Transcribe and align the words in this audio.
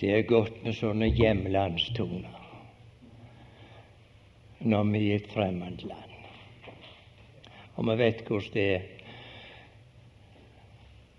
Det 0.00 0.10
er 0.10 0.26
godt 0.26 0.56
med 0.64 0.74
sånne 0.74 1.06
hjemlandstoner 1.14 2.40
når 4.64 4.88
vi 4.90 4.98
er 4.98 5.04
i 5.04 5.16
et 5.18 5.28
fremmed 5.30 5.82
land. 5.84 6.14
Og 7.76 7.86
vi 7.88 7.94
vet 8.00 8.22
hvordan 8.26 8.54
det 8.54 8.64
er 8.74 8.86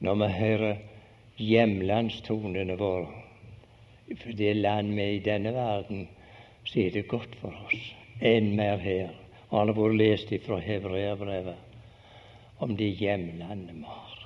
når 0.06 0.18
vi 0.20 0.28
hører 0.40 0.82
hjemlandstonene 1.42 2.76
våre. 2.80 3.22
For 4.22 4.36
det 4.38 4.56
land 4.58 4.92
vi 4.94 5.02
er 5.02 5.14
i 5.16 5.22
denne 5.24 5.54
verden, 5.56 6.08
så 6.66 6.80
er 6.84 6.92
det 6.94 7.08
godt 7.10 7.36
for 7.42 7.56
oss. 7.66 7.94
Enn 8.22 8.52
mer 8.58 8.78
her. 8.82 9.14
Og 9.50 9.60
han 9.60 9.72
har 9.72 9.78
vært 9.78 10.00
lest 10.02 10.34
ifra 10.36 10.60
hebreerbrevet 10.62 12.60
om 12.64 12.76
det 12.76 12.92
hjemlandet 13.00 13.76
vi 13.76 13.88
har. 13.88 14.20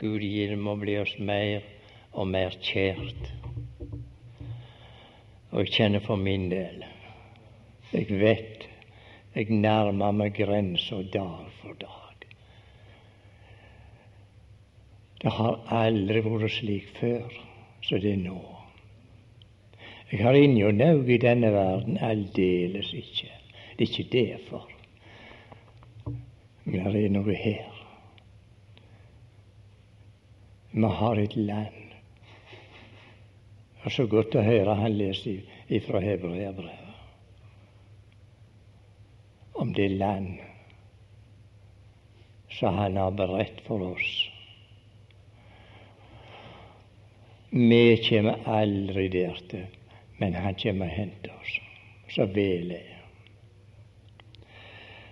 Gud 0.00 0.24
gi 0.24 0.46
dem 0.48 0.68
å 0.68 0.76
bli 0.80 0.96
oss 1.00 1.14
mer 1.18 1.60
og 2.12 2.28
mer 2.28 2.56
kjært. 2.62 3.30
Og 5.50 5.64
jeg 5.64 5.74
kjenner 5.74 6.02
for 6.04 6.16
min 6.16 6.50
del 6.50 6.84
Jeg 7.90 8.06
vet 8.20 8.66
jeg 9.34 9.50
nærmer 9.50 10.10
meg 10.10 10.34
grensa 10.34 10.96
dag 11.12 11.50
for 11.60 11.74
dag. 11.78 12.24
Det 15.22 15.30
har 15.36 15.60
aldri 15.70 16.22
vært 16.24 16.50
slik 16.56 16.88
før 16.98 17.28
som 17.86 18.02
det 18.02 18.16
er 18.16 18.22
nå. 18.24 18.40
Jeg 20.10 20.24
har 20.24 20.34
ingen 20.34 20.80
naug 20.80 21.10
i 21.10 21.20
denne 21.22 21.52
verden, 21.54 21.98
aldeles 22.02 22.90
ikke. 22.94 23.30
Det 23.78 23.86
er 23.86 23.92
ikke 23.92 24.10
derfor. 24.12 24.66
Men 26.64 26.90
det 26.90 27.04
er 27.04 27.14
noe 27.14 27.36
her. 27.38 27.76
Vi 30.72 30.90
har 30.98 31.22
et 31.22 31.36
land. 31.36 31.79
Det 33.80 33.88
er 33.88 33.96
så 33.96 34.06
godt 34.06 34.34
å 34.36 34.44
høre 34.44 34.74
han 34.76 34.92
lese 34.92 35.38
ifra 35.72 36.02
hebreerbrevet 36.04 36.90
om 39.60 39.72
det 39.76 39.88
land 39.88 40.38
som 42.50 42.76
han 42.76 42.96
har 42.96 43.10
beredt 43.10 43.60
for 43.66 43.82
oss. 43.92 44.12
Vi 47.50 47.96
kommer 48.08 48.44
aldri 48.46 49.08
der 49.08 49.40
til, 49.50 49.66
men 50.18 50.34
han 50.34 50.54
kommer 50.54 50.86
og 50.86 50.96
henter 50.96 51.34
oss. 51.40 51.58
Så 52.10 52.26
vel 52.34 52.72
er 52.76 52.96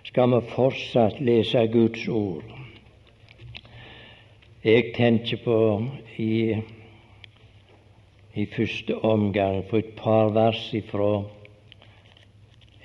Skal 0.09 0.31
vi 0.33 0.41
fortsatt 0.51 1.21
lese 1.21 1.67
Guds 1.73 2.09
ord? 2.09 2.45
Jeg 4.65 4.95
tenker 4.97 5.37
på 5.45 5.59
i, 6.17 6.57
i 8.39 8.47
første 8.47 8.95
omgang 9.05 9.65
på 9.67 9.77
et 9.77 9.95
par 9.99 10.31
vers 10.35 10.61
ifra 10.75 11.25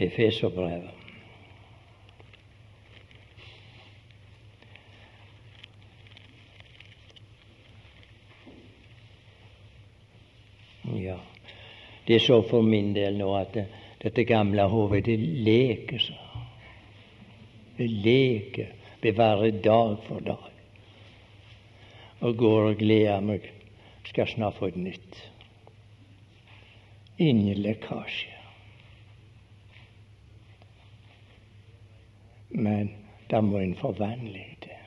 Efeserbrevet. 0.01 0.89
Ja, 10.83 11.17
det 12.07 12.15
er 12.15 12.19
så 12.19 12.41
for 12.49 12.61
min 12.61 12.95
del 12.95 13.17
nå 13.17 13.29
at 13.37 13.53
det, 13.53 13.67
dette 14.01 14.25
gamle 14.27 14.65
hodet, 14.69 15.05
det 15.05 15.19
leker 15.19 16.01
så. 16.01 16.17
Det 17.77 17.87
leker, 17.89 18.73
bevarer 19.01 19.61
dag 19.63 19.95
for 20.07 20.19
dag 20.19 20.49
og 22.23 22.37
går 22.37 22.69
og 22.71 22.77
gleder 22.79 23.23
meg. 23.23 23.49
Skal 24.07 24.27
snart 24.27 24.55
få 24.59 24.71
et 24.71 24.77
nytt. 24.79 25.32
Ingen 27.17 27.61
lekkasje. 27.61 28.29
Men 32.49 32.89
da 33.29 33.41
må 33.41 33.57
en 33.57 33.75
forvandle 33.75 34.45
det. 34.61 34.79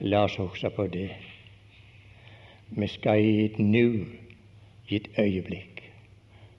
La 0.00 0.24
oss 0.24 0.36
huske 0.36 0.70
på 0.70 0.86
det. 0.92 1.10
Vi 2.68 2.88
skal 2.88 3.24
i 3.24 3.44
et 3.44 3.58
nu, 3.58 4.06
i 4.88 4.96
et 4.96 5.08
øyeblikk, 5.18 5.82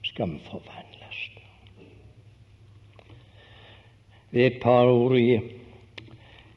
skal 0.04 0.30
vi 0.30 0.38
forvandles. 0.46 1.20
Det 4.30 4.42
er 4.42 4.46
et 4.46 4.62
par 4.62 4.90
ord 4.90 5.18
i 5.18 5.40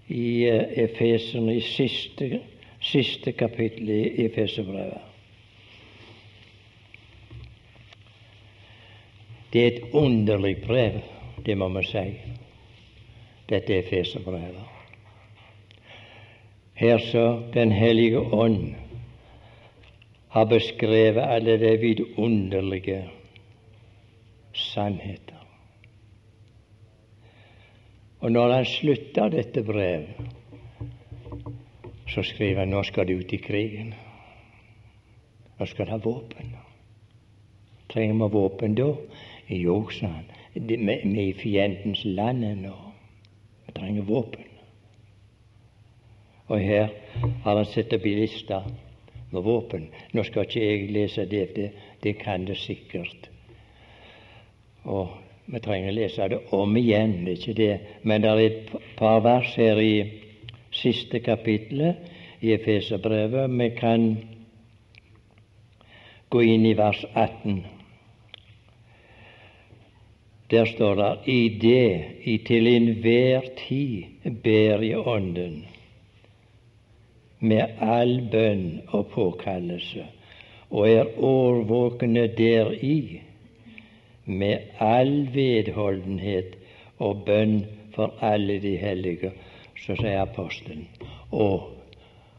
i 0.07 0.45
eh, 0.47 0.83
Efeserne, 0.83 1.55
i 1.55 1.61
siste, 1.61 2.39
siste 2.79 3.31
kapittel 3.31 3.89
i 3.89 4.25
Efeserbrevet. 4.25 5.06
Det 9.53 9.61
er 9.63 9.67
et 9.67 9.93
underlig 9.93 10.57
brev, 10.65 10.99
det 11.45 11.57
må 11.57 11.69
vi 11.77 11.83
si, 11.87 12.07
dette 13.49 13.77
Efeserbrevet. 13.79 14.65
Her 16.77 16.97
så 16.97 17.43
Den 17.53 17.71
hellige 17.71 18.19
ånd 18.19 18.75
har 20.29 20.45
beskrevet 20.45 21.23
alle 21.23 21.57
de 21.57 21.77
vidunderlige 21.77 23.09
sannheter. 24.53 25.37
Og 28.19 28.31
når 28.31 28.53
han 28.53 28.65
slutter 28.65 29.29
dette 29.29 29.63
brevet, 29.63 30.09
så 32.07 32.23
skriver 32.23 32.59
han 32.59 32.73
nå 32.73 32.83
skal 32.83 33.07
du 33.07 33.17
ut 33.19 33.33
i 33.33 33.37
krigen. 33.41 33.93
Nå 35.59 35.65
skal 35.65 35.85
du 35.85 35.91
ha 35.91 35.97
våpen. 36.01 36.55
Trenger 37.89 38.13
vi 38.13 38.31
våpen 38.33 38.75
da? 38.75 38.91
Jo, 39.49 39.89
sa 39.89 40.07
han. 40.07 40.25
Vi 40.53 40.75
er 40.75 41.21
i 41.21 41.33
fiendens 41.33 42.03
land 42.05 42.43
ennå. 42.45 42.75
Vi 43.65 43.73
trenger 43.73 44.01
våpen. 44.01 44.43
Og 46.47 46.59
her 46.59 46.89
har 47.43 47.55
han 47.55 47.65
satt 47.67 47.93
opp 47.95 48.05
ei 48.07 48.15
liste 48.21 48.59
med 49.31 49.43
våpen. 49.43 49.87
Nå 50.15 50.23
skal 50.23 50.47
ikke 50.47 50.63
jeg 50.63 50.91
lese 50.95 51.25
det, 51.27 51.47
det, 51.55 51.71
det 52.03 52.15
kan 52.19 52.45
det 52.47 52.57
sikkert. 52.59 53.29
Og 54.87 55.11
vi 55.47 55.59
trenger 55.63 55.95
lese 55.95 56.27
det 56.31 56.39
om 56.55 56.77
igjen, 56.79 57.25
det 57.25 57.33
er 57.33 57.41
ikke 57.41 57.57
det. 57.57 57.79
Men 58.03 58.23
det 58.23 58.31
er 58.31 58.43
et 58.45 58.75
par 58.97 59.19
vers 59.23 59.55
her 59.55 59.79
i 59.83 59.95
siste 60.71 61.19
kapittelet 61.19 61.95
i 62.41 62.53
Efeserbrevet. 62.55 63.51
Vi 63.59 63.69
kan 63.75 64.07
gå 66.29 66.43
inn 66.43 66.65
i 66.65 66.75
vers 66.77 67.03
18. 67.13 67.76
Der 70.49 70.65
står 70.65 70.95
det 70.95 71.17
i 71.27 71.49
det 71.61 72.05
i 72.23 72.37
til 72.37 72.67
enhver 72.67 73.41
tid 73.67 74.31
ber 74.43 74.81
i 74.81 74.93
Ånden 74.95 75.65
med 77.39 77.81
all 77.83 78.21
bønn 78.31 78.81
og 78.87 79.09
påkallelse, 79.13 80.05
og 80.69 80.89
er 80.89 81.19
årvåkne 81.19 82.27
deri 82.37 83.21
med 84.25 84.71
all 84.79 85.27
vedholdenhet 85.33 86.55
og 86.97 87.25
bønn 87.25 87.59
for 87.95 88.13
alle 88.21 88.59
de 88.63 88.75
hellige, 88.77 89.31
så 89.77 89.95
sier 89.99 90.21
apostelen, 90.21 90.87
og 91.31 91.73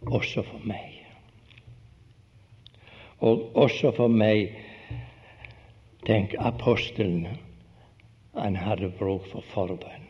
også 0.06 0.42
for 0.42 0.64
meg. 0.66 0.94
Og 3.20 3.50
også 3.56 3.92
for 3.94 4.08
meg, 4.08 4.54
tenk 6.06 6.34
apostelen, 6.38 7.26
han 8.34 8.56
hadde 8.56 8.90
bruk 8.98 9.26
for 9.32 9.46
forbønn. 9.54 10.04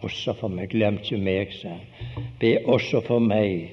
Også 0.00 0.32
for 0.40 0.48
meg. 0.48 0.70
Glem 0.72 1.00
ikke 1.00 1.20
meg, 1.20 1.52
sa 1.52 1.76
han. 1.76 2.28
Be 2.40 2.56
også 2.64 3.02
for 3.04 3.20
meg 3.20 3.72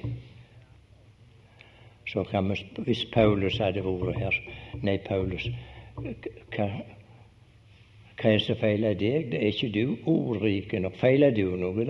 så 2.08 2.24
kan 2.24 2.50
vi, 2.50 2.56
Hvis 2.78 3.06
Paulus 3.14 3.58
hadde 3.58 3.84
vært 3.84 4.20
her 4.20 4.36
Nei, 4.82 4.98
Paulus, 4.98 5.48
hva, 5.98 6.68
er 8.24 8.32
det 8.38 8.42
som 8.46 8.60
feiler 8.60 8.96
deg? 8.98 9.32
Det 9.32 9.40
er 9.42 9.52
ikke 9.52 9.72
du 9.74 9.98
ordrike 10.10 10.80
nok. 10.80 10.96
Feiler 10.98 11.32
du 11.36 11.56
noe? 11.58 11.86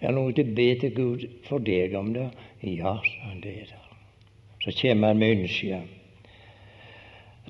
Det 0.00 0.08
er 0.08 0.14
noe 0.16 0.32
til 0.36 0.48
å 0.48 0.56
be 0.56 0.68
til 0.80 0.94
Gud 0.96 1.26
for 1.48 1.64
deg 1.64 1.94
om 1.98 2.12
det. 2.14 2.28
Ja, 2.62 2.94
sa 3.04 3.30
han, 3.30 3.40
det 3.44 3.56
er 3.62 3.72
det. 3.72 3.80
Så 4.64 4.76
kommer 4.80 5.12
han 5.12 5.20
med 5.20 5.40
ønske. 5.40 5.80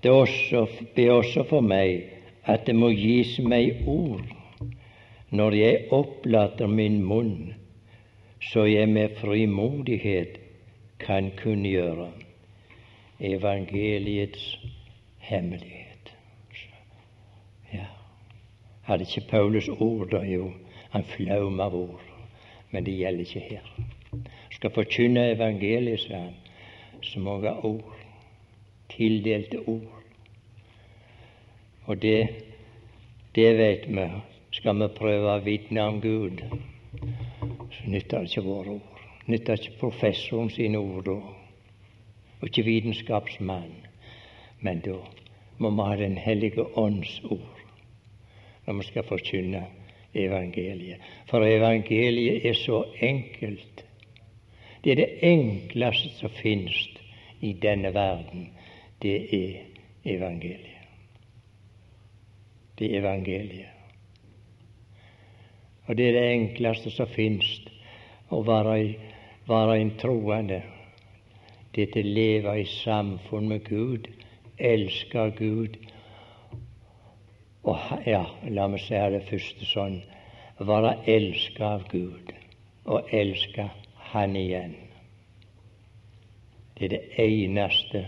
Det 0.02 0.10
også, 0.10 0.66
be 0.96 1.12
også 1.12 1.44
for 1.48 1.60
meg 1.60 2.04
at 2.48 2.66
det 2.66 2.74
må 2.74 2.88
gis 2.96 3.38
meg 3.44 3.82
ord 3.86 4.24
når 5.30 5.54
jeg 5.54 5.84
opplater 5.94 6.66
min 6.66 7.02
munn, 7.06 7.52
så 8.42 8.64
jeg 8.66 8.88
med 8.88 9.14
frimodighet 9.20 10.40
kan 10.98 11.30
kunngjøre 11.38 12.08
evangeliets 13.20 14.58
hemmelighet. 15.18 16.10
Ja. 17.72 17.86
Hadde 18.82 19.06
ikke 19.06 19.28
Paulus 19.30 19.68
ord 19.68 20.10
da? 20.10 20.24
Jo, 20.26 20.50
han 20.90 21.04
flaum 21.04 21.60
av 21.60 21.74
ord. 21.74 22.02
Men 22.70 22.86
det 22.86 22.96
gjelder 22.98 23.20
ikke 23.20 23.40
her. 23.40 23.72
skal 24.50 24.70
forkynne 24.74 25.30
evangeliet, 25.30 26.00
sa 26.00 26.14
han, 26.14 26.34
så 27.02 27.20
ha 27.20 27.54
ord. 27.62 27.99
Tildelte 28.90 29.58
ord. 29.66 30.02
Og 31.86 32.02
det, 32.02 32.28
det 33.34 33.50
vet 33.58 33.88
vi. 33.88 34.06
Skal 34.52 34.80
vi 34.82 34.88
prøve 34.96 35.34
å 35.34 35.42
vitne 35.44 35.82
om 35.86 36.00
Gud, 36.02 36.40
så 37.70 37.86
nytter 37.86 38.24
det 38.24 38.32
ikke 38.32 38.46
våre 38.46 38.76
ord. 38.80 39.04
Nytter 39.30 39.60
ikke 39.60 39.78
professoren 39.78 40.50
sine 40.50 40.78
ord 40.78 41.04
da. 41.06 41.18
Og 42.40 42.48
ikke 42.48 42.66
vitenskapsmannen. 42.66 43.86
Men 44.60 44.82
da 44.84 44.98
må 45.58 45.70
vi 45.70 45.86
ha 45.86 45.96
Den 45.96 46.16
hellige 46.16 46.66
ånds 46.76 47.20
ord 47.24 47.56
når 48.66 48.76
vi 48.78 48.86
skal 48.86 49.06
forkynne 49.08 49.62
evangeliet. 50.14 51.00
For 51.30 51.46
evangeliet 51.46 52.46
er 52.46 52.54
så 52.54 52.84
enkelt. 53.00 53.84
Det 54.84 54.92
er 54.92 54.96
det 54.96 55.08
enkleste 55.22 56.12
som 56.18 56.30
finnes 56.30 56.88
i 57.40 57.52
denne 57.52 57.94
verden. 57.94 58.50
Det 59.02 59.16
er 59.34 59.62
evangeliet. 60.04 60.88
Det 62.78 62.90
er 62.90 63.00
evangeliet. 63.00 63.66
Og 65.86 65.96
det 65.96 66.08
er 66.08 66.12
det 66.12 66.26
enkleste 66.32 66.90
som 66.94 67.08
finnes 67.10 67.48
å 68.30 68.42
være, 68.46 68.76
være 69.48 69.80
en 69.80 69.94
troende. 69.98 70.60
Det 71.74 71.88
er 71.88 72.02
å 72.02 72.12
leve 72.14 72.58
i 72.60 72.66
samfunn 72.68 73.48
med 73.50 73.64
Gud, 73.66 74.06
elske 74.58 75.30
Gud 75.38 75.80
og 77.62 78.06
ja, 78.06 78.22
la 78.48 78.66
meg 78.72 78.80
si 78.80 78.96
det 79.12 79.26
første 79.28 79.66
sånn 79.68 79.98
være 80.60 80.94
elsket 81.08 81.64
av 81.64 81.84
Gud 81.90 82.32
og 82.90 83.12
elske 83.14 83.68
Han 84.10 84.36
igjen. 84.36 84.72
Det 86.76 86.88
er 86.88 86.92
det 86.96 87.02
eneste 87.22 88.00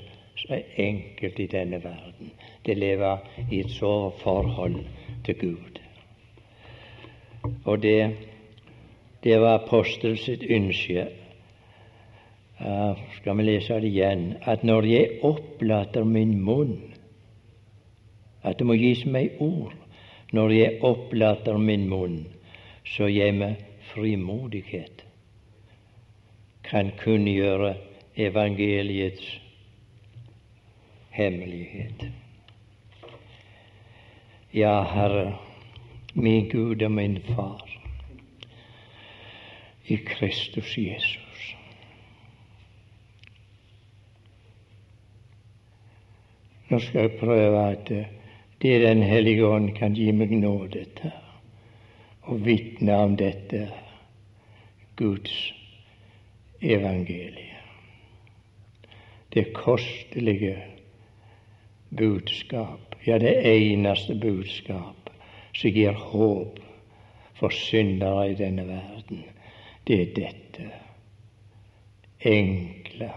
som 0.42 0.56
enkelt 0.76 1.40
i 1.40 1.46
denne 1.46 1.80
verden. 1.84 2.32
Det 2.66 2.76
lever 2.78 3.18
i 3.50 3.60
et 3.60 3.70
så 3.70 4.10
forhold 4.22 4.84
til 5.24 5.38
Gud. 5.38 5.80
Og 7.64 7.82
det, 7.82 8.16
det 9.24 9.40
var 9.40 9.58
apostel 9.58 10.18
sitt 10.18 10.42
ønske. 10.50 11.06
Uh, 12.60 12.98
skal 13.18 13.38
vi 13.38 13.42
lese 13.42 13.80
det 13.80 13.90
igjen? 13.90 14.34
At 14.42 14.64
når 14.64 14.86
jeg 14.86 15.18
opplater 15.22 16.04
min 16.04 16.40
munn 16.40 16.92
at 18.42 18.58
det 18.58 18.66
må 18.66 18.74
gis 18.74 19.04
meg 19.06 19.38
ord 19.42 19.74
når 20.32 20.50
jeg 20.50 20.78
opplater 20.80 21.58
min 21.60 21.88
munn, 21.88 22.26
så 22.84 23.04
jeg 23.06 23.34
med 23.36 23.60
frimodighet 23.92 25.04
kan 26.64 26.92
kunngjøre 27.02 27.74
evangeliets 28.16 29.41
hemmelighet. 31.12 32.04
Ja, 34.52 34.82
Herre, 34.82 35.38
min 36.14 36.48
Gud 36.48 36.82
og 36.82 36.92
min 36.92 37.18
Far, 37.22 37.68
i 39.86 39.96
Kristus 39.96 40.78
Jesus. 40.78 41.56
Nå 46.68 46.78
skal 46.78 47.00
jeg 47.00 47.18
prøve 47.20 47.70
at 47.70 47.88
det 48.62 48.80
Den 48.80 49.02
hellige 49.02 49.46
ånd 49.46 49.74
kan 49.74 49.94
gi 49.94 50.12
meg 50.12 50.30
nåde 50.30 50.84
til 51.00 51.10
å 52.30 52.36
vitne 52.38 52.94
om 52.94 53.16
dette 53.18 53.66
Guds 54.96 55.34
evangelie. 56.60 57.58
Det 59.34 59.50
kostelige 59.56 60.71
budskap, 61.98 62.94
ja, 63.04 63.18
det 63.18 63.34
eneste 63.46 64.14
budskap 64.14 65.10
som 65.52 65.70
gir 65.70 65.92
håp 65.92 66.58
for 67.38 67.52
syndere 67.52 68.30
i 68.30 68.38
denne 68.38 68.64
verden, 68.68 69.24
det 69.86 70.00
er 70.00 70.14
dette 70.16 70.70
enkle 72.24 73.10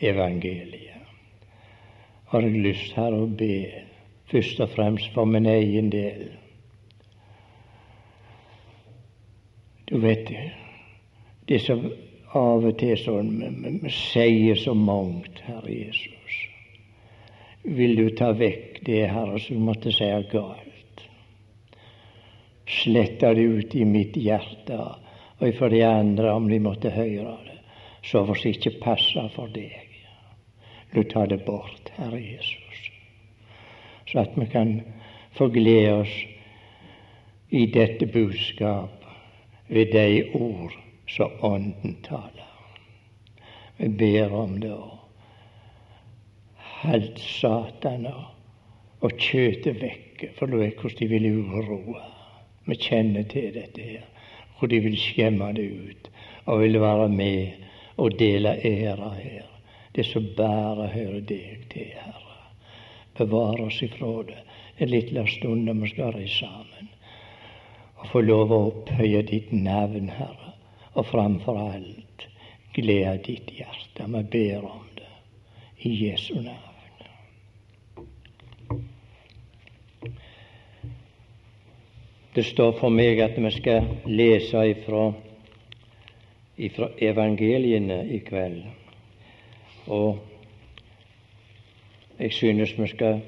evangeliet. 0.00 1.02
Har 2.30 2.46
jeg 2.46 2.62
lyst 2.64 2.96
her 2.96 3.14
å 3.14 3.26
be 3.26 3.84
først 4.30 4.60
og 4.64 4.72
fremst 4.74 5.12
for 5.14 5.28
min 5.28 5.46
egen 5.46 5.90
del. 5.92 6.32
Du 9.90 9.98
vet 10.00 10.30
det 11.48 11.60
som 11.62 11.84
av 12.34 12.64
og 12.64 12.78
til 12.80 12.96
sånn 12.98 13.90
sier 13.92 14.58
så 14.58 14.74
mangt, 14.74 15.42
Herre 15.46 15.70
Jesus. 15.70 16.23
Vil 17.64 17.96
du 17.96 18.10
ta 18.16 18.32
vekk 18.36 18.82
det, 18.86 19.06
Herre, 19.08 19.40
som 19.40 19.64
måtte 19.64 19.92
si 19.92 20.10
galt? 20.32 21.04
Sletta 22.68 23.32
det 23.34 23.44
ut 23.44 23.74
i 23.74 23.84
mitt 23.88 24.16
hjerte, 24.16 24.78
og 25.40 25.58
for 25.58 25.72
de 25.72 25.82
andre, 25.84 26.32
om 26.32 26.48
de 26.48 26.60
måtte 26.60 26.92
høre 26.92 27.36
det, 27.44 27.58
så 28.04 28.24
for 28.26 28.36
det 28.36 28.56
ikke 28.58 28.78
passer 28.84 29.32
for 29.34 29.52
deg. 29.52 29.80
Du 30.94 31.02
tar 31.08 31.26
det 31.32 31.44
bort, 31.48 31.90
Herre 31.96 32.20
Jesus 32.20 32.64
så 34.14 34.20
at 34.20 34.36
vi 34.36 34.46
kan 34.46 34.82
få 35.32 35.48
glede 35.48 35.92
oss 35.92 36.14
i 37.50 37.66
dette 37.66 38.06
budskap 38.06 39.04
ved 39.68 39.92
de 39.92 40.30
ord 40.34 40.72
som 41.08 41.30
Ånden 41.40 41.96
taler. 42.02 42.50
Vi 43.76 43.88
ber 43.88 44.32
om 44.32 44.60
det. 44.60 44.78
Halt 46.84 47.18
Sataner 47.18 48.34
og 49.00 49.12
kjøtet 49.20 49.78
vekke, 49.80 50.28
for 50.36 50.50
du 50.52 50.58
vet 50.60 50.76
hvordan 50.80 50.98
de 51.00 51.06
vil 51.08 51.28
uroe. 51.32 52.02
Vi 52.68 52.76
kjenner 52.80 53.24
til 53.28 53.54
dette 53.54 53.80
her, 53.80 54.04
hvor 54.58 54.68
de 54.68 54.80
vil 54.84 54.96
skjemme 55.00 55.48
det 55.56 55.64
ut 55.64 56.10
og 56.44 56.60
vil 56.60 56.80
være 56.80 57.08
med 57.08 57.64
og 57.96 58.18
dele 58.18 58.56
æra 58.64 59.14
her. 59.16 59.48
Det 59.96 60.04
som 60.06 60.26
bare 60.36 60.90
hører 60.92 61.20
deg 61.20 61.64
til, 61.72 61.92
Herre. 61.94 62.36
Bevare 63.16 63.68
oss 63.68 63.80
ifra 63.82 64.10
det 64.28 64.40
en 64.76 64.90
liten 64.90 65.28
stund 65.28 65.64
når 65.64 65.80
vi 65.80 65.90
skal 65.94 66.12
reise 66.18 66.38
sammen. 66.42 66.92
Og 68.02 68.10
få 68.12 68.24
lov 68.26 68.52
å 68.52 68.60
opphøye 68.72 69.22
ditt 69.30 69.52
navn, 69.54 70.10
Herre, 70.18 70.52
og 70.94 71.08
framfor 71.08 71.60
alt 71.62 72.28
glede 72.74 73.16
ditt 73.30 73.56
hjerte. 73.56 74.04
Vi 74.04 74.24
ber 74.36 74.68
om 74.68 74.86
det 74.98 75.12
i 75.88 75.96
Jesu 76.04 76.34
navn. 76.42 76.73
Det 82.34 82.42
står 82.44 82.72
for 82.80 82.90
meg 82.90 83.20
at 83.22 83.36
vi 83.38 83.50
skal 83.54 83.84
lese 84.10 84.58
ifra, 84.66 85.04
ifra 86.58 86.88
evangeliene 86.98 88.00
i 88.10 88.18
kveld. 88.26 88.56
Og 89.86 90.18
jeg 92.18 92.32
synes 92.32 92.72
vi 92.78 92.88
skal 92.90 93.20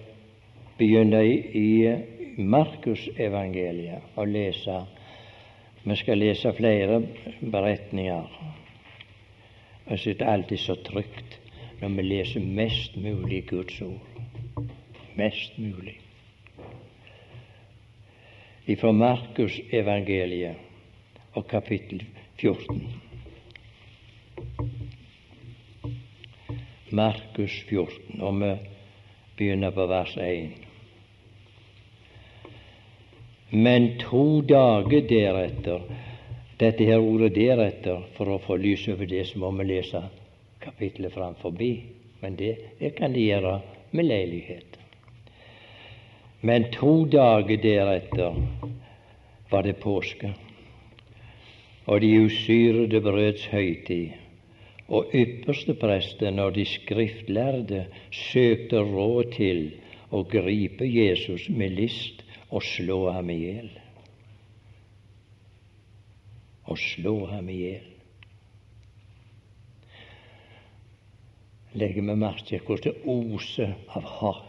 begynne 0.79 1.21
i, 1.23 1.37
i 1.55 2.43
Markusevangeliet 2.43 4.17
og 4.17 4.29
lese. 4.29 4.81
Vi 5.85 5.97
skal 5.97 6.19
lese 6.19 6.53
flere 6.53 7.03
beretninger. 7.51 8.27
Jeg 9.91 9.99
synes 9.99 10.19
det 10.19 10.27
er 10.27 10.33
alltid 10.33 10.57
så 10.57 10.75
trygt 10.75 11.39
når 11.81 11.89
vi 11.89 12.03
leser 12.03 12.41
mest 12.41 12.97
mulig 12.97 13.45
Guds 13.47 13.81
ord. 13.83 14.67
Mest 15.15 15.59
mulig. 15.59 16.01
Fra 18.67 18.91
Markusevangeliet 18.93 20.57
og 21.39 21.45
kapittel 21.47 22.01
14. 22.41 22.81
Markus 26.91 27.61
14. 27.69 28.21
og 28.21 28.41
vi 28.41 28.49
begynner 29.39 29.71
på 29.71 29.87
vers 29.87 30.17
1. 30.19 30.51
Men 33.53 33.93
to 34.03 34.41
dager 34.43 35.07
deretter 35.15 35.87
Dette 36.59 36.85
her 36.89 36.99
ordet 36.99 37.35
'deretter', 37.35 38.03
for 38.17 38.33
å 38.33 38.39
få 38.41 38.57
lys 38.57 38.89
over 38.89 39.07
det, 39.07 39.27
så 39.29 39.39
må 39.39 39.51
vi 39.59 39.65
lese 39.65 40.01
kapittelet 40.61 41.13
fram 41.13 41.35
forbi. 41.35 41.83
Men 42.21 42.37
det, 42.37 42.57
det 42.81 42.95
kan 42.97 43.13
de 43.13 43.21
gjøre 43.21 43.61
med 43.93 44.05
leilighet. 44.09 44.79
Men 46.41 46.71
to 46.73 47.05
dager 47.05 47.57
deretter 47.63 48.37
var 49.51 49.63
det 49.63 49.79
påske, 49.81 50.35
og 51.87 52.01
de 52.01 52.13
usyrede 52.27 53.01
brøds 53.01 53.47
høytid 53.53 54.15
og 54.87 55.11
ypperste 55.15 55.75
presten 55.75 56.39
og 56.39 56.55
de 56.55 56.65
skriftlærde 56.69 57.87
søkte 58.15 58.85
råd 58.87 59.33
til 59.35 59.65
å 60.15 60.23
gripe 60.31 60.87
Jesus 60.87 61.49
med 61.51 61.75
list 61.75 62.23
og 62.51 62.63
slå 62.63 63.01
ham 63.11 63.31
i 63.35 63.41
hjel. 63.43 63.69
Og 66.67 66.79
slå 66.79 67.19
ham 67.33 67.51
i 67.51 67.61
hjel. 67.65 67.93
legger 71.77 72.03
vi 72.03 72.15
merke 72.17 72.45
til 72.49 72.61
hvordan 72.65 72.85
det 72.85 72.95
oser 73.05 73.73
av 73.97 74.05
hat. 74.19 74.46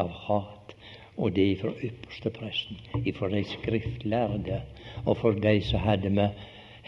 Av 0.00 0.10
hat. 0.26 0.74
Og 1.16 1.34
det 1.36 1.58
fra 1.60 1.74
ypperste 1.84 2.30
presten, 2.32 2.78
ifra 3.04 3.28
de 3.28 3.42
skriftlærde, 3.44 4.62
og 5.04 5.18
for 5.20 5.36
de 5.36 5.58
som 5.60 5.84
hadde 5.84 6.10
med 6.10 6.38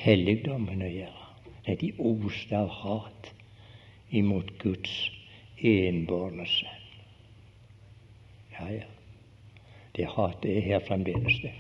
helligdommen 0.01 0.81
å 0.83 0.89
gjøre. 0.89 1.27
Nei, 1.67 1.77
de 1.81 1.91
oste 2.01 2.57
av 2.57 2.73
hat 2.81 3.31
imot 4.15 4.51
Guds 4.63 4.95
enbårne 5.65 6.47
sønn. 6.49 6.81
Ja, 8.55 8.71
ja. 8.71 8.89
Det 9.95 10.09
hatet 10.11 10.51
er 10.51 10.65
her 10.67 10.83
fremdeles, 10.89 11.37
det. 11.43 11.53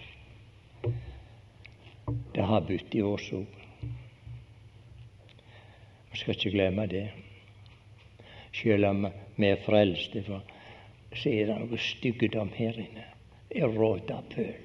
Det 2.34 2.42
har 2.44 2.64
bytt 2.66 2.94
i 2.94 3.02
oss 3.06 3.28
òg. 3.32 3.60
Vi 6.10 6.18
skal 6.18 6.34
ikke 6.34 6.52
glemme 6.54 6.86
det. 6.90 7.06
Selv 8.54 8.90
om 8.90 9.06
vi 9.36 9.48
er 9.50 9.62
frelste, 9.62 10.22
for 10.26 10.42
så 11.18 11.30
er 11.30 11.50
det 11.50 11.58
noe 11.60 11.80
styggedom 11.80 12.52
her 12.56 12.78
inne. 12.80 13.08
Råta 13.54 14.18
pøl. 14.34 14.64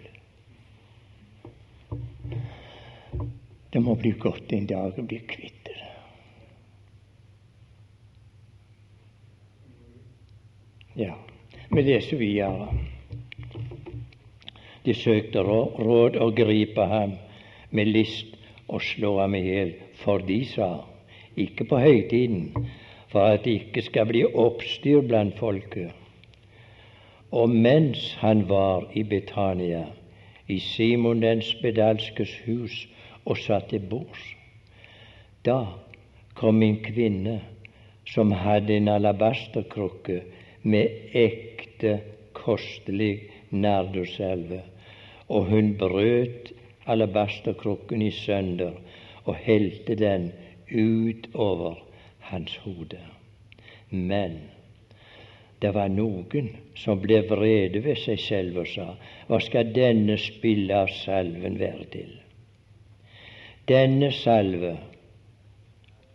Det 3.69 3.81
må 3.85 3.93
bli 3.95 4.15
godt 4.17 4.53
en 4.57 4.65
dag 4.69 4.97
å 4.97 5.05
bli 5.05 5.19
kvitt 5.29 5.59
det. 5.67 5.77
Ja, 10.99 11.13
vi 11.69 11.83
videre. 12.17 12.71
De 14.83 14.95
søkte 14.97 15.43
råd 15.45 16.17
å 16.17 16.31
gripe 16.33 16.85
ham 16.89 17.13
med 17.69 17.91
list 17.93 18.33
og 18.65 18.81
slå 18.81 19.19
ham 19.19 19.37
i 19.37 19.43
hjel, 19.45 19.75
for 20.01 20.23
de 20.25 20.39
sa, 20.49 20.69
ikke 21.37 21.67
på 21.69 21.79
høytiden, 21.83 22.49
for 23.13 23.35
at 23.35 23.45
det 23.45 23.55
ikke 23.61 23.85
skal 23.85 24.09
bli 24.09 24.25
oppstyr 24.25 25.05
blant 25.05 25.37
folket. 25.37 25.98
Og 27.31 27.49
mens 27.49 28.13
han 28.21 28.49
var 28.49 28.87
i 28.93 29.03
Betania, 29.03 29.85
i 30.47 30.59
Simon 30.59 31.21
den 31.21 31.41
spedalskes 31.41 32.33
hus, 32.45 32.87
og 33.25 33.37
satt 33.37 33.69
til 33.69 33.83
bords. 33.89 34.23
Da 35.45 35.59
kom 36.33 36.63
en 36.63 36.79
kvinne 36.83 37.39
som 38.09 38.31
hadde 38.31 38.77
en 38.77 38.89
alabasterkrukke 38.89 40.21
med 40.63 41.13
ekte, 41.13 41.99
kostelig 42.33 43.29
narduselve, 43.51 44.61
og 45.29 45.45
hun 45.51 45.75
brøt 45.77 46.53
alabasterkrukken 46.89 48.01
i 48.01 48.11
sønder 48.11 48.73
og 49.25 49.35
helte 49.35 49.95
den 49.95 50.31
utover 50.71 51.75
hans 52.19 52.55
hode. 52.63 52.99
Men 53.89 54.39
det 55.59 55.73
var 55.75 55.91
noen 55.91 56.49
som 56.79 57.01
ble 57.03 57.19
vrede 57.27 57.81
ved 57.83 57.99
seg 57.99 58.19
selv 58.23 58.61
og 58.61 58.67
sa, 58.71 58.87
hva 59.27 59.39
skal 59.43 59.73
denne 59.75 60.15
spille 60.21 60.75
av 60.85 60.91
salven 61.01 61.59
være 61.59 61.87
til? 61.95 62.13
Denne 63.69 64.11
salve 64.15 64.77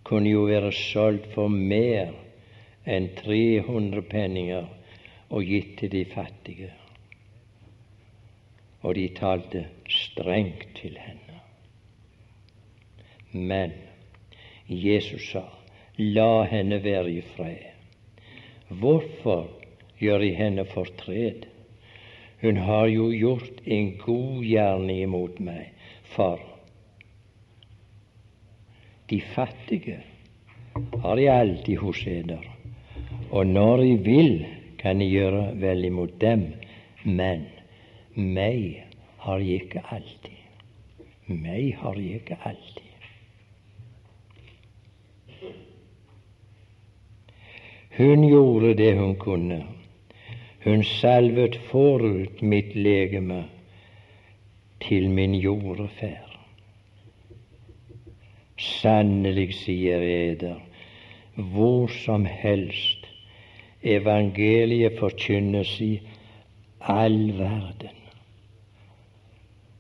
kunne 0.05 0.33
jo 0.33 0.47
være 0.49 0.73
solgt 0.75 1.29
for 1.37 1.53
mer 1.53 2.15
enn 2.85 3.11
300 3.21 4.03
penninger 4.11 4.67
og 5.31 5.45
gitt 5.49 5.77
til 5.81 5.93
de 5.93 6.05
fattige. 6.09 6.71
Og 8.85 8.97
de 8.99 9.07
talte 9.17 9.65
strengt 9.89 10.67
til 10.81 10.99
henne. 11.01 11.39
Men 13.33 13.73
Jesus 14.69 15.31
sa, 15.33 15.47
la 15.99 16.45
henne 16.49 16.83
være 16.85 17.13
i 17.13 17.23
fred. 17.37 17.74
Hvorfor 18.69 19.49
gjør 20.01 20.25
jeg 20.25 20.37
henne 20.37 20.65
fortred? 20.65 21.47
Hun 22.43 22.57
har 22.57 22.87
jo 22.93 23.11
gjort 23.13 23.61
en 23.65 23.93
god 24.01 24.43
gjerning 24.45 25.03
imot 25.05 25.39
meg, 25.41 25.71
for 26.15 26.41
de 29.11 29.21
fattige 29.35 30.01
har 31.03 31.17
de 31.17 31.29
alltid 31.31 31.81
hos 31.81 32.03
eder, 32.11 32.45
og 33.31 33.47
når 33.47 33.85
de 33.85 33.97
vil, 34.05 34.33
kan 34.81 35.01
de 35.01 35.09
gjøre 35.09 35.45
vel 35.61 35.85
imot 35.89 36.17
dem, 36.21 36.49
men 37.05 37.47
meg 38.15 38.85
har 39.25 39.41
de 39.41 39.55
ikke 39.57 39.85
alltid. 39.89 40.41
Meg 41.29 41.77
har 41.81 41.97
de 41.97 42.17
ikke 42.19 42.37
alltid. 42.45 42.84
Hun 47.97 48.29
gjorde 48.29 48.75
det 48.75 48.97
hun 48.99 49.17
kunne. 49.17 49.65
Hun 50.65 50.85
salvet 50.85 51.57
forut 51.71 52.43
mitt 52.43 52.75
legeme 52.75 53.45
til 54.81 55.11
min 55.11 55.35
jordeferd. 55.35 56.31
Sannelig, 58.59 59.55
sier 59.55 60.03
eder, 60.03 60.59
hvor 61.37 61.87
som 61.87 62.25
helst 62.25 63.07
evangeliet 63.83 64.99
forkynnes 64.99 65.77
i 65.81 65.93
all 66.81 67.39
verden, 67.39 68.01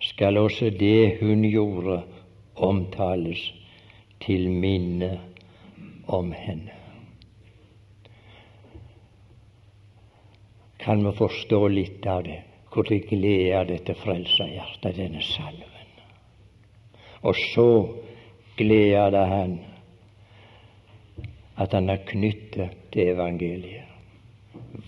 skal 0.00 0.38
også 0.38 0.71
det 0.71 1.16
hun 1.21 1.42
gjorde, 1.49 2.02
omtales 2.56 3.54
til 4.21 4.50
minne 4.50 5.18
om 6.06 6.33
henne. 6.33 6.74
Kan 10.85 11.05
vi 11.05 11.12
forstå 11.17 11.69
litt 11.69 12.07
av 12.07 12.25
det, 12.26 12.43
hvor 12.73 12.85
det 12.85 13.07
gleder 13.09 13.64
dette 13.69 13.95
frelsa 13.97 14.45
hjertet, 14.50 14.99
denne 14.99 15.23
salven. 15.25 15.71
Og 17.25 17.38
så 17.55 17.69
gleder 18.59 19.14
det 19.14 19.23
han 19.31 19.55
at 21.57 21.73
han 21.73 21.88
er 21.88 22.03
knyttet 22.05 22.76
til 22.93 23.14
evangeliet. 23.14 23.88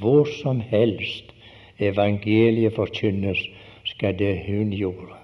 Hvor 0.00 0.29
som 0.43 0.61
helst 0.61 1.33
evangeliet 1.79 2.75
forkynnes, 2.76 3.41
skal 3.87 4.17
det 4.19 4.33
hun 4.49 4.73
gjorde, 4.75 5.15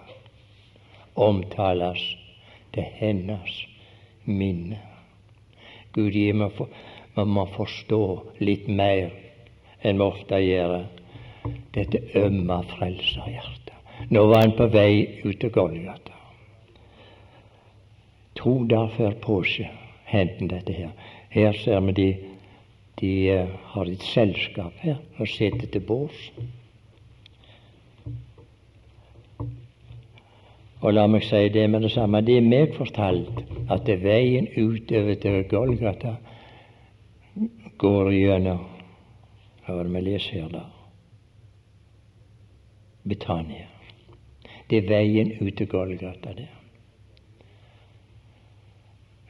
omtales 1.19 2.01
til 2.73 2.87
hennes 3.01 3.57
minne. 4.25 4.79
Gud 5.93 6.15
gi 6.15 6.31
meg 6.33 6.55
for, 6.57 6.71
man 7.17 7.29
må 7.35 7.45
forstå 7.57 8.05
litt 8.41 8.71
mer 8.71 9.11
enn 9.83 9.99
vi 9.99 10.07
ofte 10.07 10.39
gjør, 10.43 10.79
dette 11.75 12.01
ømme 12.19 12.63
frelserhjertet. 12.71 13.73
Nå 14.11 14.25
var 14.31 14.45
han 14.45 14.57
på 14.57 14.67
vei 14.73 15.23
ut 15.25 15.39
til 15.41 15.51
Golgata. 15.55 16.17
To 18.39 18.65
dager 18.67 18.95
før 18.97 19.19
påske 19.23 19.69
hendte 20.11 20.49
dette 20.51 20.73
her. 20.73 20.91
Her 21.31 21.53
ser 21.53 21.81
vi 21.87 21.93
de, 21.93 22.09
de 23.01 23.13
uh, 23.35 23.53
har 23.75 23.91
et 23.91 24.03
selskap 24.03 24.73
her 24.83 24.99
og 25.19 25.29
sitter 25.29 25.67
til 25.67 25.87
bords. 25.87 26.33
Og 30.83 30.95
la 30.95 31.07
meg 31.07 31.23
si 31.23 31.47
det 31.55 31.69
med 31.71 31.87
det 31.87 31.93
samme. 31.95 32.25
Det 32.27 32.41
er 32.41 32.49
meg 32.49 32.75
fortalt 32.75 33.45
at 33.71 33.87
veien 34.03 34.49
utover 34.59 35.15
til 35.23 35.45
Golgata 35.49 36.17
går 37.79 38.11
gjennom 38.13 38.72
Det 39.67 39.85
vi 39.85 40.01
leser 40.01 40.41
her, 40.41 40.49
da? 40.49 40.65
Betania. 43.03 43.69
Det 44.71 44.79
er 44.79 44.89
veien 44.89 45.33
ut 45.41 45.57
til 45.57 45.69
Golgata 45.71 46.33
der. 46.35 46.51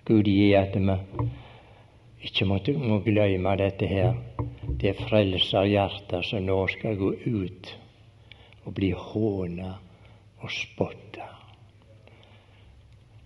Gud 0.05 0.25
gi 0.25 0.53
at 0.55 0.75
vi 0.77 0.97
ikke 2.23 2.47
måtte, 2.49 2.73
må 2.79 3.01
glemme 3.05 3.57
dette 3.61 3.87
her. 3.87 4.17
Det 4.81 4.93
er 4.93 5.05
frelserhjertet 5.09 6.25
som 6.25 6.47
nå 6.47 6.59
skal 6.73 6.97
gå 6.97 7.13
ut 7.13 7.73
og 8.65 8.75
bli 8.75 8.93
håna 8.97 9.77
og 10.41 10.51
spotta. 10.51 11.29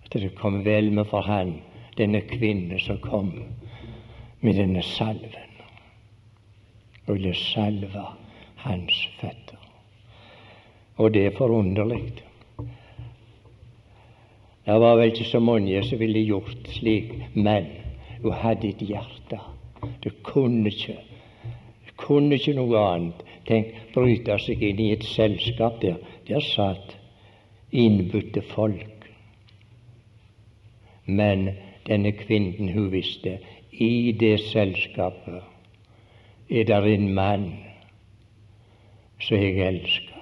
At 0.05 0.13
det 0.13 0.35
kom 0.35 0.63
vel 0.65 0.91
med 0.91 1.07
for 1.07 1.21
han, 1.21 1.59
denne 1.97 2.21
kvinne 2.27 2.79
som 2.79 2.99
kom 3.01 3.31
med 4.41 4.57
denne 4.59 4.83
salven 4.83 5.46
ville 7.07 7.33
salve 7.33 8.05
hans 8.63 9.01
føtter. 9.19 9.59
Og 10.97 11.13
det 11.13 11.25
er 11.25 11.37
forunderlig. 11.37 12.01
Det 14.67 14.79
var 14.83 14.97
vel 14.99 15.13
ikke 15.13 15.29
så 15.29 15.39
mange 15.39 15.83
som 15.87 15.99
ville 15.99 16.25
gjort 16.27 16.71
slik, 16.75 17.13
men 17.33 17.69
hun 18.21 18.33
hadde 18.33 18.73
et 18.73 18.81
hjerte. 18.83 19.39
Det 20.03 20.11
kunne 20.23 20.67
ikke 20.67 20.97
det 21.85 21.95
kunne 21.97 22.35
ikke 22.35 22.53
noe 22.57 22.81
annet. 22.81 23.23
Tenk, 23.47 23.71
bryte 23.93 24.35
seg 24.43 24.61
inn 24.61 24.79
i 24.83 24.91
et 24.91 25.05
selskap 25.07 25.79
der. 25.81 25.95
Der 26.27 26.43
satt 26.43 26.97
innbudte 27.71 28.41
folk. 28.51 29.07
Men 31.05 31.49
denne 31.87 32.11
kvinnen, 32.11 32.73
hun 32.75 32.91
visste 32.91 33.37
i 33.71 34.11
det 34.11 34.39
selskapet 34.49 35.56
er 36.49 36.63
der 36.63 36.85
en 36.85 37.13
mann 37.13 37.53
som 39.19 39.37
jeg 39.37 39.67
elsker, 39.67 40.13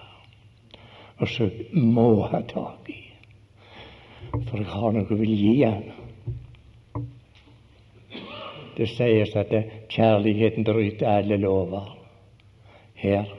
og 1.17 1.27
som 1.27 1.51
må 1.73 2.21
ha 2.31 2.41
tak 2.41 2.89
i, 2.89 3.01
for 4.31 4.57
jeg 4.57 4.71
har 4.71 4.95
noe 4.95 5.07
jeg 5.09 5.19
vil 5.19 5.35
gi 5.37 5.55
han. 5.63 5.83
Det 8.75 8.89
sies 8.91 9.35
at 9.39 9.53
kjærligheten 9.89 10.65
bryter 10.67 11.07
alle 11.07 11.37
lover. 11.39 11.93
Her 12.95 13.29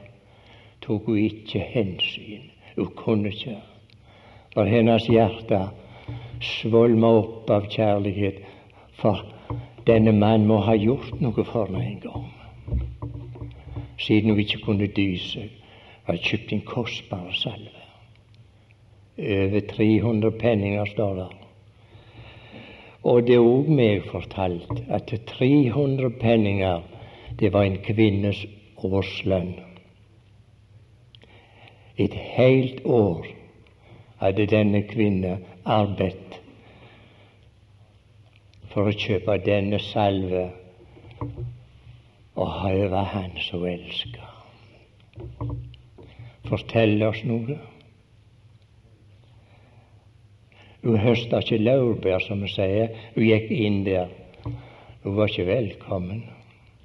tok 0.80 1.10
hun 1.10 1.18
ikke 1.18 1.60
hensyn. 1.60 2.46
Hun 2.76 2.92
kunne 2.96 3.28
ikke. 3.28 3.58
For 4.54 4.64
hennes 4.64 5.08
hjerte 5.12 5.60
svolma 6.40 7.10
opp 7.18 7.50
av 7.50 7.68
kjærlighet. 7.72 8.40
For 8.96 9.20
denne 9.86 10.16
mann 10.16 10.46
må 10.48 10.62
ha 10.64 10.76
gjort 10.80 11.20
noe 11.20 11.44
for 11.44 11.68
meg 11.72 11.90
en 11.90 12.00
gang. 12.06 12.35
Siden 13.98 14.30
hun 14.30 14.40
ikke 14.40 14.60
kunne 14.64 14.86
dy 14.86 15.08
seg, 15.20 15.50
har 16.06 16.20
kjøpt 16.22 16.52
en 16.52 16.62
kostbar 16.66 17.30
salve. 17.34 17.84
Over 19.16 19.60
300 19.72 20.30
penninger, 20.40 20.84
står 20.84 21.14
der. 21.14 21.32
Og 23.06 23.22
det 23.26 23.36
er 23.38 23.46
òg 23.46 23.70
meg 23.70 24.04
fortalt 24.10 24.82
at 24.90 25.12
300 25.30 26.10
penninger, 26.20 26.82
det 27.38 27.52
var 27.54 27.64
en 27.64 27.78
kvinnes 27.84 28.44
årslønn. 28.76 29.54
Et 31.96 32.12
helt 32.36 32.82
år 32.84 33.26
hadde 34.20 34.46
denne 34.50 34.82
kvinne 34.88 35.38
arbeidet 35.64 36.40
for 38.72 38.90
å 38.90 38.92
kjøpe 38.92 39.38
denne 39.46 39.80
salve 39.80 40.48
og 42.36 42.52
høre 42.60 43.04
Han 43.12 43.32
som 43.40 43.64
elsker. 43.66 44.32
Fortell 46.46 47.02
oss 47.02 47.22
noe. 47.26 47.56
Hun 50.84 51.00
høsta 51.02 51.40
ikke 51.42 51.58
laurbær, 51.58 52.22
som 52.22 52.44
vi 52.44 52.52
sier. 52.52 52.92
Hun 53.16 53.26
gikk 53.26 53.50
inn 53.50 53.82
der. 53.88 54.12
Hun 55.02 55.16
var 55.16 55.32
ikke 55.32 55.48
velkommen. 55.48 56.22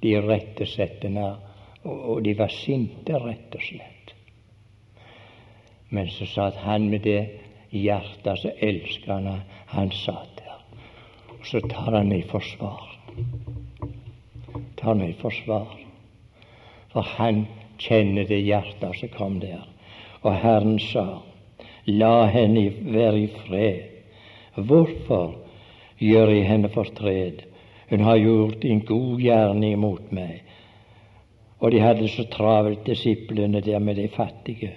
De 0.02 0.16
rettesatte 0.18 1.06
henne, 1.06 1.36
og 1.84 2.24
de 2.24 2.34
var 2.38 2.50
sinte, 2.50 3.14
rett 3.22 3.54
og 3.54 3.62
slett. 3.62 4.14
Men 5.92 6.08
så 6.10 6.26
satt 6.26 6.58
han 6.64 6.88
med 6.90 7.04
det 7.06 7.20
hjertet 7.70 8.40
som 8.40 8.64
elsker 8.64 9.12
henne, 9.12 9.36
han 9.74 9.92
satt 9.94 10.40
der. 10.40 10.58
Og 11.36 11.46
så 11.46 11.60
tar 11.68 12.00
han 12.00 12.12
i 12.16 12.22
forsvar. 12.32 12.88
Tar 14.82 14.98
meg 14.98 15.14
i 15.14 15.20
forsvar. 15.20 15.76
For 16.92 17.06
han 17.16 17.46
kjenner 17.80 18.26
det 18.28 18.42
hjertet 18.42 18.98
som 18.98 19.12
kom 19.16 19.38
der. 19.42 19.64
Og 20.22 20.34
Herren 20.42 20.78
sa, 20.82 21.22
la 21.86 22.26
henne 22.30 22.68
være 22.92 23.22
i 23.24 23.30
fred. 23.44 23.88
Hvorfor 24.54 25.38
gjør 25.98 26.34
jeg 26.34 26.48
henne 26.50 26.70
fortred? 26.70 27.46
Hun 27.90 28.04
har 28.06 28.16
gjort 28.16 28.64
en 28.64 28.80
god 28.88 29.20
gjerning 29.20 29.78
mot 29.80 30.12
meg. 30.12 30.42
Og 31.60 31.72
de 31.72 31.80
hadde 31.80 32.08
så 32.08 32.24
travelt, 32.30 32.86
disiplene 32.86 33.60
der 33.60 33.78
med 33.78 33.96
de 33.96 34.08
fattige. 34.08 34.72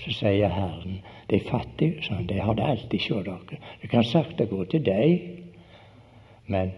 Så 0.00 0.12
sier 0.12 0.52
Herren, 0.52 1.00
de 1.30 1.40
fattige, 1.40 2.02
sånn, 2.04 2.26
de 2.28 2.38
har 2.40 2.56
det 2.56 2.64
alltid 2.64 3.08
hos 3.10 3.24
dere. 3.26 3.58
Det 3.82 3.90
kan 3.92 4.04
sakte 4.04 4.46
gå 4.50 4.64
til 4.70 4.84
deg. 4.86 5.26
Men 6.46 6.72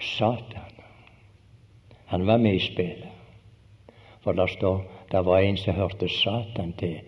Satan, 0.00 0.75
han 2.06 2.26
var 2.26 2.38
med 2.38 2.54
i 2.54 2.58
spillet. 2.58 3.08
For 4.22 4.32
der 4.32 4.46
står 4.46 4.82
det 5.12 5.24
var 5.24 5.38
en 5.38 5.56
som 5.56 5.74
hørte 5.74 6.08
Satan 6.08 6.72
til. 6.78 7.00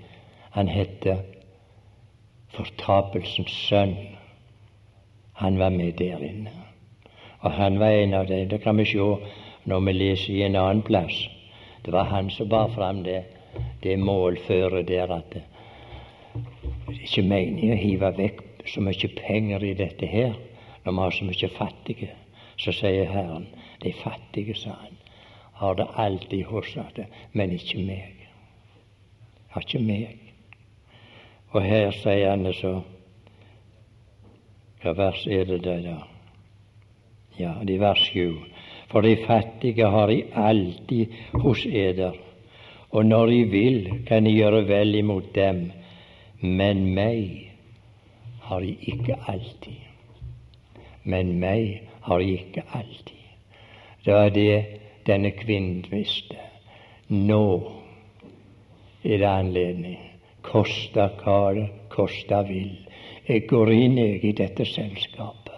Han 0.51 0.69
het 0.69 1.07
Fortapelsens 2.49 3.51
sønn. 3.69 3.97
Han 5.33 5.59
var 5.59 5.71
med 5.71 5.93
der 5.93 6.19
inne. 6.19 6.51
Og 7.41 7.53
han 7.53 7.79
var 7.81 7.91
en 7.91 8.15
av 8.15 8.27
dem. 8.27 8.49
Det 8.49 8.61
kan 8.63 8.77
vi 8.79 8.85
se 8.85 9.17
når 9.65 9.81
vi 9.81 9.93
leser 9.93 10.35
i 10.35 10.43
en 10.43 10.57
annen 10.57 10.83
plass. 10.83 11.29
Det 11.85 11.93
var 11.93 12.05
han 12.05 12.31
som 12.31 12.49
bar 12.49 12.69
fram 12.69 13.03
det, 13.03 13.23
det 13.83 13.99
målføret 13.99 14.89
der 14.89 15.13
at 15.13 15.35
det 15.35 15.43
er 16.89 17.03
ikke 17.05 17.23
meningen 17.23 17.75
å 17.75 17.81
hive 17.81 18.11
vekk 18.17 18.43
så 18.69 18.81
mye 18.81 19.09
penger 19.17 19.65
i 19.65 19.75
dette 19.75 20.07
her 20.07 20.35
når 20.85 20.93
vi 20.93 20.99
har 20.99 21.11
så 21.11 21.25
mye 21.25 21.49
fattige. 21.59 22.09
Så 22.59 22.75
sier 22.75 23.11
Herren, 23.13 23.47
de 23.83 23.93
fattige, 23.93 24.55
sa 24.55 24.75
han, 24.81 24.97
har 25.59 25.75
det 25.75 25.87
alltid 25.95 26.45
hos 26.51 26.75
deg, 26.75 27.07
men 27.33 27.55
ikke 27.55 27.83
meg. 27.83 28.29
Har 29.55 29.67
ikke 29.67 29.83
meg. 29.83 30.19
Og 31.55 31.63
her 31.63 31.91
sier 32.03 32.31
han 32.31 32.47
det 32.47 32.57
så 32.59 32.79
hva 34.83 34.93
vers 34.95 35.25
er 35.27 35.45
det 35.49 35.65
der, 35.65 35.81
da? 35.83 35.97
Ja, 37.39 37.57
det 37.67 37.75
er 37.77 37.83
vers 37.83 38.05
sju. 38.13 38.39
For 38.91 39.03
de 39.03 39.17
fattige 39.27 39.89
har 39.91 40.07
de 40.07 40.23
alltid 40.39 41.15
hos 41.43 41.65
eder, 41.67 42.15
og 42.91 43.05
når 43.07 43.27
de 43.27 43.43
vil, 43.53 43.81
kan 44.07 44.25
de 44.25 44.33
gjøre 44.33 44.63
vel 44.69 44.95
imot 44.97 45.35
dem, 45.35 45.67
men 46.41 46.87
meg 46.95 47.51
har 48.47 48.63
de 48.65 48.77
ikke 48.93 49.19
alltid. 49.29 49.83
Men 51.05 51.35
meg 51.43 51.88
har 52.09 52.25
ikke 52.25 52.65
alltid. 52.73 53.25
Det 54.05 54.15
var 54.15 54.31
det 54.33 54.65
denne 55.07 55.31
kvinnen 55.37 55.85
visste. 55.91 56.37
Nå 57.09 57.45
er 59.05 59.19
det 59.19 59.29
anledning. 59.29 59.99
Kosta 60.43 61.09
hva 61.21 61.69
kosta 61.93 62.43
vil. 62.49 62.73
Jeg 63.29 63.47
går 63.49 63.73
inn 63.73 63.99
jeg 63.99 64.25
i 64.25 64.33
dette 64.33 64.65
selskapet. 64.65 65.55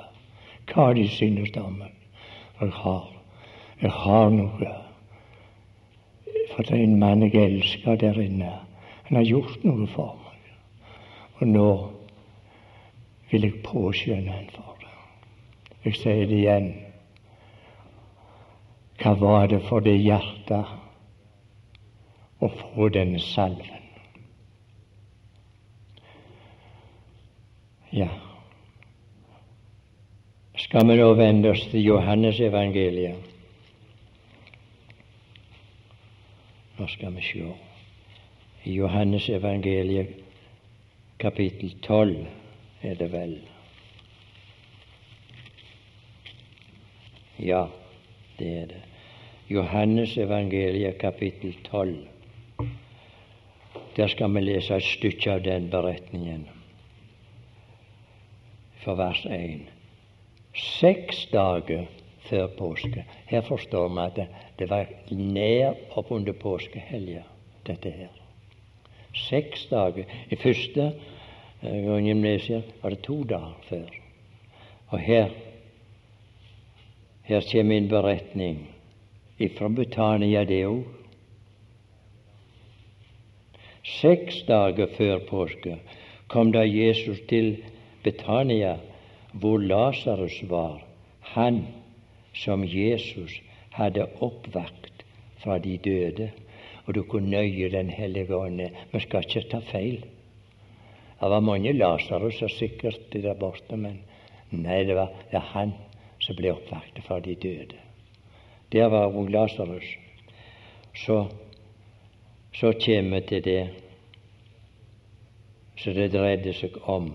Hva 0.71 0.93
de 0.95 1.07
synes 1.11 1.57
om 1.59 1.79
meg. 1.79 1.95
Jeg 2.61 2.73
har, 2.83 3.07
jeg 3.83 3.91
har 3.91 4.31
noe. 4.35 4.73
For 6.51 6.67
det 6.67 6.75
er 6.77 6.83
en 6.85 6.99
mann 6.99 7.23
jeg 7.25 7.39
elsker 7.45 7.97
der 7.97 8.19
inne. 8.21 8.53
Han 9.09 9.17
har 9.17 9.27
gjort 9.27 9.65
noe 9.65 9.87
for 9.95 10.19
meg. 10.25 10.51
Og 11.41 11.49
nå 11.49 11.71
vil 13.31 13.47
jeg 13.47 13.63
påskjønne 13.65 14.35
han 14.35 14.51
for. 14.55 14.70
Jeg 15.85 15.97
sier 15.97 16.27
det 16.29 16.39
igjen. 16.43 16.71
Hva 19.01 19.15
var 19.17 19.47
det 19.49 19.63
for 19.69 19.81
det 19.81 19.97
hjertet 19.97 20.75
å 22.41 22.51
få 22.59 22.89
denne 22.93 23.21
salven? 23.25 23.81
Ja. 27.97 28.11
Skal 30.61 30.85
vi 30.87 30.99
nå 31.01 31.09
vende 31.19 31.51
oss 31.55 31.65
til 31.73 31.83
Johannes 31.83 32.39
evangeliet? 32.45 33.31
Nå 36.77 36.87
skal 36.93 37.17
vi 37.17 37.25
se. 37.25 37.47
I 38.69 38.77
Johannes 38.77 39.29
evangeliet 39.33 40.13
kapittel 41.21 41.73
12 41.81 42.27
er 42.83 42.95
det 43.01 43.11
vel. 43.13 43.35
Ja, 47.41 47.67
det 48.39 48.49
er 48.59 48.67
det. 48.67 48.83
Johannes 49.49 50.17
evangeliet 50.19 50.99
kapittel 50.99 51.57
12. 51.65 51.97
Der 53.97 54.07
skal 54.07 54.35
vi 54.35 54.41
lese 54.41 54.77
et 54.77 54.85
stykke 54.85 55.33
av 55.33 55.41
den 55.45 55.71
beretningen 55.71 56.45
for 58.85 58.95
vers 59.01 59.25
1. 59.27 59.65
Seks 60.55 61.27
dager 61.33 61.89
før 62.29 62.47
påske. 62.59 63.05
Her 63.27 63.41
forstår 63.41 63.89
vi 63.89 64.05
at 64.05 64.17
det, 64.17 64.29
det 64.59 64.71
var 64.71 64.87
nær 65.11 65.75
oppunder 65.97 66.33
påskehelga, 66.33 67.23
dette 67.67 67.91
her. 67.91 68.15
Seks 69.17 69.67
dager. 69.71 70.05
I 70.31 70.37
første 70.37 70.93
eh, 71.63 71.85
gangen 71.89 72.23
var 72.83 72.91
det 72.91 73.03
to 73.03 73.23
dager 73.25 73.57
før. 73.69 73.89
Og 74.89 74.99
her 74.99 75.31
her 77.31 77.45
kommer 77.53 77.77
en 77.77 77.89
beretning 77.89 78.59
ifra 79.39 79.69
Betania, 79.69 80.45
det 80.45 80.65
òg. 80.67 80.85
Seks 83.87 84.43
dager 84.49 84.91
før 84.97 85.23
påske 85.29 85.77
kom 86.33 86.51
da 86.53 86.65
Jesus 86.67 87.21
til 87.31 87.53
Betania, 88.05 88.77
hvor 89.33 89.63
Lasarus 89.63 90.41
var, 90.51 90.81
han 91.35 91.65
som 92.35 92.65
Jesus 92.65 93.39
hadde 93.79 94.09
oppvakt 94.21 95.05
fra 95.43 95.59
de 95.59 95.77
døde. 95.79 96.31
Og 96.87 96.95
du 96.95 97.03
kunne 97.03 97.31
nøye 97.31 97.71
Den 97.71 97.91
hellige 97.91 98.35
ånd. 98.37 98.61
Vi 98.93 99.01
skal 99.01 99.25
ikke 99.25 99.49
ta 99.51 99.61
feil. 99.61 100.01
Det 101.21 101.31
var 101.31 101.41
mange 101.41 101.73
Lasarus 101.73 102.43
sikkert 102.59 103.13
der 103.13 103.35
borte, 103.35 103.77
men 103.77 104.01
nei, 104.51 104.85
det 104.85 104.97
var 104.97 105.13
ja, 105.33 105.39
han 105.39 105.73
som 106.21 106.37
ble 106.37 106.53
oppvaktet 106.53 107.05
fra 107.05 107.21
de 107.21 107.35
døde. 107.35 107.79
Der 108.73 108.89
var 108.89 109.11
òg 109.11 109.31
Lasarus. 109.33 109.97
Så, 110.95 111.27
så 112.55 112.73
kommer 112.85 113.21
vi 113.21 113.27
til 113.27 113.45
det 113.45 113.63
som 115.81 115.97
det 115.97 116.11
dreide 116.13 116.53
seg 116.55 116.77
om. 116.83 117.13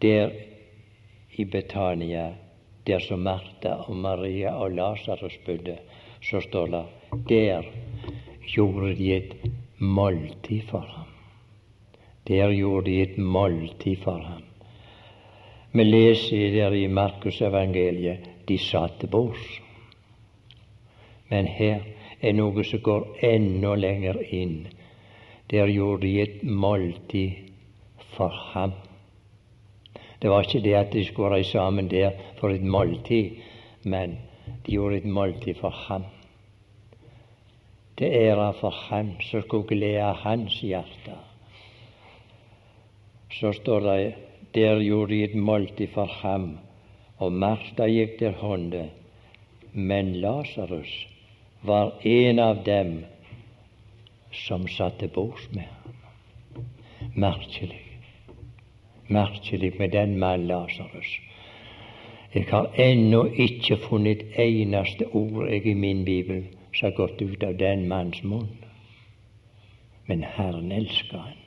Der 0.00 0.32
i 1.36 1.44
Betania, 1.44 2.30
der 2.86 3.02
som 3.04 3.24
Martha 3.26 3.74
og 3.86 3.96
Maria 3.96 4.54
og 4.56 4.76
Lasarus 4.78 5.38
bodde, 5.46 5.78
så 6.22 6.40
står 6.40 6.66
det 6.66 6.84
der 7.28 7.66
gjorde 8.54 8.94
de 8.96 9.12
et 9.16 9.34
måltid 9.78 10.62
for 10.70 10.86
ham. 10.86 11.08
Der 12.28 12.52
gjorde 12.52 12.90
de 12.90 13.02
et 13.02 13.18
måltid 13.18 13.96
for 14.04 14.18
ham. 14.18 14.42
Vi 15.72 15.84
leser 15.84 16.50
der 16.50 16.74
i 16.74 16.86
Markusevangeliet 16.90 18.24
de 18.48 18.56
satt 18.58 18.96
til 18.98 19.10
bords. 19.12 19.42
Men 21.30 21.46
her 21.46 21.84
er 22.20 22.32
noe 22.34 22.64
som 22.66 22.80
går 22.82 23.04
enda 23.22 23.76
lenger 23.78 24.18
inn. 24.34 24.64
Der 25.50 25.70
gjorde 25.70 26.02
de 26.02 26.22
et 26.22 26.42
måltid 26.42 27.52
for 28.16 28.34
ham. 28.52 28.72
Det 30.22 30.30
var 30.30 30.42
ikke 30.42 30.62
det 30.64 30.74
at 30.74 30.90
de 30.92 31.04
skulle 31.06 31.30
reise 31.36 31.52
sammen 31.54 31.90
der 31.90 32.18
for 32.40 32.50
et 32.50 32.66
måltid, 32.66 33.38
men 33.84 34.18
de 34.66 34.72
gjorde 34.74 34.96
et 34.96 35.06
måltid 35.06 35.54
for 35.60 35.70
ham. 35.86 36.04
Til 37.96 38.10
ære 38.10 38.52
for 38.58 38.74
ham 38.88 39.14
som 39.22 39.46
skulle 39.46 39.68
glede 39.68 40.12
hans 40.24 40.58
hjerte. 40.60 41.14
Så 43.30 43.52
står 43.52 43.80
det 43.86 44.29
der 44.54 44.80
gjorde 44.82 45.14
de 45.14 45.24
et 45.24 45.34
måltid 45.34 45.88
for 45.94 46.06
ham, 46.06 46.58
og 47.18 47.32
Martha 47.32 47.86
gikk 47.86 48.18
til 48.18 48.32
hånde, 48.32 48.88
men 49.72 50.14
Lasarus 50.22 50.92
var 51.62 51.92
en 52.04 52.38
av 52.38 52.64
dem 52.66 53.04
som 54.32 54.66
satt 54.68 54.98
til 54.98 55.12
bords 55.14 55.46
med 55.52 55.62
ham. 55.62 56.66
Merkelig. 57.14 57.82
Merkelig 59.08 59.72
med 59.78 59.92
den 59.92 60.18
mannen 60.18 60.46
Lasarus. 60.46 61.18
Jeg 62.34 62.46
har 62.50 62.70
ennå 62.78 63.24
ikke 63.24 63.76
funnet 63.76 64.22
et 64.22 64.38
eneste 64.38 65.06
ord 65.14 65.48
jeg 65.48 65.66
i 65.66 65.74
min 65.74 66.04
bibel 66.04 66.44
som 66.74 66.86
har 66.86 66.96
gått 66.96 67.22
ut 67.22 67.42
av 67.42 67.56
den 67.58 67.88
manns 67.88 68.22
munn. 68.22 68.52
Men 70.06 70.22
Herren 70.22 70.72
elsker 70.72 71.18
han, 71.18 71.40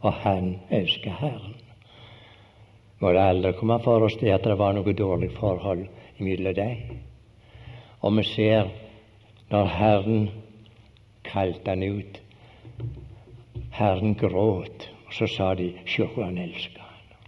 og 0.00 0.12
han 0.12 0.56
elsker 0.70 1.10
Herren 1.10 1.54
må 3.00 3.12
det 3.12 3.22
aldri 3.22 3.52
komme 3.58 3.78
for 3.84 4.06
oss 4.06 4.16
det 4.20 4.32
at 4.32 4.46
det 4.48 4.56
var 4.58 4.76
noe 4.76 4.92
dårlig 4.96 5.30
forhold 5.36 5.86
mellom 6.18 6.54
dem. 6.56 7.00
Og 8.00 8.16
vi 8.18 8.24
ser 8.30 8.70
når 9.50 9.72
Herren 9.78 10.28
kalte 11.26 11.74
han 11.74 11.82
ut 11.82 12.20
Herren 13.76 14.14
gråt, 14.16 14.88
og 15.06 15.12
så 15.12 15.28
sa 15.28 15.50
de 15.54 15.68
sjå 15.84 16.06
han 16.16 16.38
elsker 16.40 16.80
han. 16.80 17.18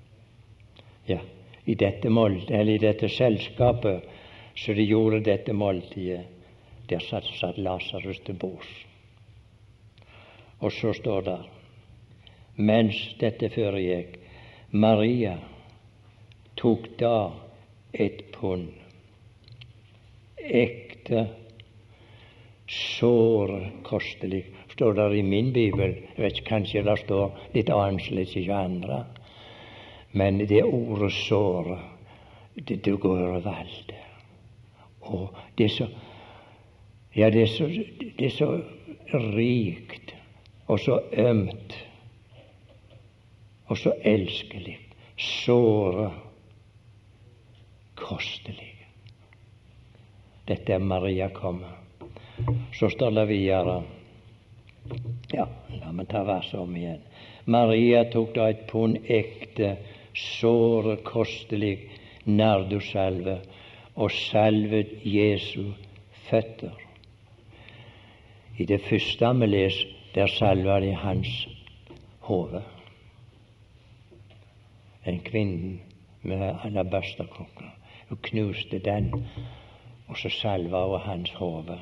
Ja, 1.07 1.19
i 1.65 1.75
dette 1.75 2.09
eller 2.09 2.73
i 2.73 2.79
dette 2.79 3.09
selskapet 3.09 4.09
så 4.57 4.73
de 4.73 4.83
gjorde 4.83 5.21
dette 5.21 5.53
måltidet, 5.53 6.25
der 6.89 6.99
satt, 6.99 7.25
satt 7.37 7.59
Lasarus 7.59 8.19
til 8.25 8.35
bords. 8.35 8.71
Og 10.61 10.73
så 10.73 10.93
står 10.93 11.23
det 11.23 11.39
mens 12.57 12.97
dette 13.21 13.51
foregikk, 13.55 14.17
Maria 14.73 15.37
tok 16.59 16.91
da 16.99 17.31
et 17.95 18.27
pund 18.35 18.75
ekte, 20.49 21.27
såre 22.69 23.71
kostelig. 23.83 24.45
Står 24.73 24.95
det 24.95 25.19
i 25.19 25.23
min 25.23 25.53
bibel. 25.53 25.95
Jeg 26.17 26.25
vet 26.25 26.45
Kanskje 26.47 26.85
det 26.87 26.99
står 27.05 27.39
litt 27.55 27.71
annerledes 27.71 28.37
i 28.37 28.49
andre. 28.53 29.05
Men 30.13 30.39
det 30.39 30.63
ordet 30.65 31.13
'såre' 31.13 31.79
det, 32.55 32.85
det 32.85 33.01
går 33.01 33.19
overalt. 33.29 33.93
Og 35.01 35.35
det 35.59 35.65
er 35.65 35.69
så 35.69 35.89
Ja, 37.17 37.31
det 37.31 37.43
er 37.43 37.47
så, 37.47 37.67
det 38.19 38.27
er 38.27 38.31
så 38.31 38.61
rikt 39.13 40.15
og 40.67 40.79
så 40.81 41.01
ømt 41.13 41.87
og 43.67 43.79
så 43.79 43.93
elskelig. 44.05 44.79
Såre 45.17 46.28
kostelig. 48.09 48.73
Dette 50.49 50.73
er 50.73 50.79
Maria 50.79 51.29
kommer. 51.29 51.77
Så 52.73 52.89
står 52.89 53.11
det 53.11 53.29
videre 53.29 53.83
Ja, 55.35 55.45
la 55.83 55.93
meg 55.93 56.09
ta 56.09 56.23
verset 56.25 56.57
om 56.61 56.77
igjen. 56.77 57.03
Maria 57.45 58.05
tok 58.13 58.33
da 58.37 58.49
et 58.49 58.65
pund 58.71 58.97
ekte, 59.05 59.75
såre 60.17 60.97
kostelig 61.05 61.75
nardussalve 62.25 63.39
og 63.97 64.13
salvet 64.15 64.95
Jesu 65.05 65.75
føtter. 66.31 66.73
I 68.59 68.65
det 68.65 68.81
første 68.89 69.33
vi 69.41 69.51
leser, 69.51 69.95
der 70.15 70.33
salva 70.33 70.81
de 70.81 70.95
hans 70.97 71.35
hode. 72.27 72.63
En 75.05 75.21
kvinne 75.25 75.79
med 76.23 76.65
alabasterkrukker 76.65 77.78
og 78.09 78.23
knuste 78.23 78.79
den, 78.79 79.13
og 80.09 80.17
så 80.19 80.29
salva 80.29 80.87
hun 80.87 81.01
hans 81.01 81.31
hode. 81.31 81.79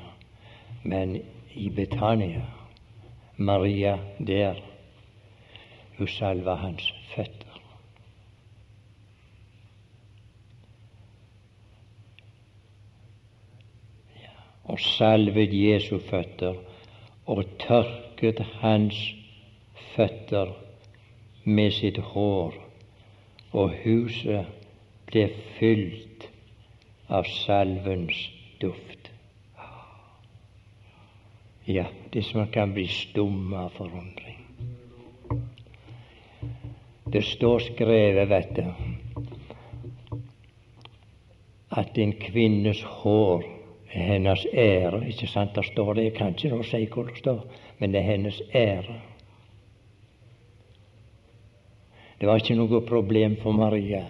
Men 0.82 1.16
i 1.54 1.68
Betania, 1.70 2.42
Maria 3.36 3.98
der, 4.26 4.54
hun 5.98 6.08
salva 6.08 6.54
hans 6.54 6.94
føtter. 7.14 7.60
Og 14.64 14.80
salvet 14.80 15.54
Jesu 15.54 15.98
føtter 15.98 16.54
og 17.26 17.44
tørket 17.58 18.40
hans 18.60 19.14
føtter 19.94 20.50
med 21.44 21.70
sitt 21.70 21.98
hår, 21.98 22.54
og 23.52 23.74
huset 23.84 24.46
ble 25.06 25.28
fylt 25.58 26.05
av 27.06 27.22
salvens 27.22 28.28
duft. 28.60 29.10
Ja, 31.64 31.84
det 32.10 32.22
som 32.22 32.46
kan 32.46 32.72
bli 32.72 32.88
stum 32.88 33.54
av 33.54 33.68
forundring. 33.68 34.46
Det 37.04 37.22
står 37.22 37.58
skrevet, 37.58 38.28
vet 38.28 38.54
du, 38.56 38.64
at 41.68 41.98
en 41.98 42.12
kvinnes 42.12 42.82
hår 42.82 43.44
er 43.90 44.06
hennes 44.12 44.46
ære. 44.52 45.02
Ikke 45.08 45.26
sant? 45.26 45.54
Der 45.54 45.62
står 45.62 45.94
det, 45.94 46.04
jeg 46.04 46.14
kan 46.14 46.34
ikke 46.34 46.50
nå 46.54 46.62
si 46.66 46.84
hvor 46.86 47.10
det 47.10 47.18
står, 47.18 47.42
men 47.78 47.92
det 47.92 48.02
er 48.02 48.10
hennes 48.12 48.42
ære. 48.54 49.00
Det 52.20 52.28
var 52.28 52.40
ikke 52.40 52.56
noe 52.56 52.80
problem 52.86 53.36
for 53.42 53.52
Maria 53.52 54.06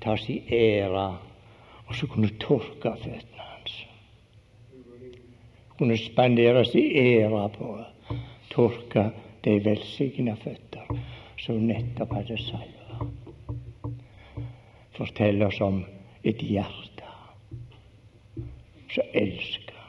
ta 0.00 0.16
si 0.16 0.40
ære, 0.52 1.08
og 1.90 1.96
så 1.98 2.06
kunne 2.06 2.30
tørke 2.38 2.92
føttene 3.02 3.42
hans. 3.42 3.72
Kunne 5.78 5.96
spandere 5.98 6.62
sin 6.64 6.92
ære 7.02 7.48
på 7.56 7.70
å 7.74 8.16
tørke 8.52 9.08
de 9.44 9.56
velsigna 9.64 10.36
føtter 10.38 10.86
som 11.40 11.58
nettopp 11.66 12.14
hadde 12.14 12.38
salva. 12.44 13.08
Fortell 14.94 15.42
oss 15.42 15.58
om 15.66 15.82
et 16.22 16.42
hjerte 16.46 17.10
som 18.94 19.14
elsker. 19.14 19.82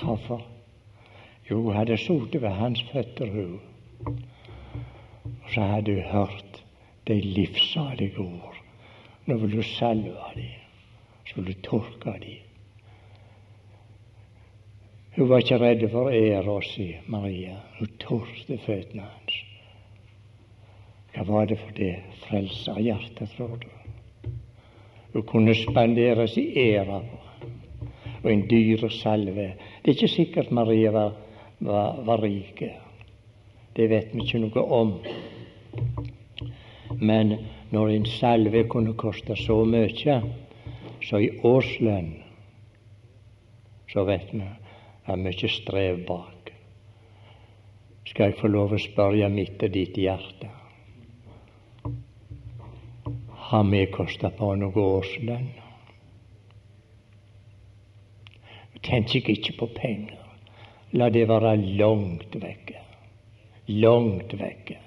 Hvorfor? 0.00 0.44
Jo, 1.50 1.62
hun 1.62 1.76
hadde 1.76 2.00
sittet 2.00 2.42
ved 2.42 2.56
hans 2.56 2.84
føtter, 2.92 3.28
hun. 3.32 3.60
Og 5.24 5.50
så 5.54 5.68
hadde 5.74 6.00
hun 6.00 6.12
hørt 6.12 6.62
de 7.08 7.20
livsalige 7.20 8.18
ord. 8.24 8.55
Nå 9.26 9.36
vil 9.42 9.56
du 9.56 9.62
salve 9.62 10.32
dem, 10.34 10.52
så 11.26 11.40
vil 11.40 11.50
du 11.50 11.60
tørke 11.66 12.14
dem. 12.22 12.42
Hun 15.16 15.28
var 15.28 15.42
ikke 15.42 15.58
redd 15.58 15.82
for 15.90 16.12
å 16.12 16.56
si, 16.62 16.90
Maria. 17.08 17.56
Hun 17.78 17.92
tørste 18.02 18.58
føttene 18.66 19.06
hans. 19.06 19.38
Hva 21.14 21.24
var 21.24 21.46
det 21.48 21.56
for 21.62 21.72
det 21.78 21.94
frelserhjertet, 22.26 23.32
tror 23.36 23.56
du? 23.62 23.70
Hun 25.14 25.24
kunne 25.30 25.54
spandere 25.56 26.28
sin 26.28 26.52
ære 26.60 27.00
på 27.08 27.22
og 28.26 28.32
en 28.32 28.42
dyr 28.50 28.88
salve. 28.90 29.52
Det 29.82 29.90
er 29.90 29.94
ikke 29.94 30.08
sikkert 30.08 30.50
Maria 30.50 30.90
var, 30.90 31.12
var, 31.60 32.00
var 32.04 32.22
rik. 32.22 32.62
Det 33.76 33.90
vet 33.90 34.14
vi 34.14 34.24
ikke 34.24 34.40
noe 34.42 34.64
om. 34.74 34.96
Men 36.98 37.36
når 37.70 37.88
en 37.94 38.06
salve 38.06 38.64
kunne 38.70 38.94
koste 38.98 39.36
så 39.36 39.62
mye, 39.66 40.20
så 41.02 41.20
i 41.22 41.30
årslønn, 41.44 42.12
så 43.90 44.04
vet 44.06 44.32
vi 44.32 44.46
er 45.06 45.22
mye 45.22 45.50
strev 45.50 46.02
bak. 46.06 46.52
Skal 48.06 48.30
jeg 48.30 48.38
få 48.40 48.50
lov 48.50 48.74
å 48.74 48.80
spørre 48.80 49.28
mitt 49.30 49.62
og 49.62 49.74
ditt 49.74 49.98
hjerte? 49.98 50.50
Har 53.46 53.64
vi 53.70 53.84
kosta 53.94 54.30
på 54.34 54.54
noe 54.58 54.86
årslønn? 54.98 55.50
Tenk 58.86 59.14
ikke 59.18 59.56
på 59.58 59.68
penger. 59.74 60.18
La 60.94 61.08
det 61.10 61.26
være 61.28 61.56
langt 61.78 62.36
vekke. 62.38 62.82
Langt 63.82 64.34
vekke. 64.38 64.78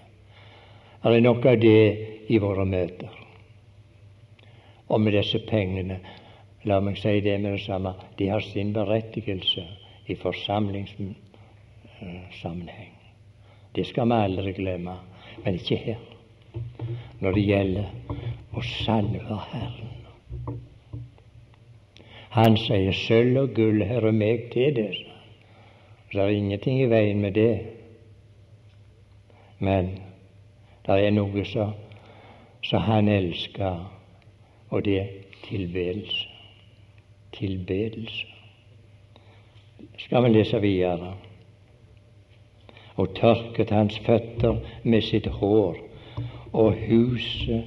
Er 1.04 1.16
det 1.16 1.24
noe 1.24 1.52
av 1.52 1.60
det 1.60 2.19
i 2.30 2.38
våre 2.42 2.66
møter? 2.66 3.10
Og 4.90 5.02
med 5.02 5.14
disse 5.18 5.40
pengene, 5.50 6.00
la 6.66 6.80
meg 6.82 6.98
si 7.00 7.22
det 7.26 7.42
med 7.42 7.52
det 7.58 7.64
samme, 7.66 7.94
de 8.18 8.28
har 8.30 8.42
sin 8.46 8.74
berettigelse 8.74 9.64
i 10.10 10.16
forsamlingssammenheng. 10.16 12.94
Det 13.76 13.86
skal 13.86 14.08
vi 14.10 14.14
aldri 14.14 14.54
glemme, 14.58 14.96
men 15.44 15.56
ikke 15.56 15.78
her. 15.78 15.98
Når 17.20 17.32
det 17.36 17.46
gjelder 17.46 17.86
å 18.58 18.62
salve 18.66 19.38
Herren. 19.52 19.90
Han 22.34 22.58
sier 22.62 22.94
sølv 22.94 23.38
og 23.44 23.54
gull 23.58 23.84
hører 23.90 24.14
meg 24.14 24.50
til 24.54 24.76
det. 24.78 24.94
Det 26.12 26.22
er 26.22 26.34
ingenting 26.34 26.82
i 26.82 26.90
veien 26.90 27.22
med 27.22 27.34
det. 27.38 27.56
Men 29.60 29.92
det 30.86 30.98
er 31.06 31.14
noe 31.14 31.46
som 31.46 31.74
han 32.72 33.08
elsker, 33.08 33.92
og 34.70 34.86
det 34.86 35.00
er 35.00 35.08
tilbedelse. 35.48 36.28
Tilbedelse 37.34 38.26
skal 39.98 40.24
vi 40.24 40.30
lese 40.30 40.62
videre. 40.62 41.14
Og 42.96 43.16
tørket 43.16 43.70
hans 43.70 44.00
føtter 44.06 44.60
med 44.84 45.02
sitt 45.02 45.28
hår, 45.40 45.78
og 46.54 46.76
huset 46.88 47.64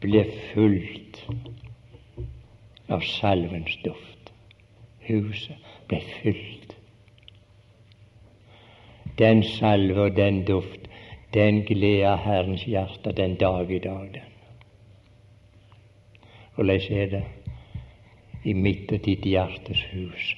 ble 0.00 0.22
fullt 0.52 1.20
av 2.88 3.04
salvens 3.04 3.76
duft. 3.84 4.32
Huset 5.08 5.68
ble 5.88 6.00
fylt. 6.22 6.72
Den 9.18 9.42
salve 9.44 10.08
og 10.08 10.16
den 10.16 10.44
duft, 10.48 10.85
den 11.34 11.64
gleder 11.64 12.16
Herrens 12.16 12.64
hjerte 12.66 13.12
den 13.12 13.36
dag 13.36 13.70
i 13.70 13.78
dag, 13.78 14.08
den. 14.14 14.32
Hvordan 16.54 16.80
er 16.90 17.06
det 17.06 17.24
i 18.44 18.54
mitt 18.54 18.92
og 18.92 19.04
ditt 19.04 19.24
hjertes 19.24 19.82
hus? 19.92 20.34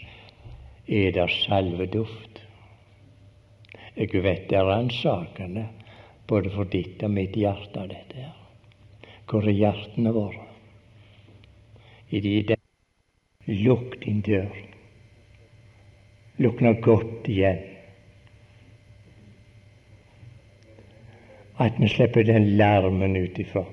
er 0.89 1.13
det 1.13 1.31
salveduft. 1.31 2.43
Jeg 3.97 4.23
vet 4.23 4.49
det 4.49 4.57
er 4.57 4.65
ransakende 4.65 5.67
både 6.29 6.51
for 6.51 6.65
ditt 6.65 7.03
og 7.03 7.11
mitt 7.13 7.37
hjerte, 7.37 7.85
dette 7.91 8.17
her. 8.17 8.37
Hvor 9.29 9.45
er 9.45 9.57
hjertene 9.57 10.13
våre? 10.13 10.47
I 12.11 12.21
de 12.21 12.43
der 12.49 12.57
Lukk 13.49 13.97
din 14.05 14.21
dør. 14.21 14.53
Lukk 16.39 16.61
nå 16.61 16.75
godt 16.85 17.29
igjen. 17.29 17.61
At 21.59 21.81
vi 21.81 21.89
slipper 21.89 22.23
den 22.23 22.57
larmen 22.57 23.17
utifra 23.17 23.65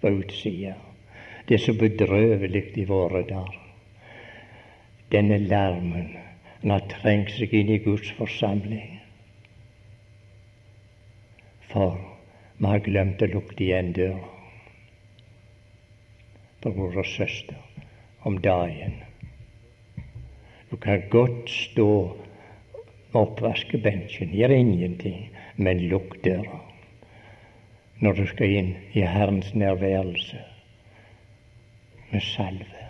på 0.00 0.08
utsida. 0.08 0.74
Det 1.48 1.54
er 1.54 1.58
så 1.58 1.74
bedrøvelig 1.74 2.64
i 2.78 2.84
våre 2.86 3.24
dager. 3.26 3.58
Denne 5.10 5.38
larmen 5.38 6.12
han 6.62 6.70
har 6.70 6.86
trengt 6.92 7.34
seg 7.34 7.50
inn 7.58 7.72
i 7.74 7.80
Guds 7.82 8.12
forsamling. 8.14 9.00
For 11.72 11.98
vi 12.60 12.70
har 12.70 12.86
glemt 12.86 13.26
å 13.26 13.32
lukte 13.34 13.66
igjen 13.66 13.90
døra. 13.96 14.28
Bror 16.62 17.00
og 17.02 17.08
søster, 17.10 17.58
om 18.22 18.38
dagen. 18.38 19.00
Du 20.70 20.76
kan 20.78 21.02
godt 21.10 21.50
stå 21.50 21.88
oppvaskebenken, 23.18 24.30
gjør 24.30 24.54
ingenting, 24.54 25.24
men 25.58 25.88
lukk 25.90 26.20
døra 26.22 26.68
når 28.02 28.18
du 28.18 28.24
skal 28.26 28.56
inn 28.58 28.72
i 28.98 29.04
Herrens 29.06 29.54
nærværelse 29.54 30.40
med 32.10 32.20
salve. 32.20 32.82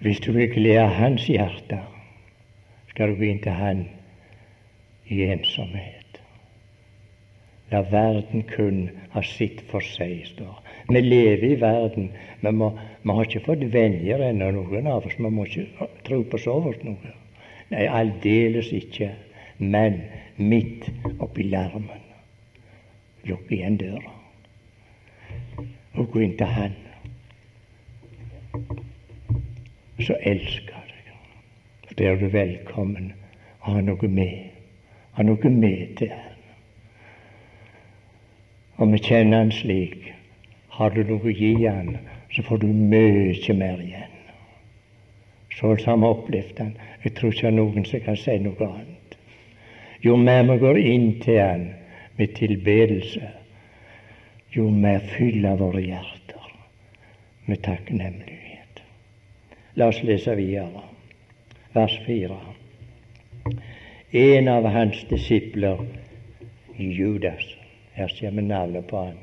Hvis 0.00 0.20
du 0.20 0.32
vil 0.32 0.48
glede 0.54 0.88
Hans 0.88 1.26
hjerte, 1.26 1.80
skal 2.88 3.10
du 3.10 3.18
gå 3.18 3.28
inn 3.28 3.42
til 3.44 3.52
Han 3.52 3.84
i 5.06 5.22
ensomhet. 5.22 6.20
La 7.70 7.82
verden 7.90 8.46
kun 8.48 8.88
ha 9.12 9.22
sitt 9.22 9.60
for 9.68 9.84
seg, 9.84 10.22
står 10.30 10.62
Vi 10.88 11.00
lever 11.04 11.44
i 11.50 11.60
verden, 11.60 12.10
men 12.40 12.62
vi 12.62 13.12
har 13.12 13.24
ikke 13.26 13.44
fått 13.44 13.66
venner 13.72 14.24
ennå, 14.30 14.50
noen 14.56 14.86
av 14.88 15.04
oss. 15.04 15.18
Vi 15.18 15.28
må 15.28 15.44
ikke 15.44 15.88
tro 16.08 16.22
på 16.24 16.40
så 16.40 16.54
fort 16.64 16.84
noe. 16.86 17.12
Nei, 17.68 17.84
aldeles 17.84 18.72
ikke. 18.72 19.12
Men 19.58 20.00
midt 20.38 20.86
oppi 21.20 21.50
larmen, 21.50 22.07
lukk 23.28 23.52
igjen 23.52 23.78
døra 23.80 24.14
og 25.98 26.12
gå 26.12 26.22
inn 26.24 26.36
til 26.38 26.54
Han 26.58 26.76
så 30.06 30.16
elsker 30.22 30.74
jeg 30.74 31.04
deg. 31.06 31.14
For 31.86 31.94
der 31.98 32.10
er 32.12 32.20
du 32.20 32.28
velkommen 32.32 33.12
å 33.60 33.74
ha 33.74 33.80
noe 33.82 34.10
med. 34.10 34.50
Ha 35.16 35.24
noe 35.26 35.50
med 35.50 35.96
til 35.98 36.12
Han. 36.14 36.36
Og 38.78 38.92
vi 38.92 39.00
kjenner 39.08 39.42
Han 39.42 39.52
slik. 39.54 40.12
Har 40.78 40.94
du 40.94 41.02
noe 41.02 41.26
å 41.26 41.34
gi 41.34 41.54
Han, 41.66 41.96
så 42.34 42.44
får 42.46 42.62
du 42.62 42.68
mye 42.68 43.56
mer 43.58 43.82
igjen. 43.82 44.14
Så 45.56 45.74
har 45.74 45.98
vi 45.98 46.12
opplevd 46.12 46.62
Han. 46.62 46.76
Jeg 47.02 47.16
tror 47.18 47.34
ikke 47.34 47.54
noen 47.56 47.88
som 47.88 48.04
kan 48.06 48.16
si 48.16 48.38
noe 48.38 48.70
annet. 48.70 49.18
Jo 50.04 50.14
mer 50.16 50.44
vi 50.46 50.60
går 50.62 50.78
inn 50.78 51.10
til 51.24 51.42
Han 51.42 51.66
med 52.18 52.34
tilbedelse, 52.34 53.30
jo 54.50 54.70
mer 54.70 54.98
fyller 54.98 55.56
våre 55.56 55.82
hjerter 55.84 56.48
med 57.46 57.62
takknemlighet. 57.62 58.82
La 59.78 59.88
oss 59.92 60.02
lese 60.02 60.34
videre, 60.34 60.82
vers 61.72 61.94
4. 62.06 62.40
En 64.10 64.48
av 64.48 64.66
hans 64.74 65.04
disipler, 65.10 65.86
Judas 66.76 67.54
Her 67.98 68.12
kommer 68.20 68.42
navnet 68.42 68.86
på 68.86 68.96
han. 68.96 69.16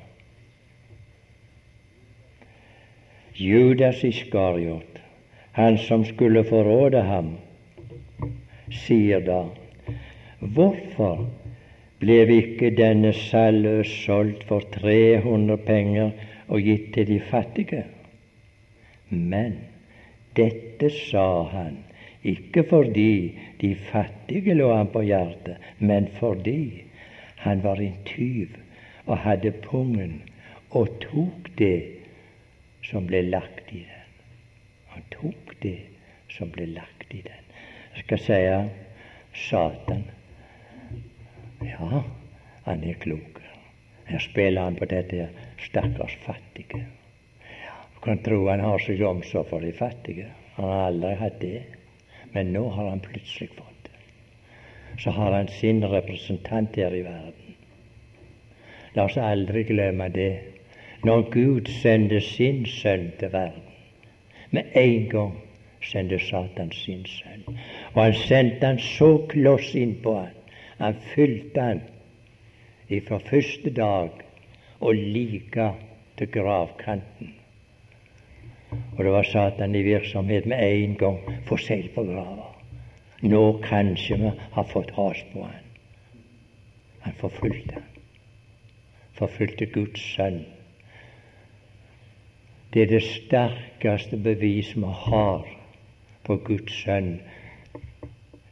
Judas 3.33 4.03
Iskariot, 4.03 4.99
han 5.51 5.77
som 5.77 6.03
skulle 6.05 6.43
forråde 6.43 7.01
ham, 7.01 7.37
sier 8.71 9.23
da, 9.23 9.45
hvorfor 10.39 11.27
ble 11.99 12.17
ikke 12.37 12.71
denne 12.75 13.13
salve 13.15 13.83
solgt 13.87 14.43
for 14.49 14.65
300 14.75 15.57
penger 15.67 16.11
og 16.47 16.61
gitt 16.67 16.91
til 16.93 17.07
de 17.07 17.19
fattige? 17.31 17.83
Men 19.09 19.59
dette 20.35 20.89
sa 20.91 21.27
han 21.53 21.77
ikke 22.25 22.65
fordi 22.69 23.37
de 23.61 23.75
fattige 23.91 24.55
lå 24.57 24.71
han 24.73 24.89
på 24.91 25.03
hjertet, 25.05 25.61
men 25.79 26.07
fordi 26.19 26.83
han 27.45 27.63
var 27.63 27.81
en 27.81 27.97
tyv 28.05 28.57
og 29.05 29.17
hadde 29.17 29.51
pungen 29.51 30.21
og 30.71 30.89
tok 31.03 31.51
det 31.59 31.83
som 32.83 33.05
ble 33.07 33.21
lagt 33.29 33.71
i 33.71 33.83
den. 33.85 34.09
Han 34.93 35.05
tok 35.13 35.55
det 35.61 35.77
som 36.33 36.49
ble 36.51 36.65
lagt 36.73 37.13
i 37.13 37.21
den. 37.21 37.43
Jeg 37.95 38.03
skal 38.03 38.23
si 38.25 38.41
Satan 39.45 40.03
Ja, 41.79 42.03
han 42.65 42.83
er 42.83 42.99
klok. 42.99 43.41
Her 44.05 44.19
spiller 44.19 44.63
han 44.63 44.77
på 44.79 44.85
dette 44.89 45.29
stakkars 45.59 46.17
fattige 46.25 46.85
kan 48.05 48.17
tro 48.23 48.47
han 48.47 48.61
har 48.61 48.81
seg 48.85 49.01
omsorg 49.01 49.49
for 49.49 49.65
de 49.65 49.71
fattige. 49.73 50.27
Han 50.57 50.69
har 50.69 50.83
aldri 50.89 51.13
hatt 51.19 51.39
det. 51.41 51.61
Men 52.35 52.51
nå 52.53 52.67
har 52.75 52.89
han 52.91 53.01
plutselig 53.01 53.49
fått 53.55 53.87
det. 53.87 53.95
Så 55.01 55.13
har 55.15 55.31
han 55.33 55.47
sin 55.47 55.81
representant 55.89 56.75
her 56.75 56.93
i 56.93 57.01
verden. 57.05 57.55
La 58.95 59.07
oss 59.09 59.17
aldri 59.17 59.63
glemme 59.67 60.09
det. 60.13 60.33
Når 61.05 61.25
Gud 61.33 61.71
sendte 61.81 62.21
sin 62.21 62.63
sønn 62.65 63.11
til 63.19 63.33
verden, 63.33 63.73
med 64.49 64.77
en 64.79 65.09
gang 65.09 65.33
sendte 65.85 66.17
Satan 66.21 66.71
sin 66.73 67.03
sønn. 67.09 67.43
Og 67.93 67.99
han 68.03 68.15
sendte 68.21 68.71
han 68.71 68.79
så 68.81 69.09
kloss 69.29 69.73
innpå 69.77 70.15
han. 70.17 70.33
Han 70.77 70.95
fylte 71.13 71.61
han 71.61 71.81
ifra 72.91 73.19
første 73.19 73.71
dag 73.71 74.21
og 74.79 74.95
like 74.95 75.71
til 76.17 76.31
gravkanten. 76.31 77.33
Og 78.97 79.03
det 79.03 79.11
var 79.11 79.23
Satan 79.23 79.75
i 79.75 79.81
virksomhet 79.81 80.45
med 80.45 80.59
en 80.63 80.95
gang 80.95 81.19
for 81.47 81.57
seil 81.57 81.87
på 81.95 82.03
grava. 82.03 82.51
Nå 83.23 83.43
kanskje 83.63 84.17
vi 84.19 84.31
har 84.51 84.67
fått 84.71 84.91
has 84.97 85.21
på 85.33 85.43
han. 85.43 85.69
Han 87.05 87.13
forfulgte 87.21 87.73
han. 87.73 87.91
Forfulgte 89.15 89.65
Guds 89.71 90.01
sønn. 90.15 90.41
Det 92.73 92.81
er 92.83 92.91
det 92.91 93.03
sterkeste 93.07 94.17
bevis 94.19 94.73
vi 94.75 94.91
har 95.05 95.47
på 96.27 96.37
Guds 96.49 96.81
sønn. 96.83 97.15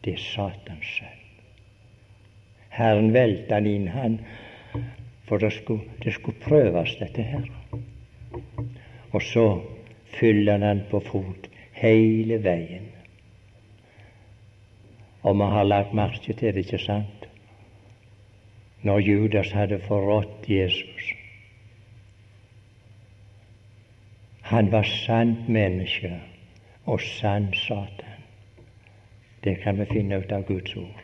Det 0.04 0.16
er 0.16 0.24
Satans 0.24 0.96
sønn. 1.00 1.23
Herren 2.74 3.12
velte 3.14 3.54
han 3.54 3.68
inn, 3.70 3.88
han, 3.94 4.18
for 5.28 5.38
det 5.38 5.52
skulle, 5.54 5.86
det 6.04 6.14
skulle 6.14 6.42
prøves, 6.42 6.96
dette 7.00 7.22
her. 7.22 7.46
Og 9.14 9.22
så 9.22 9.46
fyller 10.18 10.58
han 10.66 10.82
på 10.90 11.02
fot 11.06 11.48
hele 11.78 12.40
veien. 12.44 12.90
Og 15.24 15.38
vi 15.40 15.50
har 15.54 15.70
lagt 15.70 15.94
merke 15.94 16.34
til 16.34 16.54
det, 16.54 16.66
ikke 16.66 16.82
sant? 16.82 17.28
Når 18.84 19.00
Judas 19.00 19.52
hadde 19.56 19.80
forrådt 19.80 20.50
Jesus. 20.50 21.14
Han 24.50 24.72
var 24.72 24.84
sant 24.84 25.48
menneske 25.48 26.12
og 26.86 27.02
sann 27.02 27.54
Satan. 27.54 28.28
Det 29.44 29.56
kan 29.64 29.80
vi 29.80 29.86
finne 29.86 30.20
ut 30.20 30.32
av 30.32 30.44
Guds 30.48 30.76
ord. 30.76 31.03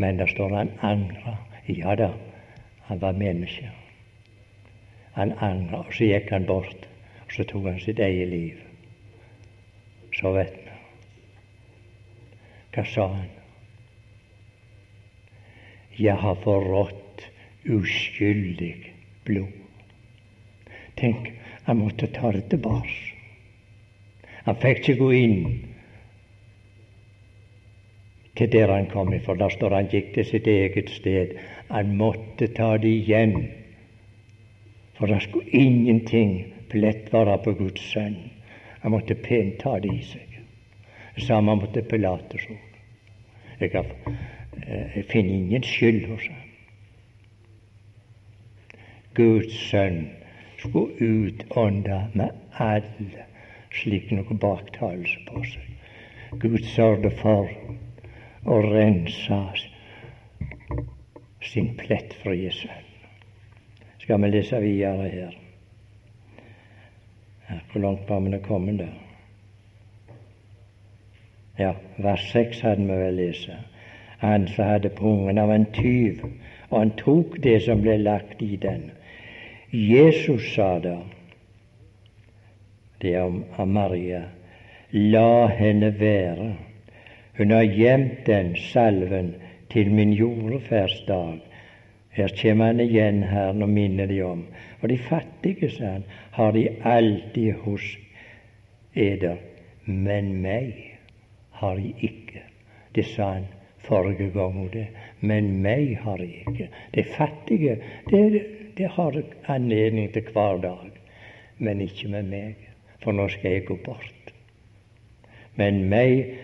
Men 0.00 0.16
der 0.16 0.26
står 0.26 0.56
han 0.56 0.70
angra. 0.80 1.36
Ja 1.68 1.94
da, 1.94 2.12
han 2.88 3.00
var 3.00 3.12
menneske. 3.12 3.70
Han 5.12 5.32
angra, 5.38 5.82
og 5.84 5.92
så 5.92 6.08
gikk 6.08 6.30
han 6.32 6.46
bort. 6.48 6.88
Og 7.26 7.34
så 7.36 7.44
tok 7.44 7.68
han 7.68 7.80
sitt 7.84 8.00
eget 8.00 8.28
liv. 8.32 8.62
Så 10.16 10.32
vet 10.32 10.56
vi. 10.56 10.78
Hva 12.72 12.86
sa 12.88 13.06
han? 13.12 13.28
Jeg 16.00 16.16
har 16.16 16.42
forrådt 16.46 17.28
uskyldig 17.68 18.74
blod. 19.28 19.52
Tenk, 20.96 21.28
han 21.66 21.76
måtte 21.76 22.08
ta 22.14 22.32
det 22.32 22.46
tilbake. 22.48 22.96
Han 24.46 24.56
fikk 24.64 24.80
ikke 24.80 25.02
gå 25.02 25.10
inn 25.18 25.42
til 28.36 28.52
der 28.52 28.72
han 28.72 28.86
kom 28.86 29.12
ifra. 29.12 29.34
Der 29.34 29.48
står 29.48 29.74
han 29.74 29.88
gikk 29.90 30.14
til 30.14 30.24
sitt 30.24 30.46
eget 30.46 30.90
sted. 30.90 31.36
Han 31.70 31.96
måtte 31.96 32.46
ta 32.54 32.76
det 32.76 32.88
igjen. 32.88 33.48
For 34.98 35.06
det 35.06 35.22
skulle 35.22 35.50
ingenting 35.50 36.52
plett 36.70 37.12
være 37.12 37.38
på 37.44 37.54
Guds 37.58 37.80
sønn. 37.92 38.18
Han 38.80 38.90
måtte 38.90 39.14
pent 39.14 39.58
ta 39.60 39.78
det 39.78 39.92
i 39.94 40.02
seg. 40.04 40.36
Det 41.14 41.26
samme 41.26 41.56
måtte 41.56 41.82
Pilatus 41.82 42.46
òg. 42.48 42.68
Jeg, 43.60 43.74
eh, 43.74 44.96
jeg 44.96 45.04
finner 45.04 45.34
ingen 45.34 45.62
skyld 45.62 46.06
hos 46.08 46.28
ham. 46.28 46.46
Guds 49.14 49.56
sønn 49.68 50.06
skulle 50.58 50.94
utånde 51.00 51.98
med 52.14 52.30
alle 52.52 53.26
slik 53.74 54.10
noe 54.14 54.36
baktalelse 54.40 55.20
på 55.28 55.42
seg. 55.44 55.66
Gud 56.40 56.62
sørget 56.72 57.18
for 57.20 57.50
å 58.44 58.60
rensa 58.64 59.42
sin 61.44 61.74
plettfrie 61.76 62.52
sønn. 62.54 62.88
Skal 64.00 64.22
vi 64.22 64.30
lese 64.32 64.60
videre 64.62 65.08
her? 65.12 65.36
Hvor 67.72 67.82
langt 67.82 68.08
var 68.08 68.20
vi 68.20 68.38
kommet 68.38 68.78
der? 68.78 68.94
Ja, 71.58 71.74
vers 71.98 72.30
seks 72.32 72.60
hadde 72.64 72.86
vi 72.88 72.96
vel 72.96 73.18
lest. 73.20 73.50
Han 74.18 74.46
som 74.48 74.64
hadde 74.64 74.90
pungen 74.96 75.38
av 75.38 75.50
en 75.50 75.66
tyv, 75.72 76.22
og 76.70 76.78
han 76.78 76.92
tok 76.96 77.38
det 77.42 77.58
som 77.64 77.82
ble 77.82 77.98
lagt 78.00 78.42
i 78.42 78.56
den. 78.56 78.90
Jesus 79.72 80.54
sa 80.54 80.78
da, 80.78 80.96
det 83.00 83.14
er 83.14 83.28
om 83.28 83.68
Maria, 83.68 84.24
la 84.92 85.46
henne 85.46 85.92
være. 86.00 86.50
Hun 87.40 87.54
har 87.56 87.64
gjemt 87.64 88.26
den 88.26 88.50
salven 88.56 89.30
til 89.72 89.88
min 89.96 90.10
jordferdsdag. 90.12 91.38
Her 92.12 92.34
kommer 92.42 92.66
han 92.68 92.80
igjen 92.84 93.22
her 93.24 93.54
og 93.54 93.68
minner 93.68 94.06
de 94.06 94.18
om 94.22 94.42
og 94.82 94.88
de 94.88 94.98
fattige, 94.98 95.70
sa 95.70 95.84
han, 95.84 96.04
har 96.30 96.52
de 96.52 96.68
alltid 96.84 97.52
hos 97.64 97.86
eder, 98.94 99.36
men 99.84 100.34
meg 100.42 100.98
har 101.62 101.76
de 101.76 101.92
ikke. 102.00 102.42
Det 102.94 103.04
sa 103.06 103.32
han 103.32 103.48
forrige 103.84 104.30
gang. 104.36 104.60
Det. 104.72 104.86
Men 105.20 105.62
meg 105.62 105.96
har 106.04 106.16
de 106.20 106.28
ikke. 106.44 106.68
De 106.94 107.04
fattige, 107.16 107.78
det, 108.10 108.44
det 108.76 108.88
har 108.88 109.22
anledning 109.48 110.12
til 110.12 110.28
hver 110.32 110.60
dag, 110.60 110.92
men 111.58 111.80
ikke 111.80 112.08
med 112.08 112.28
meg, 112.28 112.68
for 113.00 113.12
nå 113.12 113.28
skal 113.28 113.56
jeg 113.56 113.66
gå 113.68 113.76
bort. 113.84 114.32
Men 115.56 115.84
meg 115.88 116.36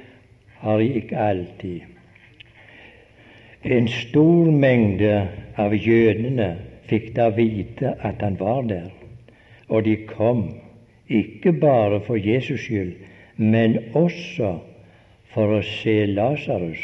har 0.60 0.80
ikke 0.80 1.18
alltid. 1.18 1.80
En 3.64 3.88
stor 3.88 4.50
mengde 4.50 5.14
av 5.58 5.74
jødene 5.74 6.52
fikk 6.86 7.10
da 7.16 7.30
vite 7.34 7.96
at 8.06 8.22
han 8.22 8.38
var 8.40 8.62
der, 8.70 8.90
og 9.68 9.84
de 9.88 9.96
kom, 10.06 10.44
ikke 11.08 11.52
bare 11.52 12.00
for 12.06 12.16
Jesus 12.16 12.66
skyld, 12.66 12.94
men 13.36 13.78
også 13.94 14.56
for 15.34 15.58
å 15.58 15.62
se 15.66 16.06
Lasarus, 16.08 16.82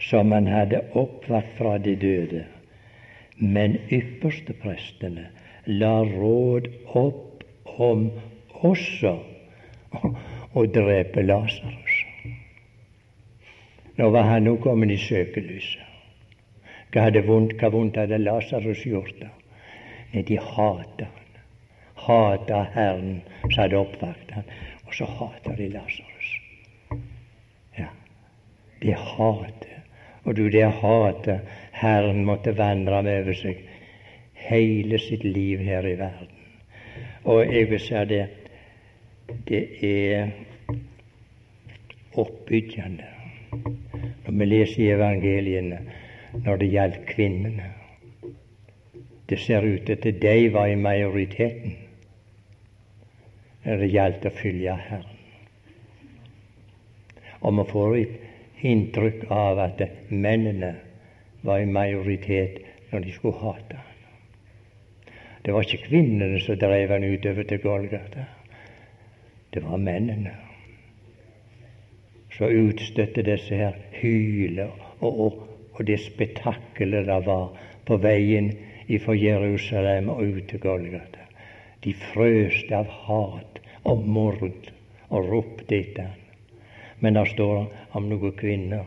som 0.00 0.32
han 0.32 0.48
hadde 0.48 0.82
oppvakt 0.96 1.56
fra 1.58 1.76
de 1.82 1.96
døde. 1.98 2.44
Men 3.40 3.78
yppersteprestene 3.88 5.26
la 5.80 5.94
råd 6.04 6.68
opp 7.00 7.44
om 7.80 8.10
også 8.60 9.16
å 10.52 10.66
drepe 10.76 11.24
Lasarus. 11.24 11.89
Nå 14.00 14.08
var 14.10 14.22
han 14.22 14.44
nå 14.44 14.54
kommet 14.56 14.90
i 14.94 14.96
søkelyset. 14.96 15.82
Hva 16.88 17.02
hadde 17.04 17.20
vondt, 17.26 17.58
hva 17.60 17.68
vondt 17.74 17.98
hadde 18.00 18.16
Lasarus 18.22 18.86
gjort? 18.88 19.18
Nei, 20.14 20.22
de 20.24 20.38
hata 20.40 21.08
han. 21.10 21.34
Hata 22.06 22.62
Herren 22.72 23.18
som 23.42 23.58
hadde 23.58 23.76
oppvakt 23.76 24.32
han. 24.38 24.48
Og 24.86 24.96
så 24.96 25.10
hater 25.18 25.58
de 25.58 25.68
Lasarus. 25.74 26.30
Ja, 27.76 27.90
de 28.80 28.96
hater. 28.96 29.76
Og 30.24 30.32
du, 30.40 30.46
det 30.48 30.64
hatet 30.80 31.52
Herren 31.82 32.24
måtte 32.24 32.56
vandre 32.56 33.02
med 33.04 33.26
over 33.26 33.36
seg 33.36 33.60
hele 34.48 35.04
sitt 35.04 35.28
liv 35.28 35.60
her 35.68 35.84
i 35.84 35.96
verden. 36.00 36.50
Og 37.28 37.44
jeg 37.44 37.68
vil 37.68 37.84
si 37.84 38.04
det 38.16 38.24
det 39.44 39.64
er 39.84 40.30
oppbyggende. 42.16 43.09
Når 44.30 44.38
vi 44.38 44.46
leser 44.46 44.82
i 44.82 44.90
evangeliene 44.94 45.78
når 46.44 46.60
det 46.60 46.66
gjaldt 46.70 47.06
kvinnene. 47.08 47.64
Det 49.26 49.38
ser 49.42 49.66
ut 49.66 49.86
til 49.86 49.96
at 49.98 50.20
de 50.22 50.52
var 50.54 50.70
i 50.70 50.76
majoriteten 50.78 51.72
når 53.64 53.82
det 53.82 53.88
gjaldt 53.90 54.26
å 54.30 54.32
følge 54.38 54.76
Herren. 54.86 55.16
Og 57.40 57.56
vi 57.58 57.64
får 57.72 57.96
et 57.98 58.64
inntrykk 58.70 59.26
av 59.34 59.58
at 59.66 59.82
mennene 60.08 60.74
var 61.42 61.58
i 61.58 61.66
majoritet 61.66 62.60
når 62.92 63.04
de 63.06 63.16
skulle 63.16 63.42
hate 63.42 63.80
ham. 63.80 65.16
Det 65.42 65.56
var 65.56 65.66
ikke 65.66 65.88
kvinnene 65.88 66.38
som 66.44 66.58
drev 66.60 66.94
han 66.94 67.08
utover 67.10 67.48
til 67.50 67.62
Golgata. 67.64 68.28
Det 69.50 69.64
var 69.64 69.82
mennene. 69.82 70.36
Så 72.40 72.48
utstøtte 72.48 73.22
disse 73.22 73.54
her 73.54 73.76
hyler 74.00 74.72
og, 75.04 75.12
og 75.12 75.50
og 75.80 75.86
det 75.86 75.96
spetakkelet 76.00 77.06
det 77.08 77.22
var 77.26 77.46
på 77.88 77.96
veien 77.96 78.50
ifra 78.92 79.14
Jerusalem 79.16 80.10
og 80.12 80.18
ut 80.22 80.48
til 80.50 80.60
Golgata. 80.60 81.22
De 81.84 81.94
frøste 81.96 82.76
av 82.76 82.90
hat 83.06 83.60
og 83.88 84.02
mord 84.04 84.68
og 85.08 85.30
ropte 85.30 85.78
etter 85.78 86.10
han. 86.10 86.18
Men 87.00 87.16
der 87.16 87.30
står 87.32 87.70
om 87.96 88.10
noen 88.10 88.36
kvinner. 88.36 88.84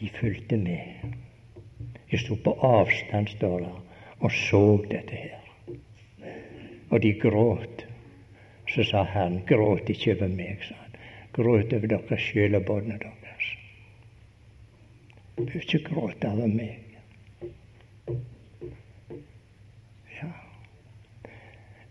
De 0.00 0.08
fulgte 0.08 0.56
med. 0.56 1.12
De 2.08 2.16
sto 2.16 2.38
på 2.40 2.56
avstand, 2.64 3.28
står 3.28 3.58
det, 3.60 3.74
og 4.24 4.32
så 4.32 4.62
dette 4.88 5.20
her. 5.20 5.44
Og 6.88 7.02
de 7.02 7.12
gråt. 7.20 7.84
Så 8.72 8.88
sa 8.88 9.04
han, 9.04 9.42
gråt 9.46 9.92
ikke 9.92 10.16
over 10.16 10.32
meg, 10.32 10.64
sa 10.64 10.80
han. 10.80 10.85
Gråt 11.36 11.72
over 11.76 11.90
dere 11.92 12.16
sjel 12.16 12.56
og 12.56 12.62
barna 12.64 12.96
deres. 13.00 13.48
Du 15.36 15.52
ikke 15.58 15.82
gråte 15.84 16.30
over 16.32 16.48
meg. 16.48 16.78
Ja, 20.14 20.30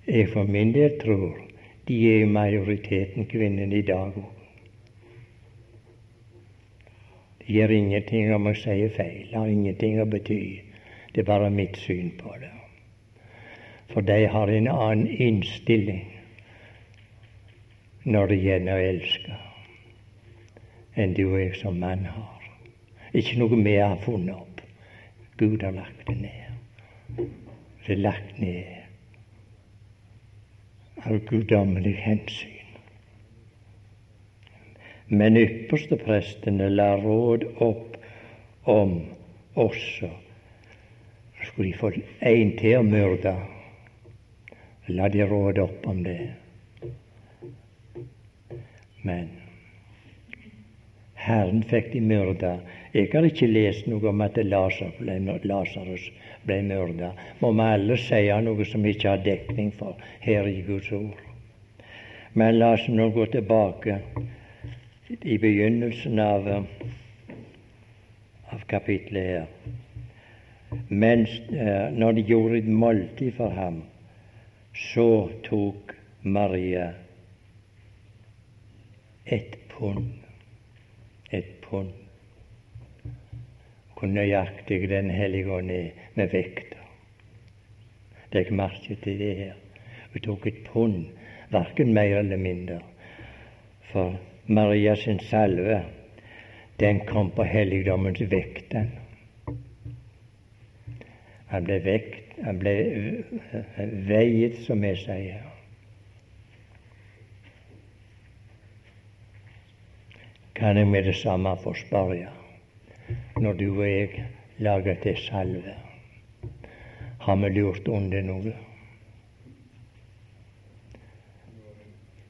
jeg 0.08 0.32
for 0.34 0.50
min 0.50 0.74
del 0.74 0.98
tror 1.04 1.38
de 1.86 2.00
er 2.10 2.24
i 2.24 2.32
majoriteten 2.32 3.30
kvinnene 3.30 3.78
i 3.78 3.86
dag 3.86 4.18
òg. 4.18 4.32
Det 7.46 7.54
gjør 7.54 7.76
ingenting 7.78 8.34
om 8.34 8.50
jeg 8.50 8.62
sier 8.64 8.98
feil, 8.98 9.30
har 9.30 9.46
ingenting 9.46 10.02
å 10.02 10.10
bety. 10.10 10.42
Det 11.14 11.22
er 11.22 11.30
bare 11.30 11.54
mitt 11.54 11.78
syn 11.78 12.10
på 12.18 12.34
det. 12.42 12.50
For 13.94 14.02
de 14.02 14.24
har 14.26 14.50
en 14.50 14.74
annen 14.74 15.08
innstilling 15.08 16.15
når 18.06 18.28
det 18.30 18.38
gjelder 18.44 18.78
å 18.78 18.88
elske, 18.92 19.38
enn 20.96 21.14
du 21.18 21.24
og 21.26 21.40
jeg 21.42 21.56
som 21.58 21.80
mann 21.82 22.06
har. 22.06 22.44
Ikke 23.16 23.40
noe 23.40 23.58
vi 23.64 23.78
har 23.80 23.98
funnet 24.04 24.36
opp. 24.36 24.62
Gud 25.40 25.64
har 25.64 25.74
lagt 25.76 26.06
det 26.08 26.18
ned. 26.22 27.26
Det 27.86 27.96
er 27.96 28.02
lagt 28.02 28.38
ned 28.40 28.86
av 31.06 31.18
guddommelig 31.30 31.96
hensyn. 32.02 32.52
Men 35.08 35.38
yppersteprestene 35.38 36.70
la 36.72 36.96
råd 36.98 37.46
opp 37.62 37.98
om 38.70 38.96
også 39.54 40.10
Skulle 41.46 41.68
de 41.70 41.78
få 41.78 41.92
en 42.26 42.52
til 42.58 42.80
å 42.80 42.86
myrde, 42.88 43.36
la 44.98 45.10
de 45.14 45.28
råde 45.30 45.62
opp 45.62 45.86
om 45.86 46.00
det. 46.02 46.45
Men 49.06 49.30
Herren 51.26 51.62
fikk 51.70 51.92
de 51.94 52.02
myrda. 52.02 52.56
Jeg 52.94 53.10
har 53.14 53.26
ikke 53.28 53.50
lest 53.50 53.88
noe 53.90 54.10
om 54.10 54.24
at 54.26 54.38
Lasarus 54.46 56.10
ble 56.46 56.60
myrda. 56.66 57.12
Må 57.42 57.52
vi 57.54 57.70
alle 57.76 57.98
si 58.02 58.22
noe 58.48 58.66
som 58.66 58.84
vi 58.86 58.96
ikke 58.96 59.14
har 59.14 59.24
dekning 59.26 59.72
for 59.78 60.02
her 60.26 60.50
i 60.50 60.62
Guds 60.68 60.92
ord. 60.94 61.22
Men 62.34 62.60
la 62.60 62.74
oss 62.76 62.86
nå 62.92 63.10
gå 63.16 63.26
tilbake 63.32 64.00
i 65.22 65.38
begynnelsen 65.40 66.20
av, 66.20 66.50
av 68.52 68.66
kapitlet 68.68 69.30
her. 69.30 69.48
Mens 70.90 71.32
eh, 71.54 71.94
når 71.94 72.18
de 72.18 72.28
gjorde 72.28 72.60
et 72.60 72.68
måltid 72.68 73.38
for 73.38 73.54
ham, 73.56 73.84
så 74.76 75.30
tok 75.46 75.94
Maria 76.22 76.90
et 79.26 79.58
pund. 79.70 80.10
Et 81.32 81.62
pund. 81.62 81.90
Hvor 83.94 84.08
nøyaktig 84.08 84.90
Den 84.90 85.10
hellige 85.10 85.52
ånd 85.52 85.72
er 85.72 85.90
med 86.16 86.28
vekta. 86.28 86.78
Legg 88.32 88.52
merke 88.54 88.96
til 89.04 89.20
det 89.20 89.36
her. 89.38 89.54
Hun 90.14 90.22
tok 90.22 90.48
et 90.48 90.64
pund, 90.66 91.06
verken 91.52 91.94
mer 91.94 92.20
eller 92.20 92.38
mindre. 92.38 92.80
For 93.92 94.20
Maria 94.48 94.96
sin 94.96 95.20
salve, 95.20 95.86
den 96.80 97.00
kom 97.06 97.32
på 97.32 97.44
helligdommens 97.44 98.22
vekt. 98.32 98.76
Han 101.48 101.64
ble 101.64 101.80
vekt, 101.84 102.40
han 102.44 102.60
ble 102.60 102.76
veiet, 104.08 104.58
som 104.68 104.82
vi 104.82 104.96
sier. 105.00 105.55
Kan 110.56 110.78
jeg 110.78 110.88
med 110.88 111.04
det 111.04 111.16
samme 111.16 111.58
få 111.64 111.74
spørre, 111.74 112.32
når 113.38 113.54
du 113.54 113.68
og 113.72 113.90
jeg 113.90 114.26
lager 114.58 114.96
til 115.04 115.18
salve, 115.18 115.76
har 117.20 117.36
vi 117.36 117.50
lurt 117.50 117.88
under 117.88 118.22
noe? 118.22 118.56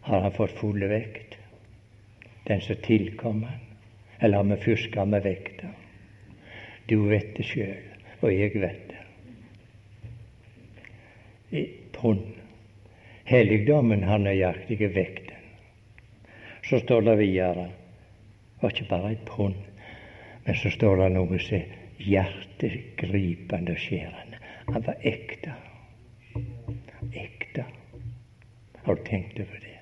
Har 0.05 0.21
han 0.21 0.33
fått 0.33 0.57
full 0.57 0.83
vekt? 0.89 1.25
den 2.45 2.61
som 2.61 2.75
tilkommer. 2.75 3.59
Eller 4.19 4.37
har 4.37 4.43
vi 4.43 4.57
fuska 4.57 5.05
med 5.05 5.23
vekta? 5.23 5.67
Du 6.85 7.07
vet 7.09 7.35
det 7.35 7.43
sjøl, 7.43 7.81
og 8.21 8.33
jeg 8.33 8.53
vet 8.61 8.89
det. 8.89 9.01
I 11.57 11.63
pund. 11.93 12.27
Helligdommen 13.25 14.03
har 14.03 14.21
nøyaktige 14.21 14.91
vekten. 14.93 15.33
Så 16.65 16.79
står 16.79 17.01
det 17.01 17.17
videre 17.17 17.69
var 18.65 18.75
ikke 18.75 18.89
bare 18.89 19.13
et 19.13 19.23
pund, 19.29 19.61
men 20.45 20.59
så 20.59 20.73
står 20.73 21.03
det 21.03 21.11
noe 21.15 21.39
som 21.39 21.61
er 21.61 21.77
hjertegripende 22.01 23.77
og 23.77 23.85
skjærende. 23.85 24.41
Han 24.73 24.89
var 24.89 25.07
ekte. 25.13 25.55
Ekte. 27.13 27.69
Har 28.83 28.99
du 28.99 29.07
tenkt 29.07 29.39
over 29.39 29.61
det? 29.61 29.75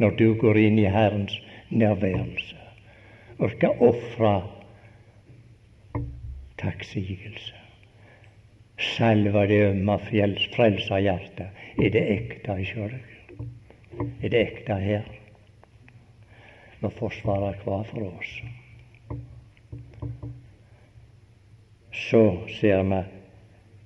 når 0.00 0.16
du 0.16 0.34
går 0.40 0.56
inn 0.56 0.78
i 0.80 0.88
Herrens 0.88 1.34
nærværelse 1.68 2.56
og 3.38 3.52
skal 3.52 3.82
ofre 3.84 4.34
takksigelse. 6.60 7.56
salve 8.80 9.42
det 9.48 9.58
ømme 9.66 9.98
frelserhjertet. 10.00 11.48
Er 11.84 11.90
det 11.92 12.02
ekte 12.14 12.54
i 12.60 12.64
sjøl? 12.64 12.94
Er 14.22 14.28
det 14.32 14.40
ekte 14.40 14.78
her? 14.80 15.04
Må 16.80 16.88
forsvare 16.96 17.54
hver 17.64 17.82
for 17.90 18.06
oss. 18.08 18.34
Så 21.92 22.22
ser 22.60 22.82
vi 22.82 23.00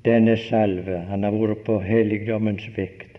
denne 0.05 0.37
salve. 0.37 1.01
Han 1.09 1.25
har 1.27 1.35
vært 1.35 1.65
på 1.67 1.79
helligdommens 1.83 2.67
vekt. 2.77 3.19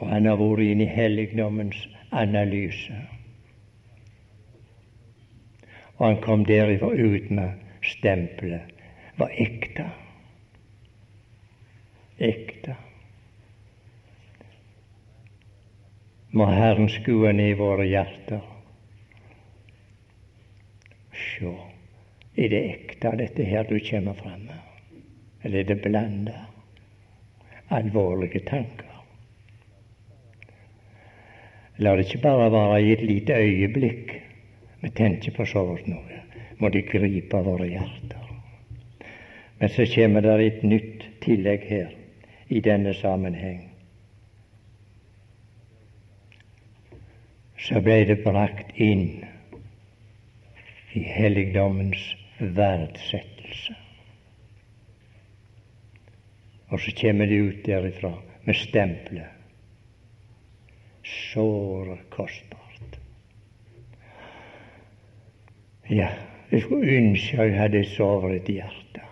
Og 0.00 0.08
han 0.10 0.26
har 0.28 0.40
vært 0.40 0.64
inne 0.66 0.84
i 0.86 0.94
helligdommens 0.96 1.84
analyse. 2.10 2.96
Og 5.96 6.02
han 6.06 6.18
kom 6.24 6.44
derifra 6.48 6.90
ut 6.92 7.30
med 7.30 7.62
stempelet. 7.94 8.74
Var 9.16 9.32
ekte. 9.40 9.86
Ekte. 12.18 12.76
Må 16.36 16.46
Herren 16.52 16.90
skue 16.92 17.30
ned 17.32 17.54
i 17.54 17.56
våre 17.56 17.86
hjerter. 17.88 18.42
Sjå, 21.16 21.52
er 22.36 22.50
det 22.52 22.58
ekte, 22.72 23.12
dette 23.16 23.46
her 23.48 23.64
du 23.64 23.78
kommer 23.80 24.18
fram 24.18 24.42
med? 24.44 24.58
Eller 25.40 25.62
er 25.62 25.70
det 25.70 25.76
blanda? 25.86 26.42
Alvorlige 27.72 28.42
tanker. 28.50 28.90
La 31.78 31.94
det 31.96 32.04
ikke 32.06 32.20
bare 32.26 32.50
være 32.52 32.82
i 32.82 32.92
et 32.92 33.04
lite 33.04 33.38
øyeblikk. 33.40 34.12
Vi 34.80 34.90
tenker 34.90 35.32
på 35.36 35.46
så 35.48 35.64
noe. 35.86 36.20
Må 36.58 36.68
det 36.68 36.84
gripe 36.90 37.40
våre 37.48 37.68
hjerter. 37.68 38.28
Men 39.58 39.72
så 39.72 39.88
kommer 39.94 40.20
det 40.20 40.36
et 40.46 40.62
nytt 40.68 41.08
tillegg 41.24 41.64
her 41.68 41.96
i 42.48 42.60
denne 42.60 42.92
sammenheng. 42.94 43.75
Så 47.66 47.80
ble 47.82 48.02
det 48.06 48.20
brakt 48.22 48.76
inn 48.78 49.24
i 50.94 51.02
helligdommens 51.02 52.04
verdsettelse. 52.38 53.74
Og 56.70 56.80
så 56.82 56.94
kommer 57.00 57.26
det 57.30 57.40
ut 57.42 57.64
derifra 57.66 58.12
med 58.46 58.58
stempelet 58.58 59.36
såre 61.06 61.98
kostbart. 62.10 62.98
Ja, 65.90 66.08
jeg 66.50 66.62
skulle 66.64 66.96
ønske 66.98 67.42
jeg 67.42 67.58
hadde 67.60 67.84
såret 67.94 68.48
hjerte. 68.50 69.02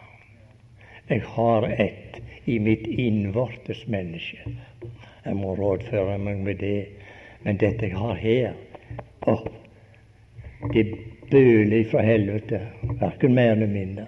Jeg 1.08 1.22
har 1.36 1.68
et 1.70 2.18
i 2.50 2.58
mitt 2.58 2.86
innvortes 2.86 3.84
menneske. 3.88 4.56
Jeg 5.24 5.36
må 5.36 5.54
rådføre 5.54 6.18
meg 6.18 6.42
med 6.44 6.60
det. 6.60 7.03
Men 7.44 7.60
dette 7.60 7.90
jeg 7.90 7.98
har 7.98 8.16
her 8.16 8.54
å, 9.28 9.36
det 10.72 10.84
bøler 11.30 11.84
fra 11.90 12.02
helvete. 12.04 12.60
Verken 13.00 13.34
mer 13.36 13.52
eller 13.54 13.70
mindre. 13.70 14.06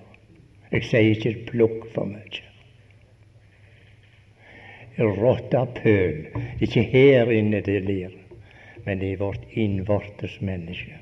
Jeg 0.72 0.89
sier 0.89 1.12
ikke 1.14 1.51
plukk 1.53 1.89
for 1.95 2.09
mye 2.11 2.45
Rottapøl. 4.97 6.26
Ikke 6.64 6.82
her 6.89 7.30
inne 7.32 7.61
det 7.61 7.82
lir, 7.84 8.14
men 8.87 9.03
i 9.05 9.12
vårt 9.20 9.45
innvortes 9.53 10.39
menneske. 10.41 10.97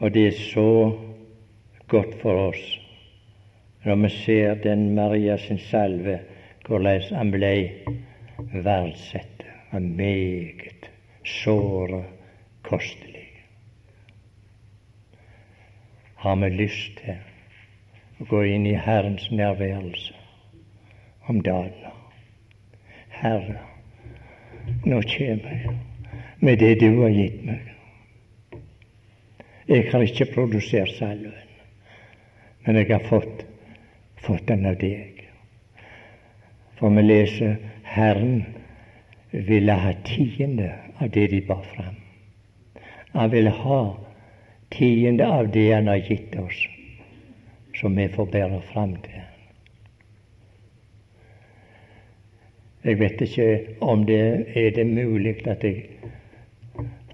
Og 0.00 0.12
det 0.12 0.26
er 0.26 0.40
så 0.40 0.70
godt 1.88 2.18
for 2.20 2.48
oss 2.50 2.64
når 3.86 4.00
vi 4.02 4.08
ser 4.10 4.56
den 4.64 4.94
Maria 4.96 5.36
sin 5.38 5.60
salve, 5.62 6.18
hvordan 6.66 7.04
han 7.14 7.28
ble 7.30 7.52
verdsatt 8.38 9.44
og 9.72 9.82
meget 9.82 10.90
såre 11.24 12.04
kostelig. 12.62 13.28
Har 16.14 16.36
vi 16.36 16.50
lyst 16.50 17.00
til 17.00 17.16
å 18.20 18.28
gå 18.30 18.42
inn 18.50 18.66
i 18.66 18.76
Herrens 18.80 19.28
nærværelse 19.30 20.14
om 21.28 21.40
dagen. 21.44 21.92
Herre, 23.16 23.58
nå 24.84 25.00
kommer 25.02 25.52
jeg 25.52 25.76
med 26.40 26.58
det 26.60 26.74
du 26.80 27.02
har 27.02 27.12
gitt 27.14 27.42
meg. 27.44 27.72
Jeg 29.66 29.88
har 29.90 30.04
ikke 30.04 30.28
produsert 30.34 30.92
salven, 30.98 31.34
men 32.66 32.78
jeg 32.78 32.90
har 32.92 33.06
fått, 33.08 33.46
fått 34.22 34.46
den 34.48 34.66
av 34.68 34.76
deg. 34.78 35.24
For 36.78 36.92
vi 36.92 37.02
leser 37.02 37.56
Herren 37.96 38.44
ville 39.30 39.72
ha 39.72 39.92
tiende 40.04 40.74
av 40.98 41.10
det 41.10 41.26
de 41.26 41.40
bar 41.40 41.62
fram. 41.62 41.94
Han 43.12 43.30
ville 43.30 43.50
ha 43.50 43.96
tiende 44.68 45.26
av 45.26 45.48
det 45.48 45.72
han 45.72 45.88
har 45.88 45.96
gitt 45.96 46.36
oss, 46.36 46.66
som 47.80 47.96
vi 47.96 48.08
får 48.08 48.26
bære 48.36 48.60
fram 48.72 48.94
til. 49.06 49.24
Jeg 52.84 53.00
vet 53.00 53.24
ikke 53.30 53.50
om 53.80 54.04
det 54.06 54.22
er 54.54 54.70
det 54.76 54.86
mulig 54.86 55.38
at 55.48 55.64
jeg 55.64 55.86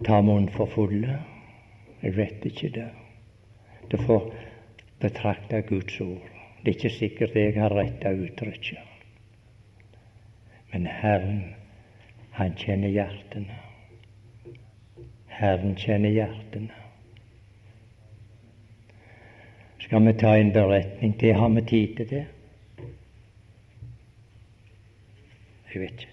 tar 0.05 0.27
munnen 0.27 0.51
for 0.51 0.67
fulle. 0.67 1.21
Jeg 2.03 2.17
vet 2.17 2.47
ikke 2.51 2.75
det. 2.75 2.91
Du 3.89 3.97
får 4.03 4.33
betrakte 5.01 5.63
Guds 5.63 6.01
ord. 6.01 6.27
Det 6.65 6.75
er 6.75 6.81
ikke 6.81 6.99
sikkert 6.99 7.39
jeg 7.39 7.61
har 7.61 7.79
retta 7.79 8.11
uttrykket. 8.11 8.92
Men 10.73 10.87
Herren, 10.87 11.55
han 12.31 12.55
kjenner 12.57 12.89
hjertene. 12.89 13.59
Herren 15.27 15.77
kjenner 15.77 16.11
hjertene. 16.11 16.73
Skal 19.83 20.07
vi 20.07 20.13
ta 20.13 20.37
en 20.37 20.53
beretning? 20.53 21.19
til? 21.21 21.35
har 21.35 21.49
vi 21.49 21.61
tid 21.61 21.97
til 21.97 22.11
det. 22.11 22.25
Jeg 25.75 25.81
vet 25.81 25.93
ikke. 25.93 26.09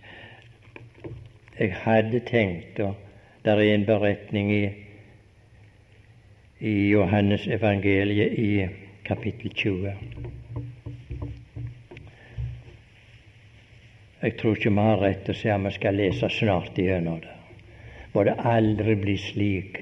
Jeg 1.59 1.73
hadde 1.75 2.19
tenkt, 2.19 2.79
og 2.79 2.95
det 3.45 3.51
er 3.51 3.75
en 3.75 3.85
beretning 3.85 4.51
i 4.51 4.69
i 6.59 6.89
Johannes 6.91 7.47
evangeliet 7.47 8.39
i 8.39 8.67
kapittel 9.05 9.53
20. 9.53 9.93
Jeg 14.21 14.35
tror 14.37 14.57
ikke 14.57 14.71
vi 14.75 14.83
har 14.83 14.99
rett 14.99 15.21
til 15.23 15.35
å 15.35 15.39
si 15.39 15.51
at 15.53 15.61
vi 15.63 15.71
skal 15.71 15.95
lese 15.95 16.29
snart 16.35 16.79
igjennom 16.81 17.21
det. 17.23 17.35
Må 18.11 18.25
det 18.27 18.35
aldri 18.51 18.95
bli 18.99 19.15
slik 19.21 19.79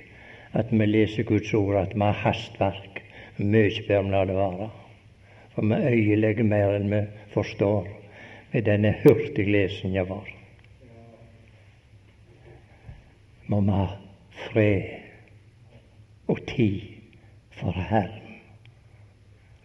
at 0.58 0.70
vi 0.70 0.86
leser 0.86 1.26
Guds 1.26 1.54
ord 1.58 1.80
at 1.82 1.96
vi 1.96 2.04
har 2.04 2.20
hastverk. 2.22 3.02
Mye 3.38 3.82
bedre 3.88 4.12
la 4.12 4.22
det 4.30 4.36
være. 4.38 4.70
For 5.56 5.66
vi 5.66 5.80
øyelegger 5.90 6.46
mer 6.46 6.76
enn 6.78 6.92
vi 6.94 7.02
forstår 7.34 7.90
med 8.54 8.66
denne 8.70 8.94
hurtiglesninga 9.02 10.06
vår. 10.06 10.30
Må 13.50 13.62
vi 13.66 13.74
ha 13.74 13.90
fred 14.46 14.88
og 16.28 16.46
tid 16.46 16.82
for 17.58 17.74
Herren. 17.90 18.42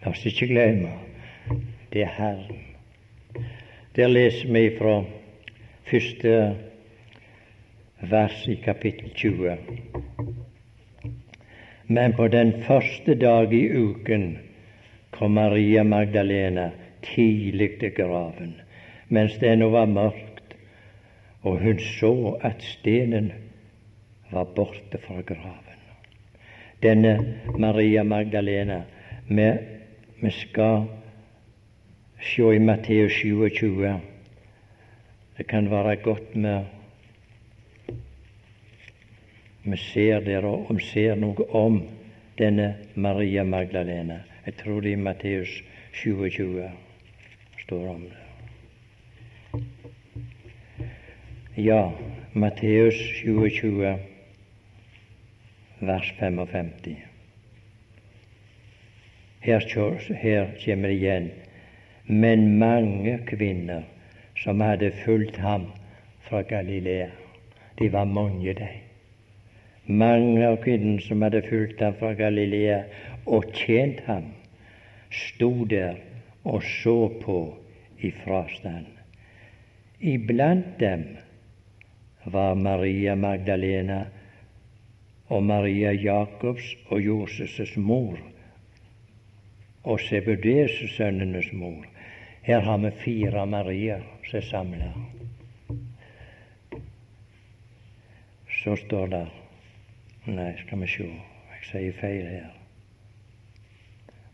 La 0.02 0.16
oss 0.16 0.24
ikke 0.26 0.48
glemme 0.48 0.96
det 1.92 2.06
er 2.06 2.14
Herren. 2.16 2.71
Der 3.96 4.08
leser 4.08 4.52
vi 4.52 4.70
fra 4.78 5.04
første 5.90 6.56
vers 8.00 8.48
i 8.48 8.54
kapittel 8.54 9.10
20. 9.14 9.56
Men 11.86 12.12
på 12.12 12.28
den 12.28 12.52
første 12.62 13.14
dag 13.14 13.52
i 13.52 13.68
uken 13.76 14.38
kom 15.10 15.30
Maria 15.30 15.82
Magdalena 15.82 16.70
tidlig 17.02 17.70
til 17.80 17.92
graven, 17.94 18.54
mens 19.08 19.36
det 19.40 19.52
ennå 19.52 19.68
var 19.70 19.86
mørkt, 19.86 20.56
og 21.42 21.60
hun 21.60 21.78
så 21.78 22.38
at 22.40 22.62
stenen 22.62 23.32
var 24.30 24.44
borte 24.44 24.98
fra 24.98 25.20
graven 25.20 25.72
denne 26.82 27.34
Maria 27.58 28.02
Magdalena. 28.02 28.82
Vi, 29.28 29.52
vi 30.20 30.30
skal 30.30 30.86
se 32.22 32.54
i 32.54 32.58
Matteus 32.58 33.12
27. 33.12 34.00
Det 35.38 35.46
kan 35.46 35.70
være 35.70 35.96
godt 35.96 36.36
med 36.36 36.64
vi 39.64 39.76
ser 39.76 40.20
der 40.20 40.44
og 40.44 40.80
ser 40.80 41.14
noe 41.14 41.44
om 41.54 41.82
denne 42.38 42.74
Maria 42.94 43.44
Magdalena. 43.44 44.20
Jeg 44.46 44.54
tror 44.58 44.80
det 44.80 44.90
i 44.90 44.98
Matteus 44.98 45.62
27 45.92 46.70
står 47.62 47.88
om 47.88 48.02
det. 48.02 48.18
Ja, 51.56 51.90
Matteus 52.32 52.94
27 53.20 53.98
vers 55.80 56.12
55. 56.18 56.96
Her, 59.40 59.60
her 60.14 60.50
kommer 60.64 60.88
det 60.88 60.96
igjen. 60.96 61.30
Men 62.06 62.58
mange 62.58 63.18
kvinner 63.26 63.82
som 64.36 64.60
hadde 64.60 64.90
fulgt 65.04 65.36
ham 65.36 65.68
fra 66.28 66.42
Galilea, 66.42 67.10
de 67.78 67.88
var 67.92 68.04
mange, 68.04 68.54
de. 68.54 68.68
Mange 69.86 70.46
av 70.46 70.56
kvinnene 70.62 71.02
som 71.02 71.22
hadde 71.22 71.42
fulgt 71.46 71.80
ham 71.82 71.94
fra 71.98 72.12
Galilea 72.18 72.82
og 73.26 73.52
tjent 73.54 74.00
ham, 74.06 74.32
sto 75.10 75.64
der 75.70 76.00
og 76.44 76.62
så 76.62 76.96
på 77.22 77.38
i 78.02 78.10
frastand. 78.24 78.86
Iblant 80.00 80.80
dem 80.80 81.04
var 82.24 82.54
Maria 82.54 83.14
Magdalena 83.14 84.04
og 85.28 85.42
Maria 85.42 85.92
Jakobs 85.92 86.74
og 86.88 86.98
Joses' 86.98 87.78
mor 87.78 88.18
og 89.84 90.00
Sebudeus-sønnenes 90.00 91.52
mor. 91.52 91.91
Her 92.42 92.60
har 92.60 92.78
vi 92.78 92.90
fire 92.90 93.46
Marier 93.46 94.02
som 94.30 94.38
er 94.38 94.40
samla. 94.40 94.92
Så 98.64 98.76
står 98.76 99.06
det 99.06 99.26
Nei, 100.26 100.52
skal 100.58 100.78
vi 100.78 100.86
sjå, 100.86 101.06
jeg 101.50 101.64
sier 101.68 101.94
feil 101.98 102.26
her. 102.30 102.50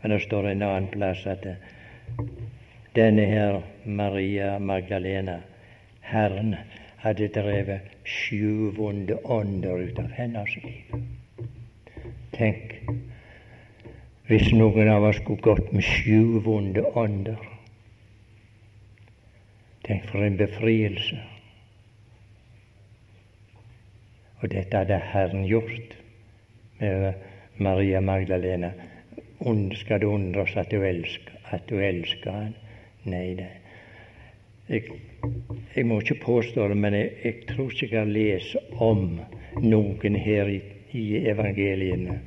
Men 0.01 0.13
det 0.13 0.19
står 0.25 0.51
en 0.51 0.65
annen 0.65 0.89
plass 0.93 1.23
at 1.29 1.45
denne 2.97 3.25
her 3.29 3.61
Maria 3.85 4.51
Magdalena, 4.59 5.39
Herren 6.01 6.55
hadde 7.01 7.29
drevet 7.33 7.93
sju 8.05 8.69
vonde 8.77 9.17
ånder 9.25 9.85
ut 9.85 10.01
av 10.01 10.13
hennes 10.17 10.57
liv. 10.63 10.97
Tenk 12.37 12.75
hvis 14.29 14.51
noen 14.53 14.89
av 14.93 15.09
oss 15.09 15.17
skulle 15.21 15.41
gått 15.45 15.73
med 15.73 15.85
sju 15.85 16.37
vonde 16.45 16.85
ånder. 16.93 17.48
Tenk 19.89 20.03
for 20.05 20.21
en 20.21 20.35
befrielse. 20.37 21.17
Og 24.39 24.51
dette 24.51 24.77
hadde 24.77 24.99
Herren 25.01 25.47
gjort 25.49 25.95
med 26.77 27.13
Maria 27.57 27.99
Magdalena. 27.99 28.69
Skal 29.79 30.03
du 30.03 30.11
undre 30.11 30.43
oss 30.45 30.53
at 30.61 30.69
du 30.69 30.83
elsker, 30.85 31.33
at 31.49 31.65
du 31.69 31.79
elsker 31.81 32.31
han? 32.31 32.53
Nei, 33.09 33.33
det. 33.39 33.49
Jeg, 34.69 34.93
jeg, 35.75 35.85
må 35.89 35.97
ikke 36.03 36.19
påstå 36.21 36.67
det, 36.69 36.77
men 36.77 36.93
jeg, 36.93 37.09
jeg 37.23 37.41
tror 37.49 37.73
ikke 37.73 37.89
jeg 37.89 38.03
har 38.03 38.13
lest 38.13 38.55
om 38.77 39.05
noen 39.65 40.21
her 40.21 40.53
i, 40.53 40.61
i 40.93 41.05
evangeliene 41.33 42.19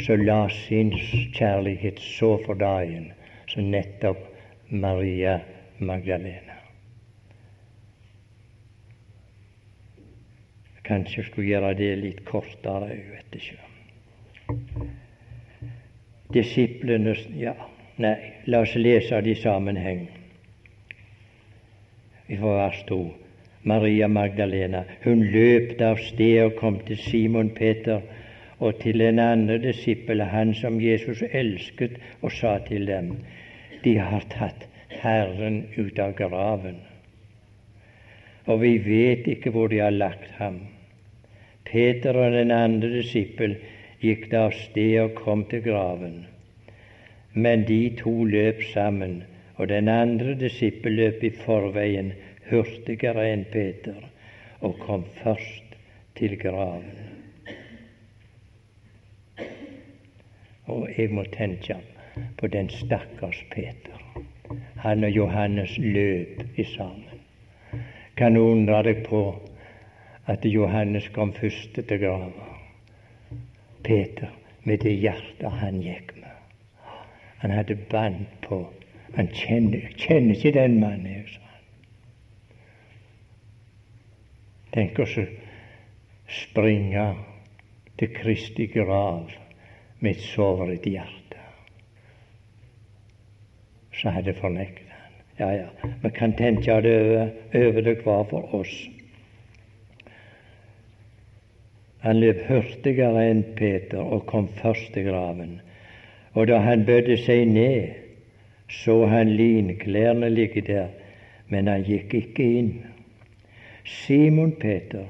som 0.00 0.24
la 0.24 0.46
sin 0.64 0.96
kjærlighet 1.36 2.00
så 2.00 2.38
for 2.48 2.56
dagen 2.56 3.10
som 3.52 3.68
nettopp 3.68 4.24
Maria 4.72 5.42
Magdalena. 5.78 6.55
Kanskje 10.86 11.20
jeg 11.20 11.28
skulle 11.30 11.48
gjøre 11.50 11.74
det 11.78 11.92
litt 11.98 12.24
kortere, 12.28 12.90
òg, 12.94 13.06
vet 13.14 13.38
ikke. 13.40 13.58
Disiplene 16.34 17.14
Ja, 17.38 17.54
nei, 18.02 18.16
la 18.46 18.62
oss 18.62 18.74
lese 18.78 19.20
det 19.22 19.34
i 19.34 19.40
sammenheng 19.40 20.06
Vi 22.26 22.38
får 22.38 22.58
vers 22.58 22.82
to. 22.86 23.00
Maria 23.66 24.06
Magdalena. 24.08 24.84
Hun 25.02 25.24
løp 25.32 25.80
av 25.82 25.98
sted 25.98 26.38
og 26.44 26.54
kom 26.60 26.78
til 26.86 26.98
Simon 27.02 27.50
Peter 27.54 28.02
og 28.58 28.78
til 28.80 29.02
en 29.02 29.18
annen 29.18 29.62
disippel, 29.62 30.22
han 30.22 30.54
som 30.54 30.78
Jesus 30.80 31.22
elsket, 31.32 31.98
og 32.22 32.32
sa 32.32 32.56
til 32.68 32.86
dem, 32.86 33.10
de 33.84 33.96
har 33.98 34.24
tatt 34.32 34.64
Herren 35.02 35.64
ut 35.76 35.98
av 36.00 36.14
graven, 36.16 36.78
og 38.46 38.62
vi 38.62 38.76
vet 38.80 39.26
ikke 39.28 39.52
hvor 39.52 39.68
de 39.68 39.82
har 39.82 39.92
lagt 39.92 40.30
ham. 40.38 40.62
Peter 41.66 42.16
og 42.16 42.32
den 42.32 42.50
andre 42.54 42.90
disippel 42.98 43.56
gikk 44.00 44.28
da 44.32 44.46
av 44.48 44.56
sted 44.56 44.98
og 45.02 45.14
kom 45.18 45.44
til 45.50 45.64
graven. 45.66 46.20
Men 47.34 47.64
de 47.68 47.80
to 47.98 48.24
løp 48.24 48.62
sammen 48.72 49.24
Og 49.56 49.68
den 49.68 49.88
andre 49.88 50.34
disippel 50.34 50.92
løp 50.92 51.22
i 51.24 51.30
forveien 51.32 52.12
hurtigere 52.50 53.24
enn 53.32 53.44
Peter 53.52 54.02
og 54.60 54.76
kom 54.82 55.04
først 55.22 55.76
til 56.18 56.36
graven. 56.40 56.92
Og 60.66 60.88
jeg 60.98 61.12
må 61.12 61.24
tenke 61.32 61.78
på 62.36 62.50
den 62.52 62.68
stakkars 62.72 63.40
Peter. 63.50 64.02
Han 64.84 65.04
og 65.04 65.16
Johannes 65.16 65.78
løp 65.78 66.58
i 66.58 66.64
sammen. 66.76 67.22
Kan 68.16 68.34
du 68.36 68.42
undre 68.44 68.82
deg 68.84 69.04
på 69.08 69.22
at 70.26 70.44
Johannes 70.44 71.08
kom 71.08 71.32
først 71.32 71.74
til 71.74 71.98
grava. 72.00 72.46
Peter 73.84 74.28
med 74.64 74.78
det 74.78 74.96
hjertet 74.98 75.50
han 75.60 75.78
gikk 75.82 76.16
med. 76.16 76.32
Han 77.38 77.50
hadde 77.50 77.78
bånd 77.90 78.26
på 78.42 78.66
Han 79.16 79.28
kjenner, 79.32 79.86
kjenner 79.96 80.34
ikke 80.34 80.50
den 80.52 80.74
mannen, 80.80 81.06
jeg, 81.06 81.28
sa 81.30 81.40
han. 81.40 81.62
Tenk 84.74 84.98
oss 85.00 85.14
å 85.16 85.24
springe 86.28 87.04
til 87.96 88.10
Kristi 88.12 88.66
grav 88.74 89.30
med 90.02 90.10
et 90.10 90.26
såret 90.26 90.84
hjerte. 90.84 91.40
Så 93.94 94.12
hadde 94.12 94.36
fornektet 94.36 94.92
han. 94.92 95.16
Ja, 95.38 95.50
ja, 95.62 95.94
vi 96.02 96.10
kan 96.18 96.36
tenke 96.36 96.80
det 96.84 96.96
over, 97.06 97.32
over 97.54 97.88
det 97.88 97.96
hver 98.02 98.28
for 98.28 98.54
oss. 98.60 98.76
Han 102.06 102.20
løp 102.22 102.44
hurtigere 102.46 103.26
enn 103.32 103.42
Peter 103.58 103.98
og 104.00 104.26
kom 104.30 104.48
først 104.60 104.92
til 104.94 105.08
graven. 105.10 105.58
Og 106.38 106.46
da 106.48 106.62
han 106.62 106.84
bødde 106.86 107.18
seg 107.18 107.48
ned, 107.50 107.96
så 108.70 109.00
han 109.10 109.34
linklærne 109.34 110.30
ligge 110.30 110.62
der, 110.66 110.92
men 111.50 111.68
han 111.70 111.86
gikk 111.86 112.14
ikke 112.14 112.50
inn. 112.60 112.74
Simon 113.84 114.54
Peter 114.60 115.06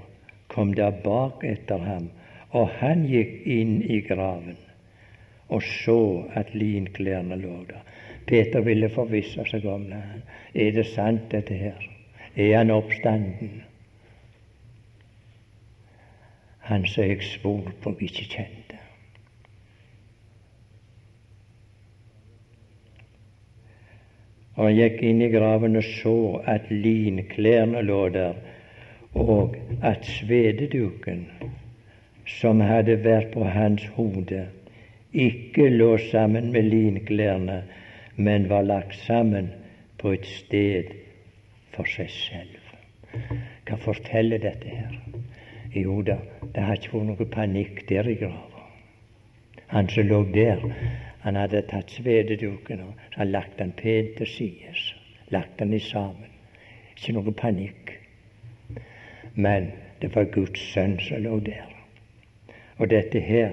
kom 0.48 0.72
der 0.76 0.96
bak 1.04 1.44
etter 1.44 1.84
ham, 1.84 2.08
og 2.50 2.70
han 2.80 3.04
gikk 3.10 3.42
inn 3.44 3.82
i 3.84 4.00
graven 4.04 4.56
og 5.48 5.62
så 5.62 6.24
at 6.34 6.54
linklærne 6.54 7.36
lå 7.36 7.64
der. 7.68 7.82
Peter 8.26 8.60
ville 8.60 8.88
forvisse 8.90 9.44
seg 9.46 9.66
om 9.70 9.86
det. 9.90 10.02
Er 10.54 10.72
det 10.74 10.86
sant, 10.90 11.28
dette 11.30 11.54
her? 11.54 11.78
Er 12.36 12.56
han 12.58 12.70
oppstanden? 12.74 13.62
Han 16.66 16.86
som 16.86 17.04
jeg 17.04 17.22
svor 17.22 17.70
på 17.82 17.92
vi 17.98 18.08
ikke 18.10 18.24
kjente. 18.32 18.78
Og 24.56 24.64
han 24.64 24.74
gikk 24.74 25.02
inn 25.04 25.22
i 25.22 25.30
graven 25.30 25.78
og 25.78 25.86
så 26.00 26.16
at 26.48 26.70
linklærne 26.72 27.84
lå 27.86 28.00
der, 28.14 28.34
og 29.14 29.56
at 29.84 30.04
svededuken 30.18 31.26
som 32.26 32.60
hadde 32.60 32.98
vært 33.04 33.30
på 33.36 33.44
hans 33.46 33.84
hode, 33.94 34.46
ikke 35.12 35.68
lå 35.70 35.92
sammen 36.10 36.50
med 36.52 36.66
linklærne, 36.72 37.62
men 38.16 38.48
var 38.50 38.66
lagt 38.66 38.96
sammen 39.06 39.52
på 40.00 40.16
et 40.16 40.26
sted 40.26 40.90
for 41.76 41.86
seg 41.88 42.10
selv. 42.10 42.58
Hva 43.68 43.78
forteller 43.80 44.42
dette 44.42 44.72
her? 44.72 44.98
Jo 45.76 46.00
da, 46.04 46.18
det 46.56 46.62
har 46.64 46.78
ikke 46.78 46.94
vært 46.94 47.08
noe 47.10 47.24
panikk 47.28 47.80
der 47.90 48.06
i 48.08 48.14
grava. 48.16 48.62
Han 49.68 49.90
som 49.92 50.06
lå 50.08 50.22
der, 50.32 50.62
han 51.20 51.36
hadde 51.36 51.60
tatt 51.68 51.92
svededuken 51.92 52.80
og 52.86 53.26
lagt 53.28 53.58
den 53.58 53.74
pent 53.76 54.14
til 54.16 54.30
side. 54.30 54.72
Lagt 55.34 55.58
den 55.60 55.74
i 55.76 55.82
sammen. 55.84 56.32
Ikke 56.94 57.12
noe 57.12 57.36
panikk. 57.36 57.92
Men 59.34 59.68
det 60.00 60.14
var 60.16 60.32
Guds 60.32 60.64
sønn 60.72 60.96
som 61.04 61.20
lå 61.28 61.42
der. 61.44 61.68
Og 62.80 62.88
dette 62.88 63.20
her 63.20 63.52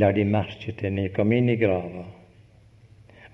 la 0.00 0.08
de 0.16 0.24
merke 0.24 0.72
til 0.72 0.96
når 0.96 1.10
de 1.10 1.16
kom 1.20 1.36
inn 1.36 1.52
i 1.52 1.60
grava. 1.60 2.08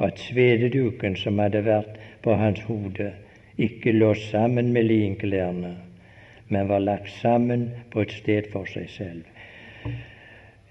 At 0.03 0.19
svededuken 0.27 1.15
som 1.15 1.39
hadde 1.39 1.63
vært 1.71 2.03
på 2.27 2.35
hans 2.35 2.67
hode, 2.67 3.13
ikke 3.59 3.95
lå 3.95 4.17
sammen 4.27 4.75
med 4.75 4.91
linklærne 4.91 5.77
men 6.49 6.69
var 6.69 6.79
lagt 6.79 7.11
sammen 7.11 7.71
på 7.91 8.01
et 8.01 8.13
sted 8.13 8.51
for 8.53 8.69
seg 8.69 8.89
selv. 8.91 9.25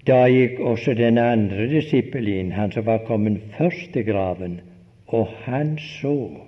Da 0.08 0.24
gikk 0.32 0.60
også 0.64 0.94
den 0.96 1.18
andre 1.20 1.68
disippel 1.68 2.30
han 2.56 2.72
som 2.72 2.86
var 2.86 3.04
kommet 3.08 3.42
først 3.58 3.92
til 3.94 4.06
graven, 4.08 4.62
og 5.08 5.28
han 5.44 5.78
så 5.78 6.48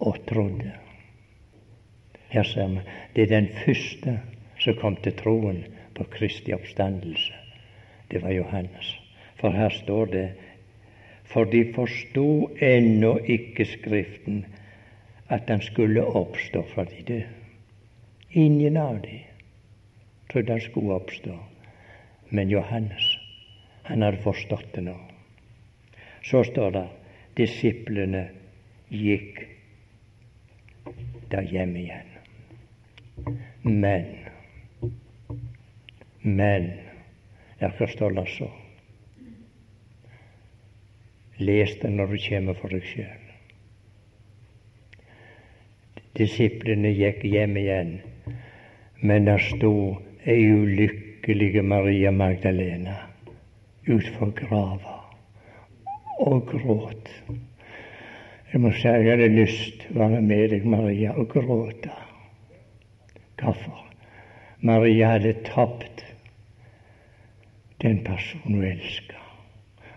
og 0.00 0.16
trodde. 0.26 0.72
Her 2.28 2.42
ser 2.42 2.68
vi 2.68 2.80
det 3.16 3.22
er 3.22 3.40
den 3.40 3.48
første 3.64 4.20
som 4.58 4.78
kom 4.80 4.96
til 4.96 5.12
troen 5.12 5.64
på 5.94 6.04
Kristi 6.04 6.52
oppstandelse. 6.52 7.32
Det 8.10 8.22
var 8.22 8.30
Johannes. 8.30 8.96
For 9.40 9.50
her 9.50 9.68
står 9.68 10.04
det 10.06 10.28
for 11.24 11.44
de 11.44 11.64
forsto 11.74 12.50
ennå 12.60 13.18
ikke 13.26 13.64
Skriften, 13.64 14.44
at 15.28 15.48
han 15.48 15.60
skulle 15.60 16.04
oppstå 16.04 16.62
fra 16.74 16.84
de 16.84 17.02
døde. 17.08 17.41
Ingen 18.32 18.76
av 18.76 19.00
dem 19.02 19.20
trodde 20.32 20.52
han 20.52 20.60
skulle 20.60 20.94
oppstå. 20.94 21.38
Men 22.28 22.50
Johannes, 22.50 23.16
han 23.82 24.02
hadde 24.02 24.22
forstått 24.24 24.72
det 24.72 24.86
nå. 24.86 24.96
Så 26.24 26.44
står 26.44 26.70
det 26.72 26.86
disiplene 27.36 28.22
gikk 28.88 29.42
der 31.32 31.48
hjem 31.52 31.76
igjen. 31.76 32.08
Men 33.62 34.08
Men 36.22 36.72
derfor 37.58 37.86
står 37.86 38.10
det 38.10 38.26
så? 38.26 38.50
Les 41.36 41.78
det 41.80 41.90
når 41.90 42.06
du 42.06 42.18
kommer 42.28 42.54
for 42.54 42.70
deg 42.70 42.86
sjøl. 42.86 43.24
Disiplene 46.14 46.92
gikk 46.94 47.24
hjem 47.26 47.58
igjen 47.58 47.96
men 49.02 49.26
der 49.26 49.38
sto 49.38 49.98
ei 50.26 50.52
ulykkelige 50.54 51.62
Maria 51.62 52.10
Magdalena 52.10 52.96
utfor 53.90 54.30
grava 54.30 54.98
og 56.22 56.46
gråt. 56.46 57.08
Jeg 58.52 58.60
må 58.60 58.70
si 58.76 58.86
jeg 58.86 59.08
hadde 59.08 59.26
lyst 59.32 59.80
til 59.80 59.96
å 59.96 60.04
være 60.04 60.20
med 60.22 60.52
deg, 60.52 60.66
Maria, 60.68 61.16
og 61.18 61.26
gråte. 61.32 61.90
Hvorfor? 63.40 63.80
Maria 64.62 65.16
hadde 65.16 65.34
tapt 65.48 66.04
den 67.82 68.04
personen 68.06 68.60
hun 68.60 68.68
elska. 68.70 69.18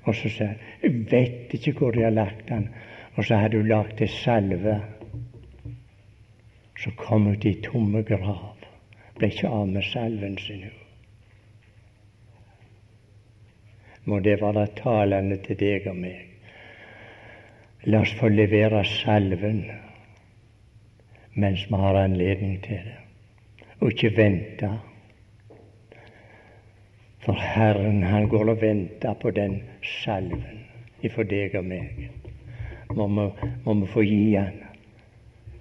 Og 0.05 0.15
så 0.15 0.29
sa 0.29 0.45
hun 0.45 0.57
'Jeg 0.81 1.11
vet 1.11 1.53
ikke 1.53 1.71
hvor 1.71 1.91
de 1.91 2.03
har 2.03 2.09
lagt 2.09 2.49
den'. 2.49 2.69
Og 3.15 3.25
så 3.25 3.35
hadde 3.35 3.57
hun 3.57 3.67
lagt 3.67 4.01
ei 4.01 4.07
salve. 4.07 4.81
Så 6.77 6.91
kom 6.97 7.25
hun 7.25 7.39
til 7.39 7.61
tomme 7.61 8.03
grav 8.03 8.54
ble 9.17 9.29
ikke 9.31 9.49
av 9.49 9.67
med 9.71 9.85
salven 9.91 10.37
sin. 10.41 10.65
Må 14.05 14.19
det 14.19 14.37
være 14.41 14.67
talende 14.77 15.37
til 15.45 15.57
deg 15.59 15.87
og 15.89 15.97
meg. 15.97 16.21
La 17.85 18.01
oss 18.01 18.13
få 18.19 18.29
levere 18.33 18.83
salven 18.89 19.63
mens 21.35 21.65
vi 21.67 21.75
har 21.75 21.97
anledning 21.99 22.61
til 22.63 22.79
det, 22.87 22.99
og 23.81 23.91
ikke 23.91 24.13
vente. 24.15 24.69
For 27.25 27.35
Herren, 27.41 28.03
han 28.03 28.29
går 28.31 28.53
og 28.53 28.61
venter 28.61 29.17
på 29.19 29.33
den 29.35 29.57
salven 30.01 30.63
ifra 31.03 31.25
deg 31.27 31.57
og 31.59 31.67
meg. 31.67 32.05
Må 32.95 33.09
vi, 33.11 33.27
må 33.65 33.91
få 33.91 34.05
gi 34.05 34.35
han 34.37 34.61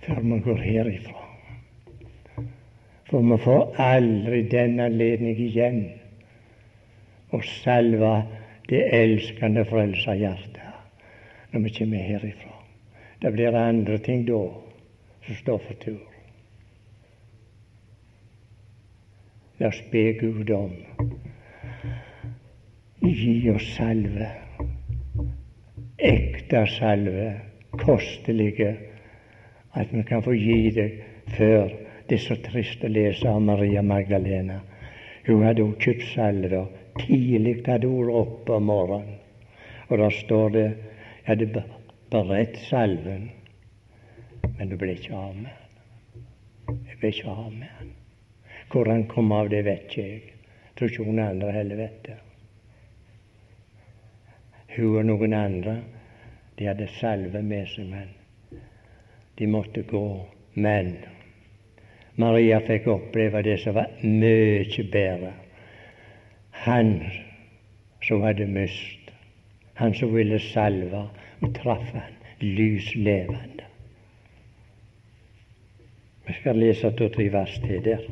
før 0.05 0.21
vi 0.21 0.41
går 0.45 0.63
herifra. 0.63 1.24
For 3.15 3.23
vi 3.23 3.37
får 3.39 3.77
aldri 3.79 4.41
den 4.51 4.81
anledning 4.83 5.37
igjen 5.39 5.77
å 7.31 7.39
salve 7.47 8.09
det 8.67 8.81
elskende 8.97 9.63
frelserhjertet 9.69 11.53
når 11.53 11.63
vi 11.63 11.71
kommer 11.77 12.03
herifra. 12.09 12.51
Det 13.23 13.31
blir 13.37 13.55
andre 13.55 14.01
ting 14.03 14.25
da 14.27 14.41
som 15.29 15.39
står 15.45 15.63
for 15.69 15.79
tur. 15.85 16.01
La 19.63 19.71
oss 19.71 19.79
be 19.95 20.05
Gud 20.19 20.51
om 20.59 20.75
gi 22.99 23.37
oss 23.55 23.71
salve, 23.77 24.33
ekte 26.03 26.67
salve, 26.81 27.31
kostelige, 27.79 28.75
at 29.71 29.95
vi 29.95 30.03
kan 30.11 30.27
få 30.27 30.35
gi 30.35 30.61
det 30.75 30.91
før 31.39 31.84
det 32.09 32.19
er 32.19 32.25
så 32.25 32.37
trist 32.45 32.85
å 32.85 32.91
lese 32.93 33.29
om 33.29 33.47
Maria 33.49 33.83
Magdalena. 33.83 34.61
Hun 35.25 35.45
hadde 35.47 35.65
hun 35.65 35.77
kjøpt 35.81 36.11
salve. 36.13 36.67
Tidlig 37.01 37.63
hadde 37.67 37.89
hun 37.89 38.11
oppe 38.13 38.59
om 38.59 38.69
morgenen. 38.69 39.21
Og 39.89 39.99
da 40.01 40.11
står 40.13 40.51
det 40.55 40.67
Jeg 41.25 41.39
hadde 41.39 41.63
beredt 42.13 42.59
salven, 42.69 43.31
men 44.59 44.69
hun 44.69 44.79
ble 44.79 44.93
ikke 44.93 45.17
av 45.17 45.37
med 45.39 45.55
den. 45.55 46.27
Hun 46.69 46.99
ble 47.01 47.13
ikke 47.15 47.31
av 47.33 47.53
med 47.53 47.71
den. 47.81 47.95
Hvor 48.69 48.91
han 48.93 49.07
kom 49.09 49.33
av, 49.33 49.49
det 49.49 49.63
vet 49.65 49.87
ikke 49.89 50.05
jeg. 50.05 50.35
Tror 50.77 50.91
ikke 50.91 51.07
hun 51.09 51.23
andre 51.23 51.53
heller 51.55 51.81
vet 51.81 51.99
det. 52.05 52.19
Hun 54.75 54.99
og 54.99 55.09
noen 55.09 55.37
andre, 55.39 55.79
de 56.59 56.69
hadde 56.69 56.91
salve 56.99 57.41
med 57.43 57.73
seg, 57.73 57.89
men 57.89 58.61
de 59.39 59.49
måtte 59.49 59.87
gå. 59.89 60.07
Men 60.55 60.97
Maria 62.17 62.61
fikk 62.63 62.87
oppleve 62.87 63.43
det 63.43 63.59
som 63.63 63.75
var 63.75 63.91
mye 64.03 64.85
bedre. 64.93 65.33
Han 66.65 66.93
som 68.05 68.23
hadde 68.23 68.47
mist, 68.47 69.11
han 69.75 69.95
som 69.95 70.15
ville 70.15 70.39
salve, 70.39 71.09
og 71.43 71.55
traff 71.57 71.91
han 71.93 72.15
lys 72.41 72.95
levende. 72.95 73.67
Vi 76.27 76.33
skal 76.39 76.57
lese 76.57 76.91
to-tre 76.97 77.27
vers 77.33 77.59
til 77.67 77.83
der. 77.85 78.07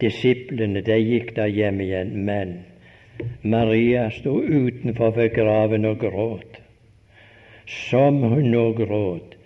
Disiplene 0.00 0.80
de 0.80 0.96
gikk 0.96 1.34
da 1.36 1.44
hjem 1.50 1.82
igjen, 1.84 2.14
men 2.24 2.54
Maria 3.42 4.06
sto 4.14 4.38
utenfor 4.40 5.12
ved 5.18 5.34
graven 5.34 5.84
og 5.84 5.98
gråt. 6.00 6.60
Som 7.66 8.22
hun 8.22 8.48
nå 8.50 8.70
gråt, 8.78 9.36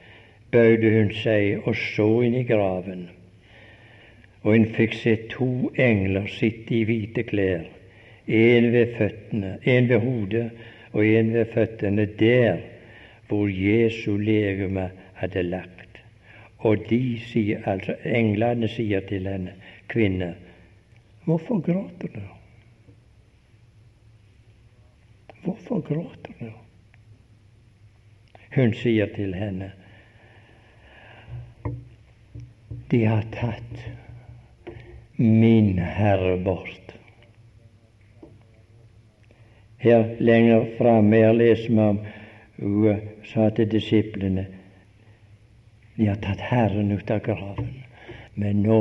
bøyde 0.55 0.91
hun 0.95 1.13
seg 1.19 1.67
og 1.67 1.75
så 1.77 2.09
inn 2.27 2.39
i 2.39 2.47
graven. 2.47 3.09
Og 4.45 4.53
hun 4.53 4.69
fikk 4.77 4.95
se 5.01 5.17
to 5.33 5.51
engler 5.81 6.29
sitte 6.31 6.77
i 6.79 6.85
hvite 6.87 7.25
klær, 7.27 7.65
en 8.25 8.71
ved 8.73 8.95
føttene, 8.99 9.57
en 9.65 9.89
ved 9.89 10.01
hodet 10.05 10.47
og 10.93 11.03
en 11.07 11.33
ved 11.35 11.51
føttene, 11.53 12.07
der 12.21 12.63
hvor 13.29 13.49
Jesu 13.49 14.17
legeme 14.17 14.91
hadde 15.15 15.43
lagt. 15.43 16.01
Og 16.59 16.79
de 16.91 17.19
sier, 17.21 17.65
altså 17.69 17.97
englene 18.05 18.69
sier 18.69 19.05
til 19.09 19.27
henne, 19.29 19.53
kvinne, 19.89 20.35
hvorfor 21.25 21.61
gråter 21.61 22.15
du? 22.15 22.21
Hvorfor 25.45 25.81
gråter 25.81 26.33
du? 26.41 26.53
Hun 28.55 28.73
sier 28.73 29.11
til 29.17 29.35
henne, 29.35 29.73
de 32.95 33.05
har 33.05 33.23
tatt 33.23 33.81
min 35.17 35.79
Herre 35.79 36.37
bort. 36.39 36.93
Her 39.83 40.05
lenger 40.19 40.69
framme 40.79 41.19
her 41.19 41.33
leser 41.35 41.73
vi 41.75 41.81
om 41.83 41.99
hun 42.61 43.01
sa 43.27 43.49
til 43.57 43.67
disiplene 43.73 44.45
de 45.97 46.07
har 46.07 46.21
tatt 46.23 46.45
Herren 46.53 46.93
ut 46.95 47.11
av 47.11 47.25
graven. 47.27 47.73
Men 48.39 48.63
nå 48.63 48.79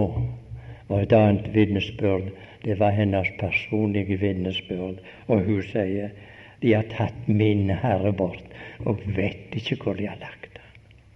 var 0.91 1.01
et 1.07 1.18
annet 1.18 1.49
vitnesbyrd. 1.57 2.30
Det 2.61 2.78
var 2.84 2.93
hennes 2.93 3.34
personlige 3.41 4.20
vitnesbyrd. 4.22 5.01
Og 5.26 5.41
hun 5.49 5.66
sier 5.72 6.14
de 6.61 6.78
har 6.78 6.86
tatt 6.93 7.26
min 7.26 7.66
Herre 7.82 8.14
bort, 8.14 8.45
og 8.86 9.01
vet 9.18 9.57
ikke 9.57 9.82
hvor 9.82 9.97
de 9.97 10.05
har 10.11 10.22
lagt 10.22 10.53
han. 10.61 10.72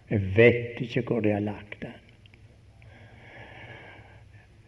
Jeg 0.10 0.36
vet 0.42 0.86
ikke 0.90 1.06
hvor 1.12 1.22
de 1.22 1.38
har 1.38 1.46
lagt 1.46 1.82
den. 1.86 1.97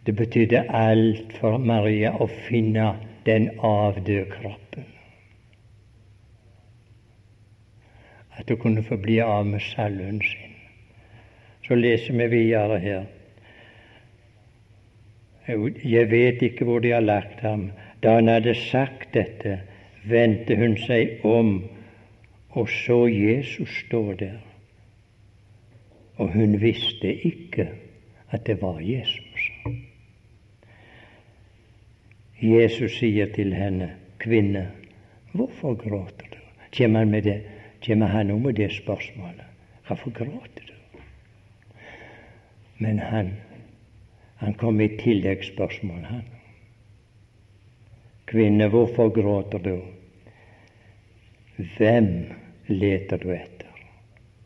Det 0.06 0.16
betydde 0.16 0.64
alt 0.68 1.32
for 1.40 1.58
Maria 1.58 2.12
å 2.16 2.26
finne 2.48 2.94
den 3.26 3.50
avdøde 3.60 4.24
kroppen. 4.32 4.86
At 8.40 8.48
hun 8.48 8.60
kunne 8.62 8.82
få 8.82 8.96
bli 8.96 9.18
av 9.20 9.44
med 9.46 9.60
salven 9.60 10.22
sin. 10.24 10.54
Så 11.66 11.76
leser 11.76 12.16
vi 12.16 12.28
videre 12.32 12.78
her. 12.80 13.04
Jeg 15.84 16.10
vet 16.10 16.42
ikke 16.42 16.64
hvor 16.64 16.80
de 16.80 16.94
har 16.94 17.04
lagt 17.04 17.44
ham. 17.44 17.70
Da 18.02 18.16
han 18.16 18.28
hadde 18.32 18.54
sagt 18.54 19.12
dette, 19.14 19.60
vendte 20.08 20.56
hun 20.56 20.78
seg 20.80 21.20
om 21.26 21.58
og 22.50 22.68
så 22.68 23.04
Jesus 23.06 23.68
stå 23.84 24.12
der. 24.18 24.40
Og 26.16 26.32
hun 26.32 26.60
visste 26.60 27.12
ikke 27.14 27.68
at 28.30 28.46
det 28.46 28.62
var 28.62 28.80
Jesus. 28.80 29.49
Jesus 32.40 32.98
sier 32.98 33.26
til 33.34 33.54
henne, 33.54 33.90
'Kvinne, 34.18 34.70
hvorfor 35.32 35.74
gråter 35.74 36.26
du?' 36.32 36.36
Kjemmer 36.72 36.98
han 36.98 37.10
med 37.10 37.22
det, 37.22 37.42
kommer 37.86 38.06
han 38.06 38.30
om 38.30 38.40
med 38.40 38.54
det 38.54 38.72
spørsmålet. 38.72 39.44
'Hvorfor 39.86 40.10
gråter 40.10 40.64
du?' 40.66 41.00
Men 42.78 42.98
han, 42.98 43.30
han 44.36 44.54
kom 44.54 44.74
med 44.74 44.90
et 44.90 45.00
tilleggsspørsmål, 45.00 46.04
han. 46.04 46.24
'Kvinne, 48.26 48.68
hvorfor 48.68 49.08
gråter 49.08 49.58
du?' 49.58 49.82
Hvem 51.76 52.24
leter 52.66 53.16
du 53.16 53.30
etter? 53.30 53.66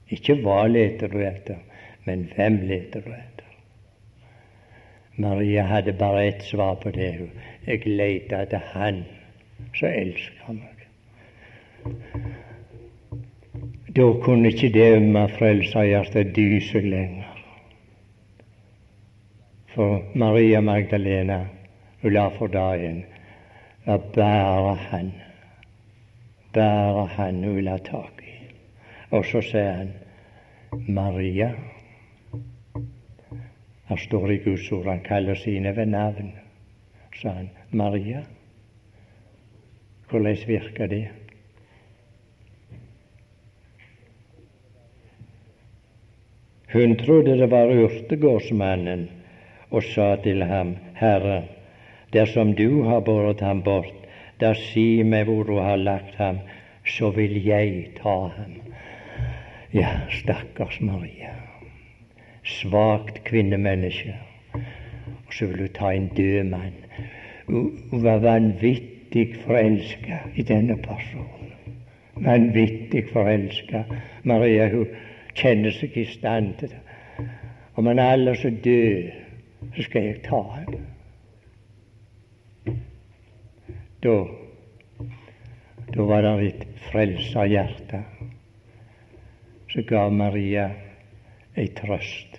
Ikke 0.09 0.35
hva 0.35 0.67
leter 0.67 1.09
du 1.09 1.21
etter, 1.23 1.61
men 2.05 2.27
hvem 2.35 2.57
leter 2.67 3.01
du 3.01 3.13
etter? 3.13 3.35
Maria 5.17 5.63
hadde 5.63 5.93
bare 5.93 6.25
ett 6.25 6.43
svar 6.43 6.75
på 6.75 6.91
det. 6.91 7.31
Jeg 7.67 7.87
leter 7.87 8.43
etter 8.45 8.61
Han 8.75 9.05
som 9.75 9.89
elsker 9.89 10.53
meg. 10.53 10.85
Da 13.97 14.09
kunne 14.25 14.51
ikke 14.51 14.73
det 14.75 14.89
ømme 14.97 15.23
frelserhjertet 15.33 16.35
dy 16.37 16.61
seg 16.61 16.89
lenger. 16.93 17.31
For 19.75 20.03
Maria 20.15 20.61
Magdalena, 20.61 21.41
hun 22.03 22.13
la 22.13 22.29
for 22.37 22.53
dagen 22.53 23.05
var 23.87 24.03
bare 24.15 24.77
Han. 24.91 25.13
Bare 26.55 27.07
Han 27.17 27.45
hun 27.45 27.61
la 27.65 27.79
tak 27.79 28.21
i. 28.23 28.37
Og 29.11 29.25
så 29.25 29.41
sier 29.41 29.73
han 29.73 29.93
Maria. 30.89 31.53
Han 33.85 33.99
står 33.99 34.31
i 34.31 34.41
Guds 34.45 34.73
ord, 34.73 34.87
han 34.87 35.05
kaller 35.05 35.35
sine 35.35 35.77
ved 35.77 35.87
navn. 35.87 36.33
Sa 37.23 37.29
han. 37.29 37.51
Maria. 37.71 38.23
Hvordan 40.11 40.37
virker 40.47 40.87
det? 40.87 41.09
Hun 46.73 46.97
trodde 46.97 47.39
det 47.39 47.51
var 47.51 47.71
urtegårdsmannen 47.71 49.09
og 49.71 49.83
sa 49.83 50.17
til 50.23 50.43
ham, 50.43 50.77
Herre, 50.95 51.45
dersom 52.13 52.55
du 52.55 52.83
har 52.83 53.01
båret 53.01 53.41
ham 53.41 53.63
bort, 53.63 53.95
da 54.41 54.55
si 54.59 55.03
meg 55.07 55.31
hvor 55.31 55.47
du 55.47 55.57
har 55.63 55.79
lagt 55.79 56.19
ham, 56.19 56.43
så 56.87 57.11
vil 57.15 57.39
jeg 57.47 57.95
ta 58.03 58.19
ham. 58.37 58.59
Ja, 59.75 60.01
stakkars 60.11 60.81
Maria 60.81 61.35
svakt 62.45 63.25
kvinnemenneske. 63.25 64.15
Og 65.27 65.33
så 65.33 65.47
vil 65.47 65.59
du 65.59 65.69
ta 65.69 65.93
en 65.93 66.09
død 66.09 66.45
mann. 66.45 66.84
Hun 67.47 68.03
var 68.05 68.19
vanvittig 68.19 69.37
forelska 69.45 70.19
i 70.35 70.43
denne 70.43 70.77
personen. 70.77 71.53
Vanvittig 72.15 73.09
forelska. 73.13 73.85
Maria 74.23 74.69
hun 74.73 74.89
kjenner 75.35 75.75
seg 75.75 75.97
i 75.99 76.07
stand 76.09 76.55
til 76.59 76.73
det. 76.73 76.81
Om 77.75 77.87
han 77.91 77.99
aller 77.99 78.35
så 78.39 78.51
død, 78.65 79.11
så 79.77 79.83
skal 79.83 80.03
jeg 80.03 80.23
ta 80.25 80.41
ham. 80.55 80.75
Da, 84.05 84.17
da 85.95 86.07
var 86.07 86.23
det 86.23 86.49
et 86.49 86.67
frelserhjerte 86.91 88.05
som 89.73 89.87
gav 89.89 90.13
Maria 90.13 90.69
ei 91.57 91.67
trøst. 91.75 92.39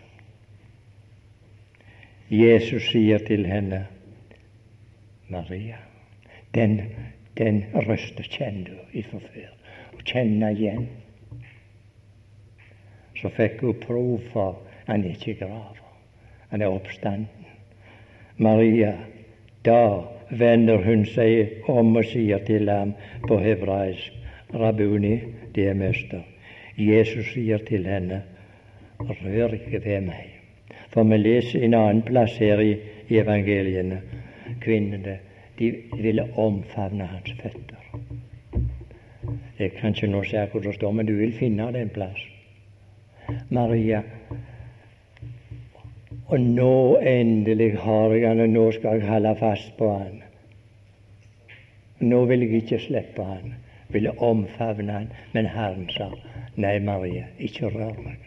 Jesus 2.31 2.87
sier 2.91 3.19
til 3.27 3.43
henne, 3.49 3.85
Maria, 5.27 5.77
den, 6.53 6.81
den 7.37 7.63
røsta 7.73 8.23
kjenner 8.23 8.69
du 8.69 8.99
ifra 8.99 9.19
før, 9.19 9.49
og 9.93 10.03
kjenner 10.05 10.53
igjen. 10.53 10.87
Så 13.15 13.31
fikk 13.33 13.63
hun 13.63 13.79
prov 13.81 14.27
for 14.33 14.61
han 14.85 15.03
er 15.03 15.15
ikke 15.15 15.33
i 15.33 15.39
grava, 15.39 15.89
han 16.51 16.61
er 16.61 16.73
oppstanden. 16.73 17.47
Maria, 18.37 18.93
da 19.65 20.03
vender 20.29 20.83
hun 20.83 21.05
seg 21.09 21.65
om 21.71 21.95
og 21.95 22.05
sier 22.11 22.43
til 22.45 22.69
ham 22.69 22.93
på 23.27 23.39
hebraisk, 23.41 24.13
Rabuni, 24.53 25.17
det 25.55 25.69
er 25.71 25.77
mester. 25.77 26.21
Jesus 26.77 27.31
sier 27.33 27.63
til 27.65 27.87
henne, 27.89 28.21
rør 28.99 29.55
ikke 29.57 29.81
ved 29.83 30.05
meg. 30.05 30.29
For 30.93 31.03
vi 31.03 31.17
leser 31.17 31.65
en 31.65 31.73
annen 31.73 32.03
plass 32.05 32.37
her 32.39 32.61
i, 32.61 32.75
evangeliene. 33.09 34.01
Kvinnene 34.61 35.19
de 35.59 35.71
ville 35.97 36.27
omfavne 36.37 37.05
hans 37.05 37.31
føtter. 37.41 37.99
Jeg 39.59 39.71
kan 39.71 39.95
ikke 39.95 40.07
nå 40.07 40.23
se 40.23 40.45
hvor 40.51 40.59
det 40.59 40.75
står, 40.75 40.91
men 40.91 41.07
du 41.07 41.15
vil 41.15 41.33
finne 41.33 41.71
det 41.71 41.81
en 41.81 41.89
plass. 41.89 42.21
Maria. 43.49 44.01
Og 46.27 46.39
nå 46.39 46.97
endelig 46.97 47.77
har 47.79 48.13
jeg 48.13 48.27
han, 48.27 48.39
og 48.39 48.49
nå 48.49 48.65
skal 48.71 48.99
jeg 48.99 49.09
holde 49.09 49.35
fast 49.39 49.77
på 49.77 49.91
han. 49.97 50.21
Nå 51.99 52.25
vil 52.25 52.43
jeg 52.43 52.63
ikke 52.63 52.79
slippe 52.79 53.23
han. 53.23 53.53
Ville 53.89 54.11
omfavne 54.19 54.91
han. 54.91 55.11
Men 55.33 55.45
Herren 55.45 55.89
sa, 55.93 56.09
nei, 56.55 56.79
Maria, 56.79 57.25
ikke 57.39 57.71
rør 57.71 57.95
meg. 58.03 58.19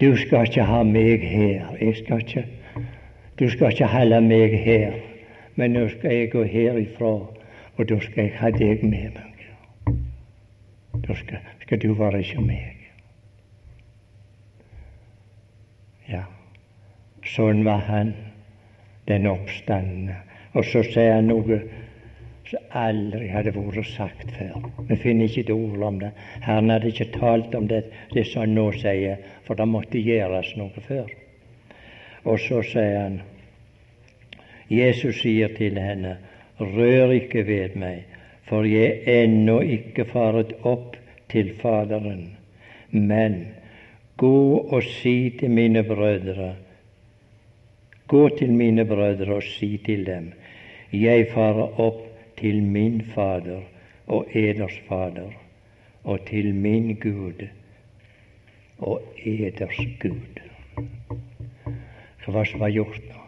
Du 0.00 0.16
skal 0.16 0.48
ikke 0.50 0.66
ha 0.66 0.82
meg 0.82 1.24
her. 1.24 1.72
Jeg 1.80 1.96
skal 2.02 2.20
ikke 2.26 2.44
Du 3.38 3.48
skal 3.50 3.72
ikke 3.72 3.86
holde 3.86 4.20
meg 4.20 4.58
her. 4.64 5.00
Men 5.56 5.74
nå 5.76 5.86
skal 5.92 6.14
jeg 6.14 6.30
gå 6.32 6.42
herifra, 6.48 7.12
og 7.76 7.88
da 7.88 7.98
skal 8.00 8.24
jeg 8.24 8.36
ha 8.40 8.50
deg 8.56 8.84
med 8.84 9.16
meg. 9.16 9.96
Da 11.06 11.16
skal, 11.16 11.44
skal 11.64 11.80
du 11.82 11.92
være 11.98 12.22
hos 12.22 12.32
meg. 12.40 12.78
Ja, 16.08 16.24
sånn 17.34 17.64
var 17.68 17.84
han, 17.88 18.14
den 19.08 19.28
oppstandende. 19.28 20.16
Og 20.56 20.64
så 20.68 20.84
sier 20.84 21.18
han 21.18 21.28
noe 21.32 21.60
som 22.48 22.76
aldri 22.76 23.28
hadde 23.32 23.54
vært 23.56 23.88
sagt 23.92 24.32
før. 24.36 24.68
Vi 24.88 24.98
finner 25.00 25.28
ikke 25.28 25.46
et 25.46 25.54
ord 25.54 25.88
om 25.88 26.00
det. 26.00 26.12
Herren 26.44 26.72
hadde 26.72 26.92
ikke 26.92 27.12
talt 27.16 27.54
om 27.56 27.68
det, 27.68 27.84
det 28.12 28.26
som 28.28 28.46
han 28.46 28.56
nå 28.56 28.70
sier, 28.76 29.20
for 29.46 29.56
det 29.56 29.68
måtte 29.68 30.00
gjøres 30.00 30.52
noe 30.60 30.84
før. 30.88 31.08
Og 32.24 32.40
så 32.40 32.62
sier 32.66 32.98
han 33.00 33.20
Jesus 34.70 35.20
sier 35.20 35.52
til 35.56 35.76
henne, 35.80 36.16
rør 36.60 37.12
ikke 37.12 37.42
ved 37.46 37.74
meg, 37.76 38.04
for 38.48 38.64
jeg 38.68 39.02
er 39.04 39.24
ennå 39.24 39.58
ikke 39.60 40.06
faret 40.08 40.54
opp 40.62 40.96
til 41.32 41.52
Faderen. 41.60 42.36
Men 42.90 43.36
gå 44.16 44.58
og 44.58 44.82
si 44.84 45.32
til 45.40 45.50
mine 45.50 45.82
brødre 45.84 46.54
Gå 48.12 48.28
til 48.36 48.52
mine 48.52 48.84
brødre 48.84 49.34
og 49.34 49.42
si 49.42 49.78
til 49.86 50.04
dem 50.06 50.32
Jeg 50.92 51.30
farer 51.32 51.80
opp 51.80 52.02
til 52.36 52.62
min 52.62 53.00
Fader 53.14 53.62
og 54.06 54.26
eders 54.36 54.76
Fader, 54.88 55.30
og 56.04 56.26
til 56.26 56.54
min 56.54 56.94
Gud 57.00 57.46
og 58.78 59.02
eders 59.24 59.80
Gud. 60.00 60.42
Hva 62.26 62.44
som 62.46 62.62
var 62.62 62.70
gjort 62.70 63.02
nå? 63.08 63.20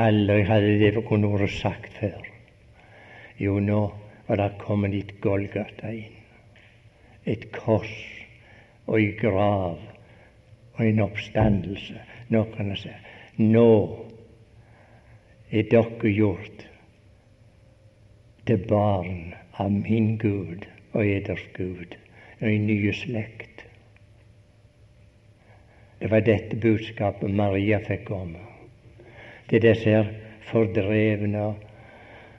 Aldri 0.00 0.42
hadde 0.46 0.78
det 0.78 1.04
kunnet 1.06 1.34
vært 1.34 1.54
sagt 1.56 1.98
før. 1.98 2.26
Jo, 3.38 3.58
nå 3.62 3.80
var 4.26 4.40
det 4.40 4.48
kommet 4.62 4.94
et 4.94 5.12
Golgata 5.22 5.90
inn. 5.94 6.18
Et 7.26 7.46
kors 7.54 7.94
og 8.86 8.98
ei 8.98 9.12
grav 9.18 9.78
og 10.76 10.82
en 10.86 11.02
oppstandelse. 11.06 11.98
Nå 12.30 12.44
kan 12.54 12.72
jeg 12.74 12.82
si 12.84 12.96
nå 13.40 13.70
er 15.50 15.66
dere 15.70 16.10
gjort 16.12 16.66
til 18.46 18.66
barn 18.68 19.32
av 19.62 19.70
min 19.72 20.16
Gud 20.18 20.66
og 20.92 21.06
eders 21.06 21.46
Gud, 21.56 21.96
og 22.40 22.46
en 22.50 22.66
ny 22.66 22.92
slekt. 22.92 23.64
Det 26.00 26.08
var 26.10 26.20
dette 26.24 26.56
budskapet 26.56 27.30
Maria 27.30 27.78
fikk 27.84 28.06
komme. 28.08 28.40
Til 29.50 29.60
disse 29.60 29.98
fordrevne, 30.48 31.50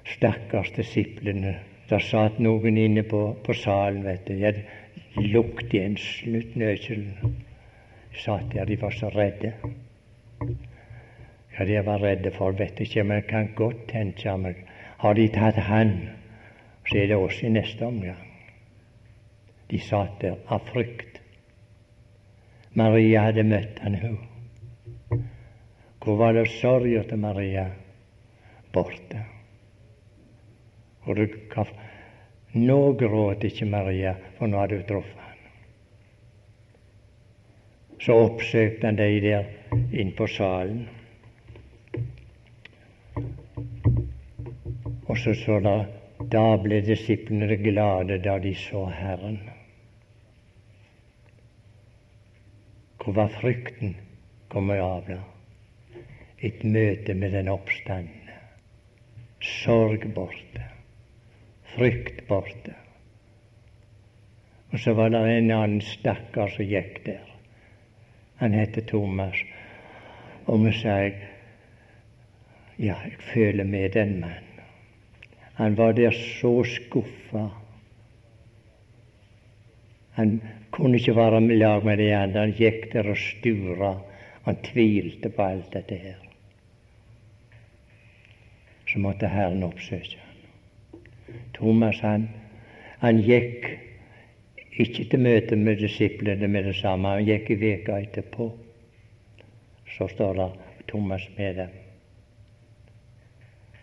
stakkars 0.08 0.72
disiplene 0.78 1.60
der 1.92 2.00
satt 2.00 2.40
noen 2.40 2.78
inne 2.80 3.04
på, 3.04 3.20
på 3.44 3.54
salen, 3.54 4.06
vet 4.08 4.24
du. 4.28 4.38
Jeg 4.40 4.64
lukte 5.34 5.76
igjen 5.76 5.98
sluttnøkkelen. 6.00 7.36
Satt 8.16 8.54
der, 8.54 8.66
de 8.66 8.78
var 8.80 8.96
så 8.96 9.10
redde. 9.12 9.52
Ja, 11.58 11.68
de 11.68 11.82
var 11.86 12.00
redde 12.00 12.32
for, 12.32 12.56
vet 12.56 12.78
du 12.78 12.86
ikke, 12.86 13.04
men 13.04 13.20
jeg 13.20 13.28
kan 13.28 13.52
godt 13.60 13.86
tenke 13.92 14.38
meg 14.40 14.64
Har 15.04 15.18
de 15.18 15.28
tatt 15.34 15.58
han, 15.68 15.96
så 16.88 16.98
er 17.02 17.08
det 17.10 17.18
oss 17.18 17.44
i 17.44 17.50
neste 17.50 17.86
omgang. 17.86 18.28
De 19.72 19.80
satt 19.82 20.22
der 20.22 20.38
av 20.48 20.64
frykt. 20.72 21.11
Maria 22.74 23.26
hadde 23.28 23.44
møtt 23.44 23.80
han, 23.84 23.96
hun. 24.00 25.24
Hvor 26.02 26.18
var 26.18 26.34
det 26.34 26.48
sorga 26.54 27.04
til 27.10 27.20
Maria? 27.20 27.66
Borte. 28.74 29.26
Nå 32.54 32.80
gråt 33.00 33.44
ikke 33.44 33.68
Maria, 33.68 34.16
for 34.38 34.48
nå 34.48 34.64
hadde 34.64 34.80
hun 34.80 34.88
truffet 34.88 35.22
han. 35.28 35.38
Så 38.02 38.18
oppsøkte 38.18 38.88
han 38.88 39.00
de 39.00 39.10
der 39.28 39.52
inn 39.92 40.16
på 40.18 40.28
salen. 40.32 40.88
Og 45.12 45.18
så 45.20 45.36
så 45.36 45.60
da 45.60 45.78
da 46.32 46.58
ble 46.64 46.80
disiplene 46.86 47.58
glade 47.60 48.22
da 48.24 48.38
de 48.40 48.54
så 48.56 48.86
Herren. 48.86 49.51
Hvor 53.02 53.14
var 53.18 53.32
frykten 53.42 53.96
kommet 54.50 54.82
av 54.82 55.08
da? 55.08 55.22
Et 56.42 56.64
møte 56.64 57.14
med 57.14 57.34
den 57.34 57.50
oppstandende. 57.50 58.38
Sorg 59.42 60.06
borte 60.14 60.72
frykt 61.76 62.28
borte. 62.28 62.76
Og 64.72 64.80
så 64.80 64.94
var 64.94 65.10
det 65.12 65.22
en 65.38 65.52
annen 65.52 65.82
stakkar 65.84 66.52
som 66.52 66.68
gikk 66.68 67.02
der. 67.06 67.28
Han 68.40 68.56
heter 68.56 68.86
Thomas. 68.88 69.36
Og 70.48 70.64
vi 70.66 70.72
jeg, 70.84 71.16
ja, 72.78 72.96
jeg 73.06 73.18
føler 73.34 73.64
med 73.64 73.92
den 73.94 74.20
mannen. 74.20 74.48
Han 75.60 75.78
var 75.78 75.92
der 75.94 76.12
så 76.12 76.64
skuffa. 76.64 77.50
Han 80.12 80.42
kunne 80.72 80.98
ikke 80.98 81.16
være 81.16 81.42
med 81.42 81.58
lag 81.58 81.86
med 81.86 81.98
de 81.98 82.10
andre. 82.16 82.40
Han 82.40 82.58
gikk 82.58 82.92
der 82.94 83.12
og 83.12 83.18
stura. 83.18 83.94
Han 84.46 84.58
tvilte 84.64 85.30
på 85.30 85.44
alt 85.44 85.74
dette 85.74 85.96
her. 85.96 86.20
Så 88.88 89.00
måtte 89.00 89.28
Herren 89.28 89.64
oppsøke 89.64 90.20
Thomas 91.62 92.00
han, 92.02 92.30
han 93.00 93.20
gikk 93.22 93.68
ikke 94.82 95.06
til 95.12 95.22
møte 95.22 95.56
med 95.56 95.78
disiplene 95.78 96.48
med 96.48 96.66
det 96.70 96.76
samme, 96.80 97.16
han 97.16 97.28
gikk 97.28 97.52
i 97.54 97.60
veka 97.62 98.00
etterpå. 98.02 98.48
Så 99.94 100.08
står 100.10 100.40
det 100.40 100.50
Thomas 100.90 101.28
med 101.38 101.56
dem. 101.62 101.78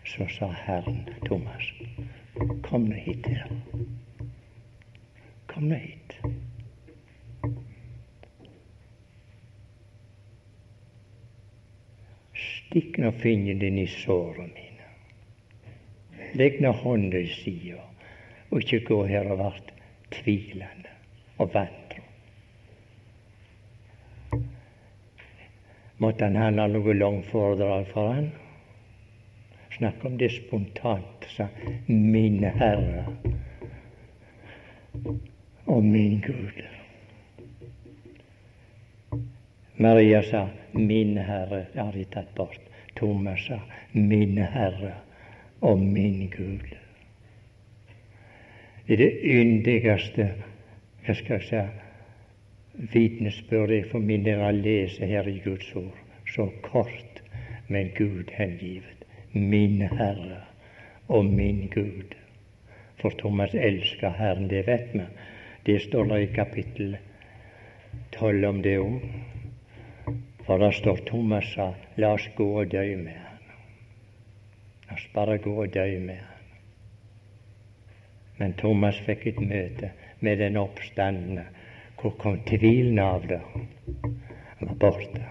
Så 0.09 0.27
sa 0.35 0.49
Herren 0.65 1.05
Thomas, 1.25 1.71
kom 2.65 2.89
nå 2.89 2.99
hit 2.99 3.27
her. 3.29 3.51
Kom 5.47 5.69
nå 5.69 5.79
hit. 5.79 6.17
Stikk 12.69 12.99
nå 13.01 13.09
fingeren 13.17 13.59
din 13.59 13.77
i 13.81 13.87
såret 13.89 14.51
mine. 14.53 14.89
Legg 16.37 16.59
nå 16.61 16.69
hånda 16.83 17.17
i 17.17 17.31
sida, 17.33 17.81
og 18.51 18.61
ikke 18.61 18.83
gå 18.85 18.99
her 19.09 19.31
og 19.33 19.39
vart 19.39 19.71
tvilende 20.13 20.93
og 21.41 21.49
vantro. 21.55 22.03
Måtte 25.97 26.29
han 26.29 26.37
ha 26.37 26.51
noe 26.53 26.93
langforedrag 26.93 27.89
for 27.89 28.13
han? 28.13 28.29
Snakk 29.79 30.05
om 30.05 30.21
det 30.21 30.29
spontant, 30.37 31.25
sa 31.33 31.49
min 31.87 32.43
Herre 32.45 33.07
og 35.65 35.81
min 35.89 36.21
Gud. 36.21 36.61
Maria 39.79 40.21
sa 40.23 40.49
'Min 40.73 41.17
Herre', 41.17 41.65
det 41.73 41.79
har 41.79 41.91
de 41.91 42.05
tatt 42.05 42.35
bort. 42.35 42.61
Thomas 42.95 43.45
sa 43.47 43.59
'Min 43.93 44.37
Herre' 44.37 45.01
og 45.61 45.79
min 45.79 46.29
Gud. 46.37 46.75
Det 48.87 48.93
er 48.93 48.97
det 48.97 49.19
yndigste 49.23 50.33
hva 51.05 51.13
skal 51.13 51.39
jeg 51.39 51.47
si, 51.47 51.61
vitnesbyrd 52.93 53.71
jeg 53.71 53.85
for 53.91 53.99
min 53.99 54.25
del 54.25 54.41
å 54.43 54.51
lese 54.51 55.05
her 55.05 55.27
i 55.27 55.39
Guds 55.43 55.71
ord. 55.75 55.95
Så 56.27 56.49
kort, 56.61 57.21
men 57.67 57.91
Gud 57.95 58.31
hengivet. 58.33 59.05
Min 59.33 59.81
Herre 59.81 60.41
og 61.07 61.25
min 61.25 61.67
Gud. 61.71 62.15
For 63.01 63.09
Thomas 63.09 63.55
elsker 63.55 64.09
Herren, 64.09 64.49
det 64.49 64.67
vet 64.67 64.93
vi. 64.93 65.05
Det 65.65 65.81
står 65.81 66.05
der 66.05 66.17
i 66.25 66.33
kapittel 66.35 66.97
tolv 68.11 68.45
om 68.49 68.61
det 68.61 68.77
òg. 68.79 69.01
For 70.49 70.57
det 70.57 70.71
står 70.73 70.97
Thomas 71.05 71.45
sa, 71.53 71.67
la 72.01 72.15
oss 72.15 72.23
gå 72.33 72.45
og 72.57 72.71
dø 72.71 72.81
med 72.97 73.13
han. 73.13 73.49
La 74.87 74.95
oss 74.95 75.03
bare 75.13 75.35
gå 75.37 75.51
og 75.53 75.75
dø 75.75 75.83
med 76.01 76.17
han. 76.17 76.55
Men 78.39 78.55
Thomas 78.57 78.97
fikk 79.05 79.27
et 79.29 79.41
møte 79.43 79.91
med 80.25 80.41
den 80.41 80.57
oppstandende. 80.57 81.43
Hvor 82.01 82.15
kom 82.17 82.39
tvilen 82.49 82.97
av 83.03 83.27
det? 83.29 83.37
Han 83.45 84.71
var 84.71 84.79
borte. 84.87 85.21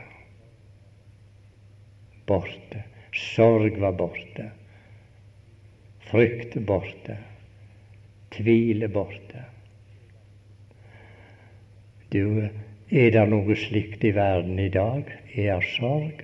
Borte. 2.30 2.84
Sorg 3.10 3.82
var 3.82 3.98
borte. 3.98 4.46
Frykt 6.12 6.54
borte. 6.70 7.18
Tvil 8.38 8.86
borte. 8.94 9.44
Du, 12.14 12.46
er 12.90 13.10
det 13.12 13.24
noe 13.28 13.56
slikt 13.56 14.04
i 14.04 14.14
verden 14.16 14.58
i 14.58 14.68
dag? 14.72 15.10
Er 15.36 15.60
sorg? 15.76 16.22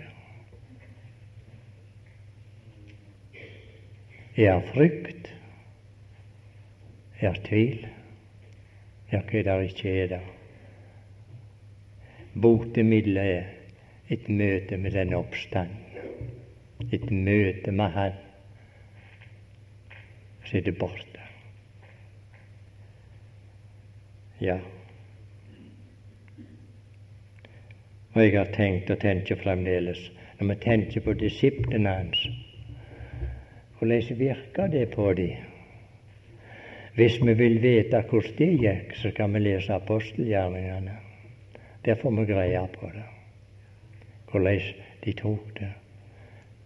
Er 4.36 4.62
frykt? 4.72 5.28
Er 7.20 7.36
tvil? 7.44 7.84
Ja, 9.12 9.20
hva 9.22 9.42
der 9.46 9.66
ikke 9.68 9.92
er 10.02 10.08
der? 10.16 10.30
Botemiddelet 12.34 13.34
er 13.36 13.44
et 14.10 14.28
møte 14.28 14.76
med 14.76 14.96
den 14.96 15.14
oppstand, 15.14 15.70
et 16.92 17.10
møte 17.10 17.72
med 17.72 17.90
Han. 17.94 18.16
Så 20.44 20.58
er 20.58 20.66
det 20.66 20.78
borte. 20.78 21.20
Ja. 24.40 24.58
Og 28.14 28.22
jeg 28.22 28.36
har 28.38 28.50
tenkt 28.54 28.90
og 28.94 29.00
tenker 29.02 29.38
fremdeles, 29.42 29.98
når 30.38 30.52
vi 30.52 30.56
tenker 30.62 31.02
på 31.02 31.12
disiplene 31.18 31.90
hans, 31.90 32.28
hvordan 33.78 34.18
virker 34.18 34.70
det 34.70 34.88
på 34.94 35.12
dem? 35.12 35.50
Hvis 36.94 37.18
vi 37.26 37.34
vil 37.34 37.58
vite 37.62 38.04
hvordan 38.06 38.36
det 38.38 38.50
gikk, 38.62 38.94
så 38.96 39.10
kan 39.10 39.34
vi 39.34 39.40
lese 39.42 39.74
apostelgjerningene. 39.74 40.94
Der 41.84 41.94
får 41.94 42.10
vi 42.10 42.26
greie 42.32 42.60
på 42.78 42.90
det, 42.94 43.02
hvordan 44.30 44.60
de 45.04 45.12
tok 45.12 45.50
det. 45.58 45.72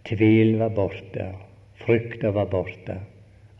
Tvilen 0.05 0.59
var 0.59 0.69
borte, 0.69 1.31
frykta 1.81 2.29
var 2.29 2.45
borte. 2.45 2.99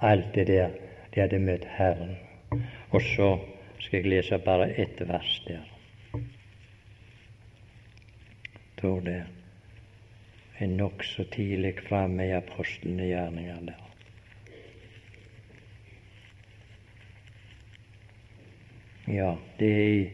Alt 0.02 0.36
det 0.36 0.48
der, 0.48 0.70
de 1.16 1.22
hadde 1.22 1.40
møtt 1.40 1.66
Herren. 1.66 2.16
Og 2.92 3.02
så 3.02 3.34
skal 3.80 4.00
jeg 4.00 4.10
lese 4.14 4.38
bare 4.46 4.70
ett 4.78 5.02
vers 5.10 5.42
der. 5.48 5.79
Tror 8.80 9.02
det 9.02 9.24
er 10.60 10.68
nokså 10.68 11.24
tidlig 11.32 11.74
framme 11.88 12.28
i 12.28 12.32
apostlene 12.32 13.10
gjerninger 13.10 13.66
der. 13.68 13.86
Ja, 19.08 19.36
det 19.60 19.72
er 19.74 19.84
i 19.98 20.10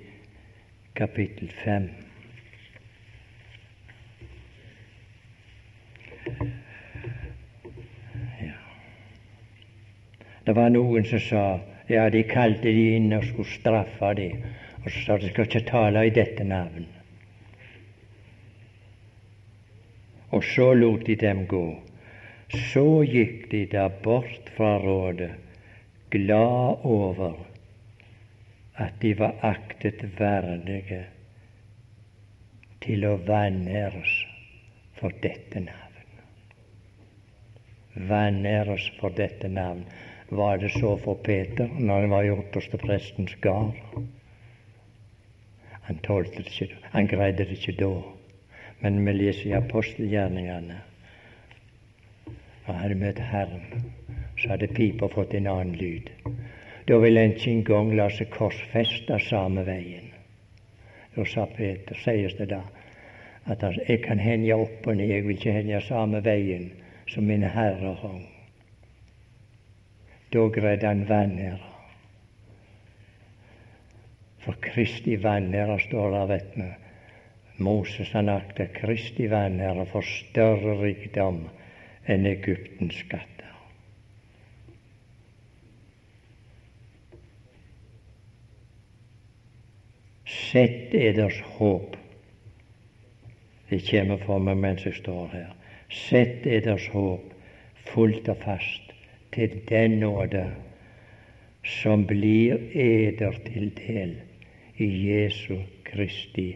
kapittel 0.95 1.51
fem. 1.63 1.89
Ja. 8.41 8.57
Det 10.45 10.55
var 10.55 10.69
noen 10.73 11.05
som 11.05 11.19
sa 11.19 11.45
ja, 11.89 12.09
de 12.09 12.25
kalte 12.25 12.71
de 12.71 12.89
inn 12.95 13.13
og 13.13 13.29
skulle 13.29 13.59
straffe 13.59 14.13
de, 14.17 14.29
og 14.81 14.89
så 14.89 15.05
sa 15.05 15.17
de 15.21 15.33
skal 15.33 15.51
ikke 15.51 15.67
tale 15.69 16.07
i 16.07 16.17
dette 16.21 16.47
navn. 16.47 16.94
Og 20.35 20.43
så 20.43 20.73
lot 20.75 21.05
de 21.07 21.15
dem 21.15 21.45
gå. 21.47 21.65
Så 22.71 22.85
gikk 23.07 23.47
de 23.51 23.63
da 23.71 23.87
bort 24.03 24.49
fra 24.57 24.75
rådet, 24.83 25.31
glad 26.11 26.83
over 26.83 27.39
at 28.75 28.99
de 29.01 29.13
var 29.19 29.39
aktet 29.47 30.03
verdige 30.19 31.05
til 32.83 33.05
å 33.07 33.15
vanæres 33.27 34.11
for 34.99 35.15
dette 35.23 35.63
navn. 35.63 35.81
Vanæres 37.95 38.89
for 38.99 39.15
dette 39.15 39.47
navn. 39.47 39.85
Var 40.29 40.57
det 40.57 40.71
så 40.75 40.95
for 40.97 41.21
Peter 41.23 41.69
når 41.79 42.01
han 42.01 42.11
var 42.11 42.27
i 42.27 42.33
ytterste 42.33 42.77
prestens 42.81 43.35
gard? 43.41 43.79
Han 45.87 45.99
tålte 46.03 46.43
det 46.43 46.51
ikke, 46.51 46.81
han 46.91 47.07
greide 47.07 47.45
det 47.45 47.57
ikke 47.59 47.77
da. 47.79 47.93
Men 48.79 49.05
vi 49.05 49.13
leser 49.13 49.49
i 49.49 49.55
apostelgjerningene 49.57 50.81
og 52.65 52.73
hadde 52.73 52.97
møtt 52.97 53.21
Herren, 53.21 53.85
så 54.39 54.55
hadde 54.55 54.71
pipa 54.73 55.07
fått 55.13 55.35
en 55.37 55.47
annen 55.47 55.75
lyd. 55.77 56.09
Da 56.89 56.97
ville 57.01 57.21
en 57.21 57.35
ikke 57.35 57.51
engang 57.51 57.91
la 57.97 58.09
seg 58.13 58.31
korsfeste 58.33 59.19
samme 59.27 59.65
veien. 59.65 60.11
Da 61.15 61.25
sa 61.29 61.45
Peter, 61.49 61.97
sies 61.97 62.35
det 62.37 62.49
da, 62.51 62.61
at 63.45 63.61
han, 63.61 63.77
jeg 63.87 64.01
kan 64.03 64.19
henge 64.19 64.57
opp 64.57 64.87
og 64.87 64.97
ned, 64.97 65.13
jeg 65.13 65.25
vil 65.25 65.37
ikke 65.37 65.53
henge 65.55 65.81
samme 65.85 66.21
veien 66.25 66.71
som 67.09 67.25
min 67.29 67.45
Herre 67.45 67.93
hong. 68.01 68.25
Da 70.33 70.47
greide 70.51 70.89
han 70.89 71.05
vanæra. 71.09 71.71
For 74.43 74.57
Kristi 74.61 75.15
vanæra 75.23 75.77
står 75.79 76.11
der, 76.11 76.25
vet 76.33 76.57
vi. 76.57 76.71
Moses 77.57 78.11
han 78.11 78.29
akta 78.29 78.67
Kristi 78.75 79.29
vanære 79.31 79.85
for 79.91 80.03
større 80.03 80.75
rikdom 80.81 81.45
enn 82.11 82.27
Egyptens 82.27 82.97
skatter. 83.05 83.53
Sett 90.25 90.93
eders 90.95 91.39
håp 91.57 91.95
Det 93.69 93.79
kommer 93.89 94.19
for 94.21 94.39
meg 94.39 94.59
mens 94.61 94.83
jeg 94.85 94.99
står 94.99 95.31
her. 95.33 95.49
Sett 95.89 96.45
eders 96.45 96.85
håp 96.93 97.31
fullt 97.89 98.29
og 98.29 98.37
fast 98.43 98.93
til 99.33 99.57
den 99.69 99.99
nåde 100.03 100.45
som 101.65 102.05
blir 102.05 102.61
eder 102.77 103.39
til 103.47 103.71
del 103.79 104.13
i 104.77 104.87
Jesu 105.07 105.57
Kristi 105.87 106.51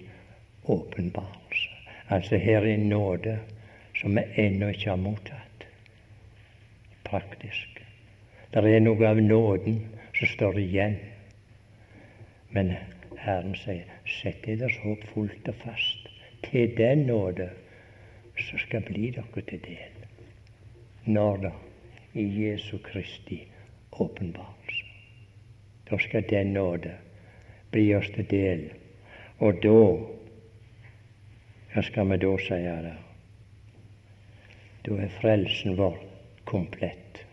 åpenbarelse. 0.66 1.70
Altså 2.10 2.38
her 2.38 2.58
er 2.58 2.74
en 2.74 2.90
nåde 2.90 3.40
som 4.02 4.16
vi 4.16 4.24
ennå 4.36 4.68
ikke 4.68 4.90
har 4.90 5.02
mottatt 5.02 5.66
praktisk. 7.10 7.82
Det 8.54 8.64
er 8.66 8.82
noe 8.82 9.08
av 9.08 9.22
nåden 9.22 9.80
som 10.18 10.28
står 10.28 10.60
igjen. 10.62 10.98
Men 12.54 12.74
Herren 13.20 13.56
sier, 13.58 13.86
sett 14.10 14.46
deres 14.46 14.78
håp 14.84 15.04
fullt 15.14 15.50
og 15.52 15.58
fast 15.64 16.10
til 16.46 16.74
den 16.78 17.06
nåde 17.10 17.50
som 18.40 18.62
skal 18.62 18.86
bli 18.88 19.12
dere 19.16 19.46
til 19.50 19.62
del. 19.66 20.06
Når 21.06 21.44
da? 21.48 21.52
I 22.18 22.24
Jesu 22.26 22.80
Kristi 22.82 23.44
åpenbarelse. 23.92 24.86
Da 25.90 25.98
skal 25.98 26.26
den 26.30 26.54
nåde 26.54 26.96
bli 27.72 27.94
oss 27.96 28.10
til 28.16 28.26
del. 28.30 28.64
Og 29.40 29.62
da 29.64 29.76
Hva 31.74 31.84
skal 31.86 32.10
vi 32.10 32.18
da 32.18 32.32
si 32.42 32.60
da? 32.66 32.96
Da 34.86 34.96
er 35.04 35.12
frelsen 35.20 35.78
vår 35.78 35.98
komplett. 36.50 37.26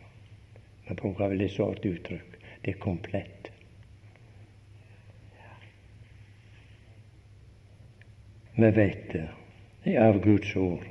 Vi 0.89 0.95
bruker 0.95 1.33
vel 1.33 1.47
et 1.47 1.55
sånt 1.55 1.87
uttrykk. 1.87 2.37
Det 2.63 2.75
er 2.75 2.83
komplett. 2.83 3.51
Vi 8.57 8.71
vet 8.77 9.13
det 9.13 9.95
er 9.95 10.09
av 10.09 10.21
Guds 10.25 10.53
ord. 10.57 10.85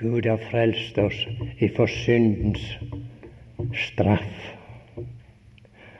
Gud 0.00 0.26
har 0.26 0.40
frelst 0.50 0.98
oss 0.98 1.18
ifra 1.60 1.86
syndens 1.88 2.62
straff, 3.86 4.50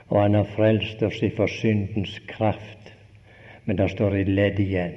og 0.08 0.16
han 0.22 0.38
har 0.38 0.48
frelst 0.56 1.02
oss 1.06 1.22
ifra 1.22 1.46
syndens 1.48 2.18
kraft. 2.28 2.92
Men 3.70 3.76
det 3.76 3.86
står 3.92 4.14
et 4.18 4.28
ledd 4.28 4.56
igjen 4.58 4.94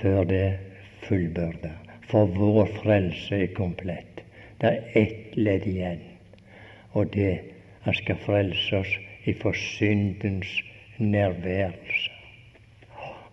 før 0.00 0.24
det 0.26 0.46
fullbyrda. 1.04 1.70
For 2.10 2.26
vår 2.34 2.72
frelse 2.80 3.38
er 3.44 3.52
komplett. 3.54 4.24
Det 4.58 4.72
er 4.72 4.96
ett 4.98 5.36
ledd 5.38 5.68
igjen, 5.70 6.02
og 6.98 7.12
det 7.14 7.30
han 7.84 7.94
skal 7.94 8.18
frelse 8.24 8.80
oss 8.80 8.96
ifra 9.30 9.52
syndens 9.54 10.50
nærværelse. 10.98 12.16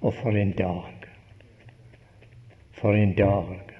Og 0.06 0.14
for 0.20 0.38
en 0.38 0.54
dag! 0.60 1.08
For 2.78 2.94
en 2.94 3.16
dag! 3.18 3.74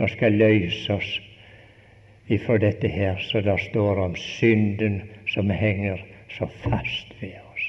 Han 0.00 0.14
skal 0.14 0.40
løse 0.40 0.96
oss 0.96 1.12
ifra 2.32 2.56
dette 2.64 2.88
her 2.88 3.20
så 3.28 3.44
det 3.44 3.58
står 3.68 4.00
om 4.06 4.16
synden 4.16 5.02
som 5.28 5.52
henger 5.52 6.06
så 6.38 6.46
fast 6.62 7.14
ved 7.20 7.36
oss. 7.52 7.66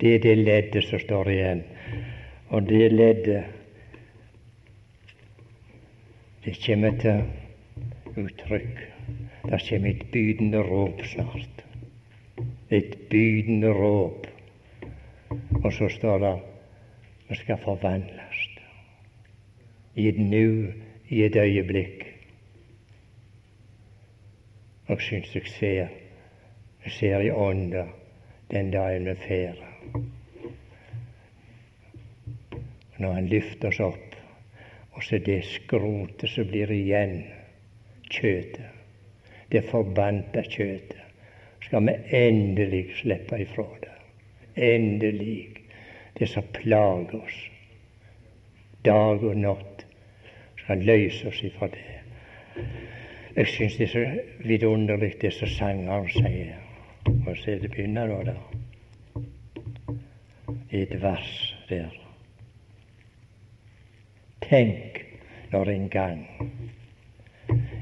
Det 0.00 0.14
er 0.14 0.18
det 0.18 0.38
leddet 0.38 0.84
som 0.84 0.98
står 0.98 1.30
igjen. 1.30 1.62
Og 2.48 2.68
det 2.68 2.92
leddet 2.92 3.44
det 6.44 6.58
kommer 6.66 6.98
til 6.98 7.22
uttrykk. 8.16 8.80
Det 9.44 9.60
kommer 9.68 9.90
et 9.90 10.06
bydende 10.12 10.58
råp 10.58 11.04
snart. 11.06 11.64
Et 12.70 12.98
bydende 13.10 13.70
råp. 13.72 14.26
Og 15.64 15.72
så 15.72 15.88
står 15.88 16.18
det 16.18 16.34
vi 17.28 17.36
skal 17.36 17.58
forvandles. 17.64 18.40
I 19.94 20.08
et 20.08 20.18
nu, 20.18 20.72
i 21.08 21.22
et 21.22 21.36
øyeblikk. 21.36 22.06
Og 24.86 25.00
syns 25.00 25.34
jeg 25.34 25.46
ser 25.46 26.01
ser 26.90 27.20
i 27.20 27.30
ånda 27.30 27.86
den 28.50 28.70
dagen 28.70 29.04
vi 29.04 29.14
fer. 29.14 29.60
Når 32.98 33.12
Han 33.12 33.28
løfter 33.28 33.68
oss 33.68 33.80
opp, 33.80 34.16
og 34.92 35.02
så 35.02 35.18
det 35.18 35.44
skrotet 35.44 36.30
som 36.30 36.50
blir 36.50 36.70
igjen 36.70 37.22
kjøtet, 38.10 38.68
det 39.52 39.64
forbanta 39.70 40.42
kjøtet, 40.42 40.98
skal 41.62 41.86
vi 41.86 41.96
endelig 42.16 42.84
slippe 43.00 43.40
ifra 43.42 43.66
det. 43.80 43.96
Endelig. 44.56 45.48
Det 46.18 46.28
som 46.28 46.44
plager 46.52 47.14
oss 47.22 47.38
dag 48.84 49.22
og 49.24 49.36
natt, 49.36 49.84
skal 50.62 50.82
løse 50.86 51.28
oss 51.28 51.42
ifra 51.46 51.68
det. 51.72 51.84
Jeg 53.36 53.48
syns 53.48 53.76
det 53.78 53.86
er 53.86 53.92
så 53.92 54.02
vidunderlig 54.44 55.14
det 55.22 55.32
som 55.36 55.48
sangeren 55.48 56.10
sier. 56.12 56.61
Og 57.06 57.36
se, 57.36 57.58
det 57.60 57.70
begynner 57.70 58.24
da. 58.24 58.34
I 60.70 60.82
et 60.82 61.02
vers 61.02 61.56
der. 61.68 61.90
Tenk 64.42 65.04
når 65.52 65.70
en 65.70 65.88
gang 65.88 66.26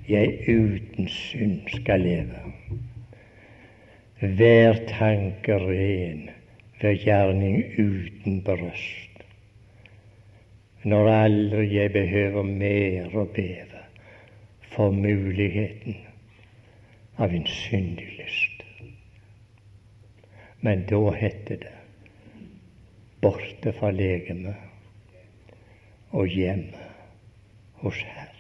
jeg 0.09 0.39
uten 0.49 1.09
synd 1.09 1.69
skal 1.69 2.01
leve. 2.01 2.41
Hver 4.21 4.81
tanke 4.89 5.59
ren, 5.59 6.29
hver 6.81 6.97
gjerning 7.05 7.65
uten 7.79 8.43
brøst. 8.45 9.25
Når 10.85 11.09
aldri 11.13 11.67
jeg 11.75 11.93
behøver 11.93 12.43
mer 12.43 13.17
å 13.17 13.27
beve 13.35 13.85
for 14.73 14.95
muligheten 14.95 15.99
av 17.21 17.35
en 17.37 17.47
syndig 17.47 18.09
lyst. 18.19 18.50
Men 20.61 20.85
da 20.89 21.01
heter 21.17 21.57
det 21.65 21.77
borte 23.21 23.73
fra 23.77 23.91
legemet 23.93 24.57
og 26.11 26.29
hjemme 26.29 26.89
hos 27.83 28.01
Herren. 28.05 28.37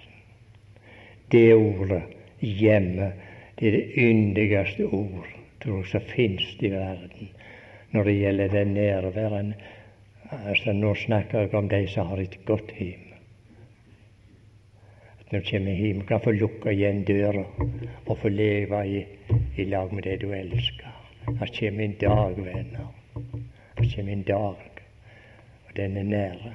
Det 1.30 1.54
ordet, 1.54 2.02
hjemme, 2.40 3.12
det 3.58 3.68
er 3.68 3.76
det 3.76 4.06
yndigste 4.08 4.88
ord 4.88 5.28
tror 5.60 5.84
som 5.84 6.00
finnes 6.00 6.56
i 6.58 6.70
verden 6.72 7.30
når 7.90 8.06
det 8.06 8.16
gjelder 8.16 8.52
det 8.54 8.66
nærværen. 8.70 9.54
Altså, 10.30 10.72
nå 10.72 10.94
snakker 10.94 11.40
jeg 11.40 11.54
om 11.54 11.68
de 11.68 11.80
som 11.90 12.06
har 12.06 12.22
et 12.22 12.38
godt 12.46 12.70
hjem. 12.78 13.08
At 15.18 15.32
når 15.32 15.42
du 15.42 15.50
kommer 15.50 15.82
hjem, 15.82 16.04
kan 16.06 16.22
få 16.22 16.30
lukke 16.30 16.72
igjen 16.72 17.02
døra 17.04 17.44
og 18.06 18.18
få 18.18 18.28
leve 18.28 18.84
i, 18.86 19.04
i 19.58 19.64
lag 19.64 19.92
med 19.94 20.06
det 20.06 20.20
du 20.22 20.30
elsker. 20.32 20.99
Det 21.38 21.58
kommer 21.58 21.84
en 21.84 21.94
dag, 22.00 22.36
venner. 22.36 22.86
Her 23.76 23.96
kommer 23.96 24.12
en 24.12 24.22
dag, 24.22 24.56
og 25.66 25.76
den 25.76 25.96
er 25.96 26.02
nære. 26.02 26.54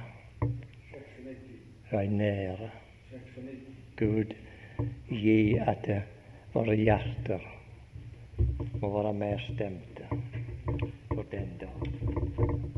Den 1.90 2.00
er 2.00 2.08
nære. 2.08 2.70
Gud 3.96 4.34
gi 5.08 5.56
at 5.56 5.88
våre 6.54 6.74
hjerter 6.76 7.40
må 8.80 9.02
være 9.02 9.14
mer 9.14 9.38
stemte 9.48 10.08
for 11.14 11.24
den 11.32 11.56
dag. 11.60 12.75